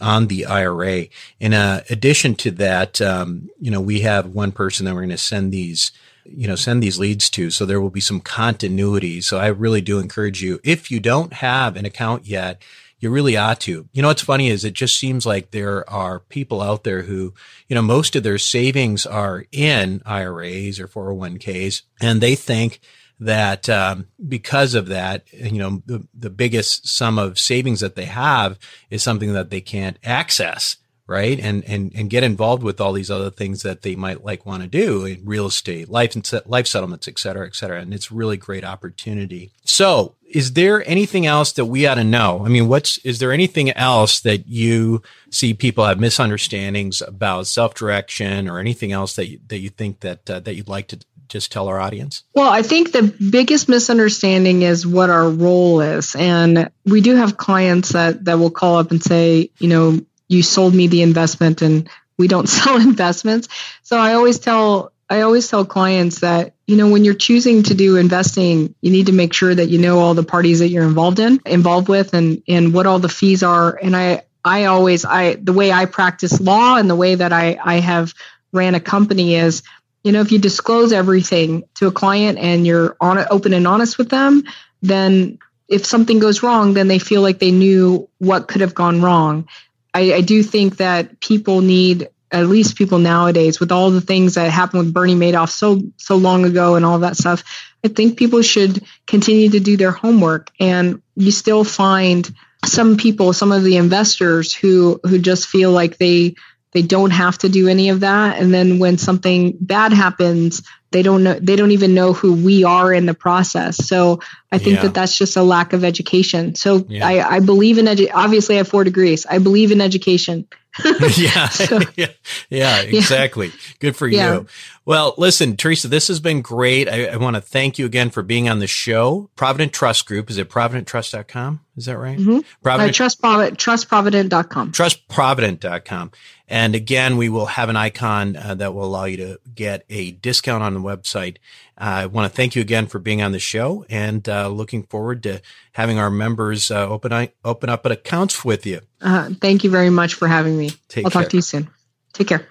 on 0.00 0.26
the 0.26 0.46
IRA. 0.46 1.06
In 1.40 1.54
uh, 1.54 1.82
addition 1.88 2.34
to 2.36 2.50
that, 2.52 3.00
um, 3.00 3.48
you 3.60 3.70
know, 3.70 3.80
we 3.80 4.00
have 4.00 4.26
one 4.26 4.52
person 4.52 4.84
that 4.84 4.94
we're 4.94 5.00
going 5.00 5.10
to 5.10 5.18
send 5.18 5.52
these 5.52 5.92
you 6.28 6.48
know, 6.48 6.56
send 6.56 6.82
these 6.82 6.98
leads 6.98 7.30
to. 7.30 7.50
So 7.50 7.64
there 7.64 7.80
will 7.80 7.90
be 7.90 8.00
some 8.00 8.20
continuity. 8.20 9.20
So 9.20 9.38
I 9.38 9.46
really 9.46 9.80
do 9.80 9.98
encourage 9.98 10.42
you, 10.42 10.60
if 10.64 10.90
you 10.90 11.00
don't 11.00 11.32
have 11.34 11.76
an 11.76 11.84
account 11.84 12.26
yet, 12.26 12.62
you 12.98 13.10
really 13.10 13.36
ought 13.36 13.60
to. 13.60 13.88
You 13.92 14.02
know, 14.02 14.08
what's 14.08 14.22
funny 14.22 14.48
is 14.48 14.64
it 14.64 14.72
just 14.72 14.98
seems 14.98 15.26
like 15.26 15.50
there 15.50 15.88
are 15.88 16.20
people 16.20 16.62
out 16.62 16.84
there 16.84 17.02
who, 17.02 17.34
you 17.68 17.74
know, 17.74 17.82
most 17.82 18.16
of 18.16 18.22
their 18.22 18.38
savings 18.38 19.04
are 19.04 19.44
in 19.52 20.02
IRAs 20.06 20.80
or 20.80 20.88
401ks, 20.88 21.82
and 22.00 22.20
they 22.20 22.34
think 22.34 22.80
that 23.18 23.68
um, 23.68 24.06
because 24.28 24.74
of 24.74 24.88
that, 24.88 25.24
you 25.32 25.58
know, 25.58 25.82
the, 25.86 26.06
the 26.14 26.30
biggest 26.30 26.86
sum 26.86 27.18
of 27.18 27.38
savings 27.38 27.80
that 27.80 27.94
they 27.94 28.04
have 28.04 28.58
is 28.90 29.02
something 29.02 29.32
that 29.32 29.50
they 29.50 29.60
can't 29.60 29.98
access 30.04 30.76
right? 31.06 31.38
And 31.38 31.64
and 31.64 31.92
and 31.94 32.10
get 32.10 32.24
involved 32.24 32.62
with 32.62 32.80
all 32.80 32.92
these 32.92 33.10
other 33.10 33.30
things 33.30 33.62
that 33.62 33.82
they 33.82 33.94
might 33.94 34.24
like 34.24 34.44
want 34.44 34.62
to 34.62 34.68
do 34.68 35.04
in 35.04 35.24
real 35.24 35.46
estate, 35.46 35.88
life 35.88 36.14
and 36.14 36.28
life 36.46 36.66
settlements, 36.66 37.08
et 37.08 37.18
cetera, 37.18 37.46
et 37.46 37.54
cetera. 37.54 37.80
And 37.80 37.94
it's 37.94 38.10
really 38.10 38.36
great 38.36 38.64
opportunity. 38.64 39.52
So, 39.64 40.16
is 40.28 40.54
there 40.54 40.88
anything 40.88 41.24
else 41.26 41.52
that 41.52 41.66
we 41.66 41.86
ought 41.86 41.94
to 41.94 42.04
know? 42.04 42.44
I 42.44 42.48
mean, 42.48 42.68
what's 42.68 42.98
is 42.98 43.18
there 43.18 43.32
anything 43.32 43.70
else 43.70 44.20
that 44.20 44.48
you 44.48 45.02
see 45.30 45.54
people 45.54 45.84
have 45.84 46.00
misunderstandings 46.00 47.00
about 47.00 47.46
self 47.46 47.74
direction 47.74 48.48
or 48.48 48.58
anything 48.58 48.92
else 48.92 49.14
that 49.14 49.28
you, 49.28 49.40
that 49.48 49.58
you 49.58 49.70
think 49.70 50.00
that 50.00 50.28
uh, 50.28 50.40
that 50.40 50.54
you'd 50.56 50.68
like 50.68 50.88
to 50.88 50.98
just 51.28 51.52
tell 51.52 51.68
our 51.68 51.80
audience? 51.80 52.22
Well, 52.34 52.50
I 52.50 52.62
think 52.62 52.92
the 52.92 53.02
biggest 53.02 53.68
misunderstanding 53.68 54.62
is 54.62 54.86
what 54.86 55.10
our 55.10 55.28
role 55.28 55.80
is. 55.80 56.14
And 56.14 56.70
we 56.84 57.00
do 57.00 57.16
have 57.16 57.36
clients 57.36 57.90
that, 57.90 58.24
that 58.24 58.38
will 58.38 58.50
call 58.50 58.76
up 58.76 58.90
and 58.90 59.02
say, 59.02 59.50
you 59.58 59.68
know, 59.68 60.00
you 60.28 60.42
sold 60.42 60.74
me 60.74 60.86
the 60.88 61.02
investment 61.02 61.62
and 61.62 61.88
we 62.18 62.28
don't 62.28 62.48
sell 62.48 62.76
investments. 62.76 63.48
So 63.82 63.98
I 63.98 64.14
always 64.14 64.38
tell 64.38 64.92
I 65.08 65.20
always 65.20 65.48
tell 65.48 65.64
clients 65.64 66.20
that, 66.20 66.54
you 66.66 66.76
know, 66.76 66.90
when 66.90 67.04
you're 67.04 67.14
choosing 67.14 67.62
to 67.64 67.74
do 67.74 67.96
investing, 67.96 68.74
you 68.80 68.90
need 68.90 69.06
to 69.06 69.12
make 69.12 69.32
sure 69.32 69.54
that 69.54 69.68
you 69.68 69.78
know 69.78 70.00
all 70.00 70.14
the 70.14 70.24
parties 70.24 70.58
that 70.58 70.68
you're 70.68 70.82
involved 70.82 71.20
in, 71.20 71.40
involved 71.46 71.88
with 71.88 72.12
and 72.12 72.42
and 72.48 72.74
what 72.74 72.86
all 72.86 72.98
the 72.98 73.08
fees 73.08 73.42
are. 73.42 73.78
And 73.80 73.94
I 73.96 74.24
I 74.44 74.64
always 74.64 75.04
I 75.04 75.34
the 75.34 75.52
way 75.52 75.70
I 75.70 75.84
practice 75.84 76.40
law 76.40 76.76
and 76.76 76.90
the 76.90 76.96
way 76.96 77.14
that 77.14 77.32
I 77.32 77.58
I 77.62 77.76
have 77.76 78.14
ran 78.52 78.74
a 78.74 78.80
company 78.80 79.36
is, 79.36 79.62
you 80.06 80.12
know, 80.12 80.20
if 80.20 80.30
you 80.30 80.38
disclose 80.38 80.92
everything 80.92 81.64
to 81.74 81.88
a 81.88 81.92
client 81.92 82.38
and 82.38 82.64
you're 82.64 82.96
on 83.00 83.18
open 83.28 83.52
and 83.52 83.66
honest 83.66 83.98
with 83.98 84.08
them, 84.08 84.44
then 84.80 85.36
if 85.66 85.84
something 85.84 86.20
goes 86.20 86.44
wrong, 86.44 86.74
then 86.74 86.86
they 86.86 87.00
feel 87.00 87.22
like 87.22 87.40
they 87.40 87.50
knew 87.50 88.08
what 88.18 88.46
could 88.46 88.60
have 88.60 88.72
gone 88.72 89.02
wrong. 89.02 89.48
I, 89.92 90.12
I 90.12 90.20
do 90.20 90.44
think 90.44 90.76
that 90.76 91.18
people 91.18 91.60
need 91.60 92.08
at 92.30 92.46
least 92.46 92.76
people 92.76 93.00
nowadays 93.00 93.58
with 93.58 93.72
all 93.72 93.90
the 93.90 94.00
things 94.00 94.34
that 94.34 94.48
happened 94.48 94.84
with 94.84 94.94
Bernie 94.94 95.16
Madoff 95.16 95.50
so 95.50 95.80
so 95.96 96.14
long 96.14 96.44
ago 96.44 96.76
and 96.76 96.84
all 96.84 97.00
that 97.00 97.16
stuff. 97.16 97.42
I 97.84 97.88
think 97.88 98.16
people 98.16 98.42
should 98.42 98.84
continue 99.08 99.50
to 99.50 99.58
do 99.58 99.76
their 99.76 99.90
homework 99.90 100.52
and 100.60 101.02
you 101.16 101.32
still 101.32 101.64
find 101.64 102.32
some 102.64 102.96
people, 102.96 103.32
some 103.32 103.50
of 103.50 103.64
the 103.64 103.76
investors 103.76 104.54
who 104.54 105.00
who 105.02 105.18
just 105.18 105.48
feel 105.48 105.72
like 105.72 105.98
they 105.98 106.36
they 106.76 106.82
don't 106.82 107.10
have 107.10 107.38
to 107.38 107.48
do 107.48 107.68
any 107.68 107.88
of 107.88 108.00
that. 108.00 108.38
And 108.38 108.52
then 108.52 108.78
when 108.78 108.98
something 108.98 109.56
bad 109.58 109.94
happens 109.94 110.62
they 110.92 111.02
don't 111.02 111.24
know 111.24 111.34
they 111.34 111.56
don't 111.56 111.72
even 111.72 111.94
know 111.94 112.12
who 112.12 112.32
we 112.32 112.64
are 112.64 112.92
in 112.92 113.06
the 113.06 113.14
process. 113.14 113.76
So 113.76 114.20
i 114.52 114.58
think 114.58 114.76
yeah. 114.76 114.82
that 114.82 114.94
that's 114.94 115.16
just 115.16 115.36
a 115.36 115.42
lack 115.42 115.72
of 115.72 115.84
education. 115.84 116.54
So 116.54 116.84
yeah. 116.88 117.06
I, 117.06 117.36
I 117.36 117.40
believe 117.40 117.78
in 117.78 117.86
edu- 117.86 118.10
obviously 118.14 118.56
i 118.56 118.58
have 118.58 118.68
four 118.68 118.84
degrees. 118.84 119.26
I 119.26 119.38
believe 119.38 119.72
in 119.72 119.80
education 119.80 120.46
yeah, 121.16 121.48
so, 121.48 121.80
yeah, 121.96 122.06
yeah, 122.50 122.80
exactly. 122.80 123.48
Yeah. 123.48 123.52
Good 123.80 123.96
for 123.96 124.08
yeah. 124.08 124.34
you. 124.34 124.46
Well, 124.84 125.14
listen, 125.18 125.56
Teresa, 125.56 125.88
this 125.88 126.08
has 126.08 126.20
been 126.20 126.42
great. 126.42 126.88
I, 126.88 127.06
I 127.06 127.16
want 127.16 127.34
to 127.36 127.40
thank 127.40 127.78
you 127.78 127.86
again 127.86 128.10
for 128.10 128.22
being 128.22 128.48
on 128.48 128.60
the 128.60 128.66
show. 128.66 129.30
Provident 129.36 129.72
Trust 129.72 130.06
Group. 130.06 130.30
Is 130.30 130.38
it 130.38 130.48
providenttrust.com? 130.48 131.60
Is 131.76 131.86
that 131.86 131.98
right? 131.98 132.18
Mm-hmm. 132.18 132.40
Provident, 132.62 132.90
uh, 132.90 132.92
trust, 132.92 133.20
Provident, 133.20 133.58
trustprovident.com. 133.58 134.72
Trustprovident.com. 134.72 136.12
And 136.48 136.74
again, 136.74 137.16
we 137.16 137.28
will 137.28 137.46
have 137.46 137.68
an 137.68 137.76
icon 137.76 138.36
uh, 138.36 138.54
that 138.54 138.72
will 138.74 138.84
allow 138.84 139.04
you 139.04 139.16
to 139.16 139.40
get 139.52 139.84
a 139.90 140.12
discount 140.12 140.62
on 140.62 140.74
the 140.74 140.80
website. 140.80 141.38
I 141.78 142.06
want 142.06 142.30
to 142.30 142.34
thank 142.34 142.56
you 142.56 142.62
again 142.62 142.86
for 142.86 142.98
being 142.98 143.20
on 143.20 143.32
the 143.32 143.38
show 143.38 143.84
and 143.90 144.26
uh, 144.28 144.48
looking 144.48 144.84
forward 144.84 145.22
to 145.24 145.42
having 145.72 145.98
our 145.98 146.10
members 146.10 146.70
uh, 146.70 146.88
open, 146.88 147.28
open 147.44 147.68
up 147.68 147.84
accounts 147.84 148.44
with 148.44 148.64
you. 148.64 148.80
Uh, 149.00 149.30
thank 149.40 149.62
you 149.62 149.70
very 149.70 149.90
much 149.90 150.14
for 150.14 150.26
having 150.26 150.56
me. 150.56 150.70
Take 150.88 151.04
I'll 151.04 151.10
care. 151.10 151.22
talk 151.22 151.30
to 151.30 151.36
you 151.36 151.42
soon. 151.42 151.68
Take 152.14 152.28
care. 152.28 152.48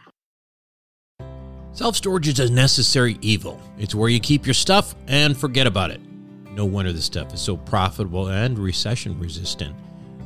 Self 1.72 1.96
storage 1.96 2.28
is 2.28 2.40
a 2.40 2.52
necessary 2.52 3.18
evil. 3.22 3.60
It's 3.78 3.96
where 3.96 4.10
you 4.10 4.20
keep 4.20 4.46
your 4.46 4.54
stuff 4.54 4.96
and 5.08 5.36
forget 5.36 5.68
about 5.68 5.92
it. 5.92 6.00
No 6.52 6.64
wonder 6.64 6.94
this 6.94 7.04
stuff 7.04 7.34
is 7.34 7.42
so 7.42 7.58
profitable 7.58 8.30
and 8.30 8.58
recession 8.58 9.20
resistant. 9.20 9.76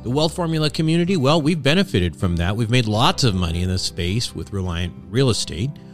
The 0.04 0.10
Wealth 0.10 0.34
Formula 0.34 0.70
community, 0.70 1.16
well, 1.16 1.42
we've 1.42 1.62
benefited 1.62 2.14
from 2.14 2.36
that. 2.36 2.54
We've 2.54 2.70
made 2.70 2.86
lots 2.86 3.24
of 3.24 3.34
money 3.34 3.62
in 3.62 3.68
this 3.68 3.82
space 3.82 4.34
with 4.34 4.52
Reliant 4.52 4.94
Real 5.10 5.28
Estate, 5.28 5.70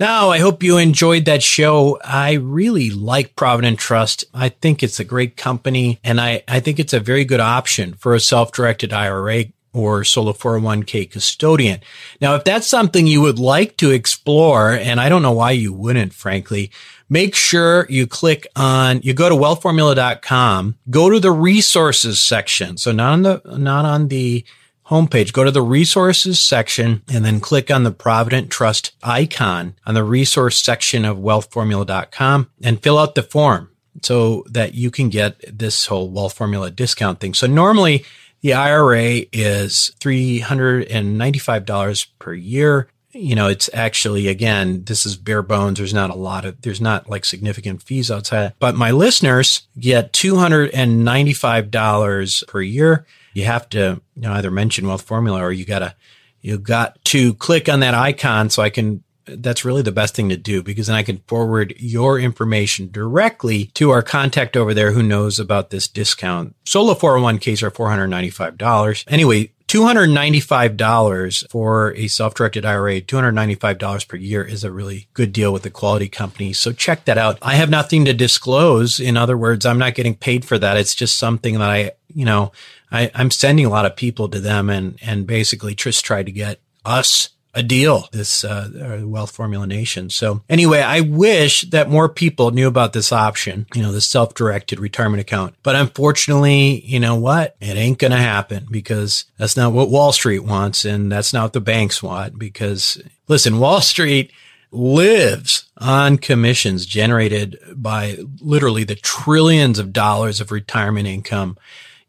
Now, 0.00 0.30
I 0.30 0.38
hope 0.38 0.64
you 0.64 0.76
enjoyed 0.76 1.24
that 1.26 1.42
show. 1.42 2.00
I 2.04 2.32
really 2.32 2.90
like 2.90 3.36
Provident 3.36 3.78
Trust. 3.78 4.24
I 4.34 4.48
think 4.48 4.82
it's 4.82 4.98
a 4.98 5.04
great 5.04 5.36
company 5.36 6.00
and 6.02 6.20
I, 6.20 6.42
I 6.48 6.58
think 6.58 6.80
it's 6.80 6.92
a 6.92 6.98
very 6.98 7.24
good 7.24 7.38
option 7.38 7.94
for 7.94 8.12
a 8.12 8.20
self-directed 8.20 8.92
IRA 8.92 9.44
or 9.72 10.02
solo 10.02 10.32
401k 10.32 11.10
custodian. 11.10 11.80
Now, 12.20 12.34
if 12.34 12.42
that's 12.44 12.66
something 12.66 13.06
you 13.06 13.20
would 13.20 13.38
like 13.38 13.76
to 13.78 13.90
explore, 13.90 14.70
and 14.70 15.00
I 15.00 15.08
don't 15.08 15.22
know 15.22 15.32
why 15.32 15.52
you 15.52 15.72
wouldn't, 15.72 16.12
frankly, 16.12 16.72
make 17.08 17.36
sure 17.36 17.86
you 17.88 18.06
click 18.06 18.46
on, 18.56 19.00
you 19.02 19.14
go 19.14 19.28
to 19.28 19.34
wealthformula.com, 19.34 20.76
go 20.90 21.10
to 21.10 21.20
the 21.20 21.32
resources 21.32 22.20
section. 22.20 22.76
So 22.78 22.90
not 22.90 23.12
on 23.12 23.22
the, 23.22 23.42
not 23.58 23.84
on 23.84 24.08
the 24.08 24.44
homepage, 24.88 25.32
go 25.32 25.44
to 25.44 25.50
the 25.50 25.62
resources 25.62 26.38
section 26.40 27.02
and 27.12 27.24
then 27.24 27.40
click 27.40 27.70
on 27.70 27.84
the 27.84 27.90
Provident 27.90 28.50
Trust 28.50 28.92
icon 29.02 29.74
on 29.86 29.94
the 29.94 30.04
resource 30.04 30.62
section 30.62 31.04
of 31.04 31.18
wealthformula.com 31.18 32.50
and 32.62 32.82
fill 32.82 32.98
out 32.98 33.14
the 33.14 33.22
form 33.22 33.70
so 34.02 34.44
that 34.48 34.74
you 34.74 34.90
can 34.90 35.08
get 35.08 35.40
this 35.56 35.86
whole 35.86 36.10
wealth 36.10 36.34
formula 36.34 36.68
discount 36.70 37.20
thing. 37.20 37.32
So 37.34 37.46
normally 37.46 38.04
the 38.40 38.52
IRA 38.52 39.22
is 39.32 39.92
$395 40.00 42.06
per 42.18 42.34
year 42.34 42.88
you 43.14 43.34
know, 43.34 43.48
it's 43.48 43.70
actually, 43.72 44.28
again, 44.28 44.84
this 44.84 45.06
is 45.06 45.16
bare 45.16 45.40
bones. 45.42 45.78
There's 45.78 45.94
not 45.94 46.10
a 46.10 46.14
lot 46.14 46.44
of, 46.44 46.60
there's 46.62 46.80
not 46.80 47.08
like 47.08 47.24
significant 47.24 47.82
fees 47.82 48.10
outside, 48.10 48.54
but 48.58 48.74
my 48.74 48.90
listeners 48.90 49.68
get 49.78 50.12
$295 50.12 52.48
per 52.48 52.60
year. 52.60 53.06
You 53.32 53.44
have 53.44 53.68
to, 53.70 54.02
you 54.14 54.22
know, 54.22 54.32
either 54.32 54.50
mention 54.50 54.86
wealth 54.86 55.02
formula 55.02 55.40
or 55.40 55.52
you 55.52 55.64
gotta, 55.64 55.94
you 56.40 56.58
got 56.58 57.02
to 57.06 57.34
click 57.34 57.68
on 57.68 57.80
that 57.80 57.94
icon 57.94 58.50
so 58.50 58.62
I 58.62 58.70
can 58.70 59.02
that's 59.26 59.64
really 59.64 59.82
the 59.82 59.92
best 59.92 60.14
thing 60.14 60.28
to 60.28 60.36
do 60.36 60.62
because 60.62 60.86
then 60.86 60.96
I 60.96 61.02
can 61.02 61.18
forward 61.26 61.74
your 61.78 62.18
information 62.18 62.90
directly 62.90 63.66
to 63.74 63.90
our 63.90 64.02
contact 64.02 64.56
over 64.56 64.74
there 64.74 64.92
who 64.92 65.02
knows 65.02 65.38
about 65.38 65.70
this 65.70 65.88
discount. 65.88 66.54
Solo 66.64 66.94
401ks 66.94 67.62
are 67.62 67.70
$495. 67.70 69.04
Anyway, 69.08 69.52
$295 69.74 71.50
for 71.50 71.92
a 71.96 72.06
self-directed 72.06 72.64
IRA, 72.64 73.00
$295 73.00 74.06
per 74.06 74.16
year 74.16 74.44
is 74.44 74.62
a 74.62 74.70
really 74.70 75.08
good 75.14 75.32
deal 75.32 75.52
with 75.52 75.64
the 75.64 75.70
quality 75.70 76.08
company. 76.08 76.52
So 76.52 76.70
check 76.70 77.06
that 77.06 77.18
out. 77.18 77.38
I 77.42 77.56
have 77.56 77.70
nothing 77.70 78.04
to 78.04 78.14
disclose. 78.14 79.00
In 79.00 79.16
other 79.16 79.36
words, 79.36 79.66
I'm 79.66 79.78
not 79.78 79.96
getting 79.96 80.14
paid 80.14 80.44
for 80.44 80.60
that. 80.60 80.76
It's 80.76 80.94
just 80.94 81.18
something 81.18 81.54
that 81.54 81.70
I, 81.70 81.90
you 82.14 82.24
know, 82.24 82.52
I, 82.92 83.10
am 83.14 83.32
sending 83.32 83.66
a 83.66 83.68
lot 83.68 83.84
of 83.84 83.96
people 83.96 84.28
to 84.28 84.38
them 84.38 84.70
and, 84.70 84.96
and 85.02 85.26
basically 85.26 85.74
just 85.74 86.04
try 86.04 86.22
to 86.22 86.30
get 86.30 86.60
us 86.84 87.30
a 87.54 87.62
deal, 87.62 88.08
this 88.12 88.44
uh, 88.44 89.02
Wealth 89.04 89.30
Formula 89.30 89.66
Nation. 89.66 90.10
So 90.10 90.42
anyway, 90.48 90.80
I 90.80 91.00
wish 91.00 91.62
that 91.70 91.88
more 91.88 92.08
people 92.08 92.50
knew 92.50 92.66
about 92.66 92.92
this 92.92 93.12
option, 93.12 93.66
you 93.74 93.82
know, 93.82 93.92
the 93.92 94.00
self-directed 94.00 94.80
retirement 94.80 95.20
account. 95.20 95.54
But 95.62 95.76
unfortunately, 95.76 96.84
you 96.84 96.98
know 96.98 97.14
what? 97.14 97.56
It 97.60 97.76
ain't 97.76 97.98
going 97.98 98.10
to 98.10 98.16
happen 98.16 98.66
because 98.70 99.24
that's 99.38 99.56
not 99.56 99.72
what 99.72 99.90
Wall 99.90 100.12
Street 100.12 100.40
wants. 100.40 100.84
And 100.84 101.10
that's 101.10 101.32
not 101.32 101.44
what 101.44 101.52
the 101.52 101.60
banks 101.60 102.02
want 102.02 102.38
because 102.38 103.00
listen, 103.28 103.58
Wall 103.58 103.80
Street 103.80 104.32
lives 104.72 105.68
on 105.78 106.18
commissions 106.18 106.84
generated 106.84 107.58
by 107.74 108.18
literally 108.40 108.84
the 108.84 108.96
trillions 108.96 109.78
of 109.78 109.92
dollars 109.92 110.40
of 110.40 110.50
retirement 110.50 111.06
income 111.06 111.56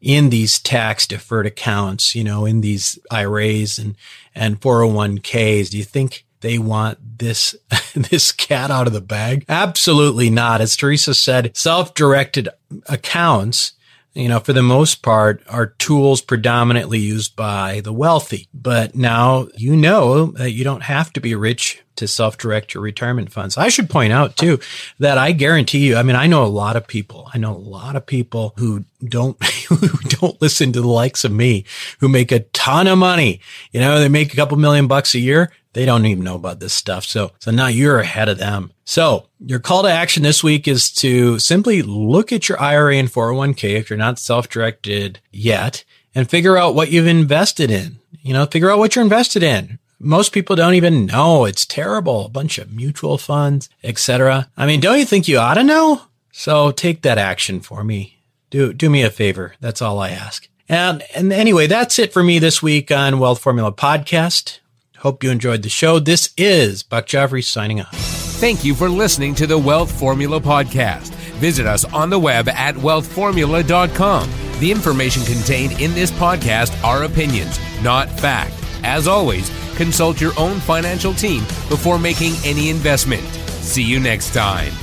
in 0.05 0.29
these 0.29 0.59
tax 0.59 1.07
deferred 1.07 1.47
accounts, 1.47 2.13
you 2.13 2.23
know, 2.23 2.45
in 2.45 2.61
these 2.61 2.99
IRAs 3.09 3.79
and, 3.79 3.95
and 4.35 4.61
401ks. 4.61 5.71
Do 5.71 5.77
you 5.79 5.83
think 5.83 6.25
they 6.41 6.59
want 6.59 6.99
this, 7.17 7.55
this 7.95 8.31
cat 8.31 8.69
out 8.69 8.85
of 8.85 8.93
the 8.93 9.01
bag? 9.01 9.45
Absolutely 9.49 10.29
not. 10.29 10.61
As 10.61 10.75
Teresa 10.75 11.15
said, 11.15 11.57
self-directed 11.57 12.47
accounts 12.87 13.73
you 14.17 14.29
know, 14.29 14.39
for 14.39 14.53
the 14.53 14.63
most 14.63 15.03
part, 15.03 15.43
are 15.49 15.67
tools 15.67 16.21
predominantly 16.21 16.99
used 16.99 17.35
by 17.35 17.81
the 17.81 17.91
wealthy. 17.91 18.47
But 18.53 18.95
now 18.95 19.49
you 19.57 19.75
know 19.75 20.27
that 20.27 20.51
you 20.51 20.63
don't 20.63 20.83
have 20.83 21.11
to 21.13 21.19
be 21.19 21.35
rich 21.35 21.83
to 21.97 22.07
self-direct 22.07 22.73
your 22.73 22.83
retirement 22.83 23.31
funds. 23.31 23.57
I 23.57 23.69
should 23.69 23.89
point 23.89 24.13
out 24.13 24.37
too 24.37 24.59
that 24.99 25.17
I 25.17 25.31
guarantee 25.31 25.87
you, 25.87 25.95
I 25.95 26.03
mean, 26.03 26.15
I 26.15 26.27
know 26.27 26.43
a 26.43 26.47
lot 26.47 26.75
of 26.75 26.87
people, 26.87 27.29
I 27.33 27.37
know 27.37 27.55
a 27.55 27.57
lot 27.57 27.95
of 27.95 28.05
people 28.05 28.53
who 28.57 28.85
don't, 29.03 29.41
who 29.69 29.87
don't 30.07 30.41
listen 30.41 30.71
to 30.73 30.81
the 30.81 30.87
likes 30.87 31.23
of 31.23 31.31
me, 31.31 31.65
who 31.99 32.07
make 32.07 32.31
a 32.31 32.39
ton 32.39 32.87
of 32.87 32.97
money. 32.97 33.41
You 33.71 33.79
know, 33.79 33.99
they 33.99 34.09
make 34.09 34.33
a 34.33 34.35
couple 34.35 34.57
million 34.57 34.87
bucks 34.87 35.15
a 35.15 35.19
year. 35.19 35.51
They 35.73 35.85
don't 35.85 36.05
even 36.05 36.23
know 36.23 36.35
about 36.35 36.61
this 36.61 36.73
stuff. 36.73 37.03
So, 37.03 37.31
so 37.39 37.51
now 37.51 37.67
you're 37.67 37.99
ahead 37.99 38.29
of 38.29 38.37
them. 38.37 38.71
So 38.85 39.27
your 39.45 39.59
call 39.59 39.83
to 39.83 39.91
action 39.91 40.23
this 40.23 40.41
week 40.41 40.69
is 40.69 40.89
to 40.93 41.37
simply 41.37 41.81
look 41.81 42.31
at 42.31 42.47
your 42.47 42.61
IRA 42.61 42.95
and 42.95 43.09
401k 43.09 43.77
if 43.77 43.89
you're 43.89 43.97
not 43.97 44.17
self-directed 44.17 45.19
yet 45.31 45.83
and 46.13 46.29
figure 46.29 46.57
out 46.57 46.75
what 46.75 46.91
you've 46.91 47.07
invested 47.07 47.69
in. 47.69 47.99
You 48.21 48.33
know, 48.33 48.45
figure 48.45 48.71
out 48.71 48.79
what 48.79 48.95
you're 48.95 49.03
invested 49.03 49.43
in. 49.43 49.77
Most 49.99 50.33
people 50.33 50.55
don't 50.55 50.73
even 50.73 51.05
know. 51.05 51.45
It's 51.45 51.65
terrible. 51.65 52.25
A 52.25 52.29
bunch 52.29 52.57
of 52.57 52.73
mutual 52.73 53.17
funds, 53.17 53.69
etc. 53.83 54.49
I 54.57 54.65
mean, 54.65 54.79
don't 54.79 54.99
you 54.99 55.05
think 55.05 55.27
you 55.27 55.37
ought 55.37 55.53
to 55.53 55.63
know? 55.63 56.01
So 56.31 56.71
take 56.71 57.01
that 57.03 57.17
action 57.17 57.61
for 57.61 57.83
me. 57.83 58.19
Do, 58.49 58.73
do 58.73 58.89
me 58.89 59.03
a 59.03 59.09
favor. 59.09 59.55
That's 59.61 59.81
all 59.81 59.99
I 59.99 60.09
ask. 60.09 60.47
And, 60.67 61.03
and 61.15 61.31
anyway, 61.31 61.67
that's 61.67 61.99
it 61.99 62.11
for 62.11 62.23
me 62.23 62.39
this 62.39 62.61
week 62.61 62.91
on 62.91 63.19
Wealth 63.19 63.39
Formula 63.39 63.71
Podcast. 63.71 64.59
Hope 64.97 65.23
you 65.23 65.29
enjoyed 65.29 65.61
the 65.61 65.69
show. 65.69 65.99
This 65.99 66.33
is 66.35 66.83
Buck 66.83 67.05
Joffrey 67.05 67.43
signing 67.43 67.81
off. 67.81 67.93
Thank 67.93 68.65
you 68.65 68.75
for 68.75 68.89
listening 68.89 69.33
to 69.35 69.47
the 69.47 69.57
Wealth 69.57 69.97
Formula 69.97 70.41
Podcast. 70.41 71.13
Visit 71.35 71.65
us 71.65 71.85
on 71.85 72.09
the 72.09 72.19
web 72.19 72.49
at 72.49 72.75
wealthformula.com. 72.75 74.29
The 74.59 74.71
information 74.71 75.23
contained 75.23 75.79
in 75.79 75.93
this 75.93 76.11
podcast 76.11 76.83
are 76.83 77.03
opinions, 77.03 77.59
not 77.81 78.09
fact. 78.19 78.53
As 78.83 79.07
always, 79.07 79.49
consult 79.75 80.19
your 80.19 80.33
own 80.37 80.59
financial 80.59 81.13
team 81.13 81.41
before 81.69 81.99
making 81.99 82.33
any 82.43 82.69
investment. 82.69 83.23
See 83.61 83.83
you 83.83 83.99
next 83.99 84.33
time. 84.33 84.73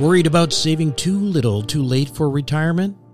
Worried 0.00 0.26
about 0.26 0.52
saving 0.52 0.94
too 0.94 1.18
little 1.18 1.62
too 1.62 1.82
late 1.82 2.10
for 2.10 2.28
retirement? 2.28 2.96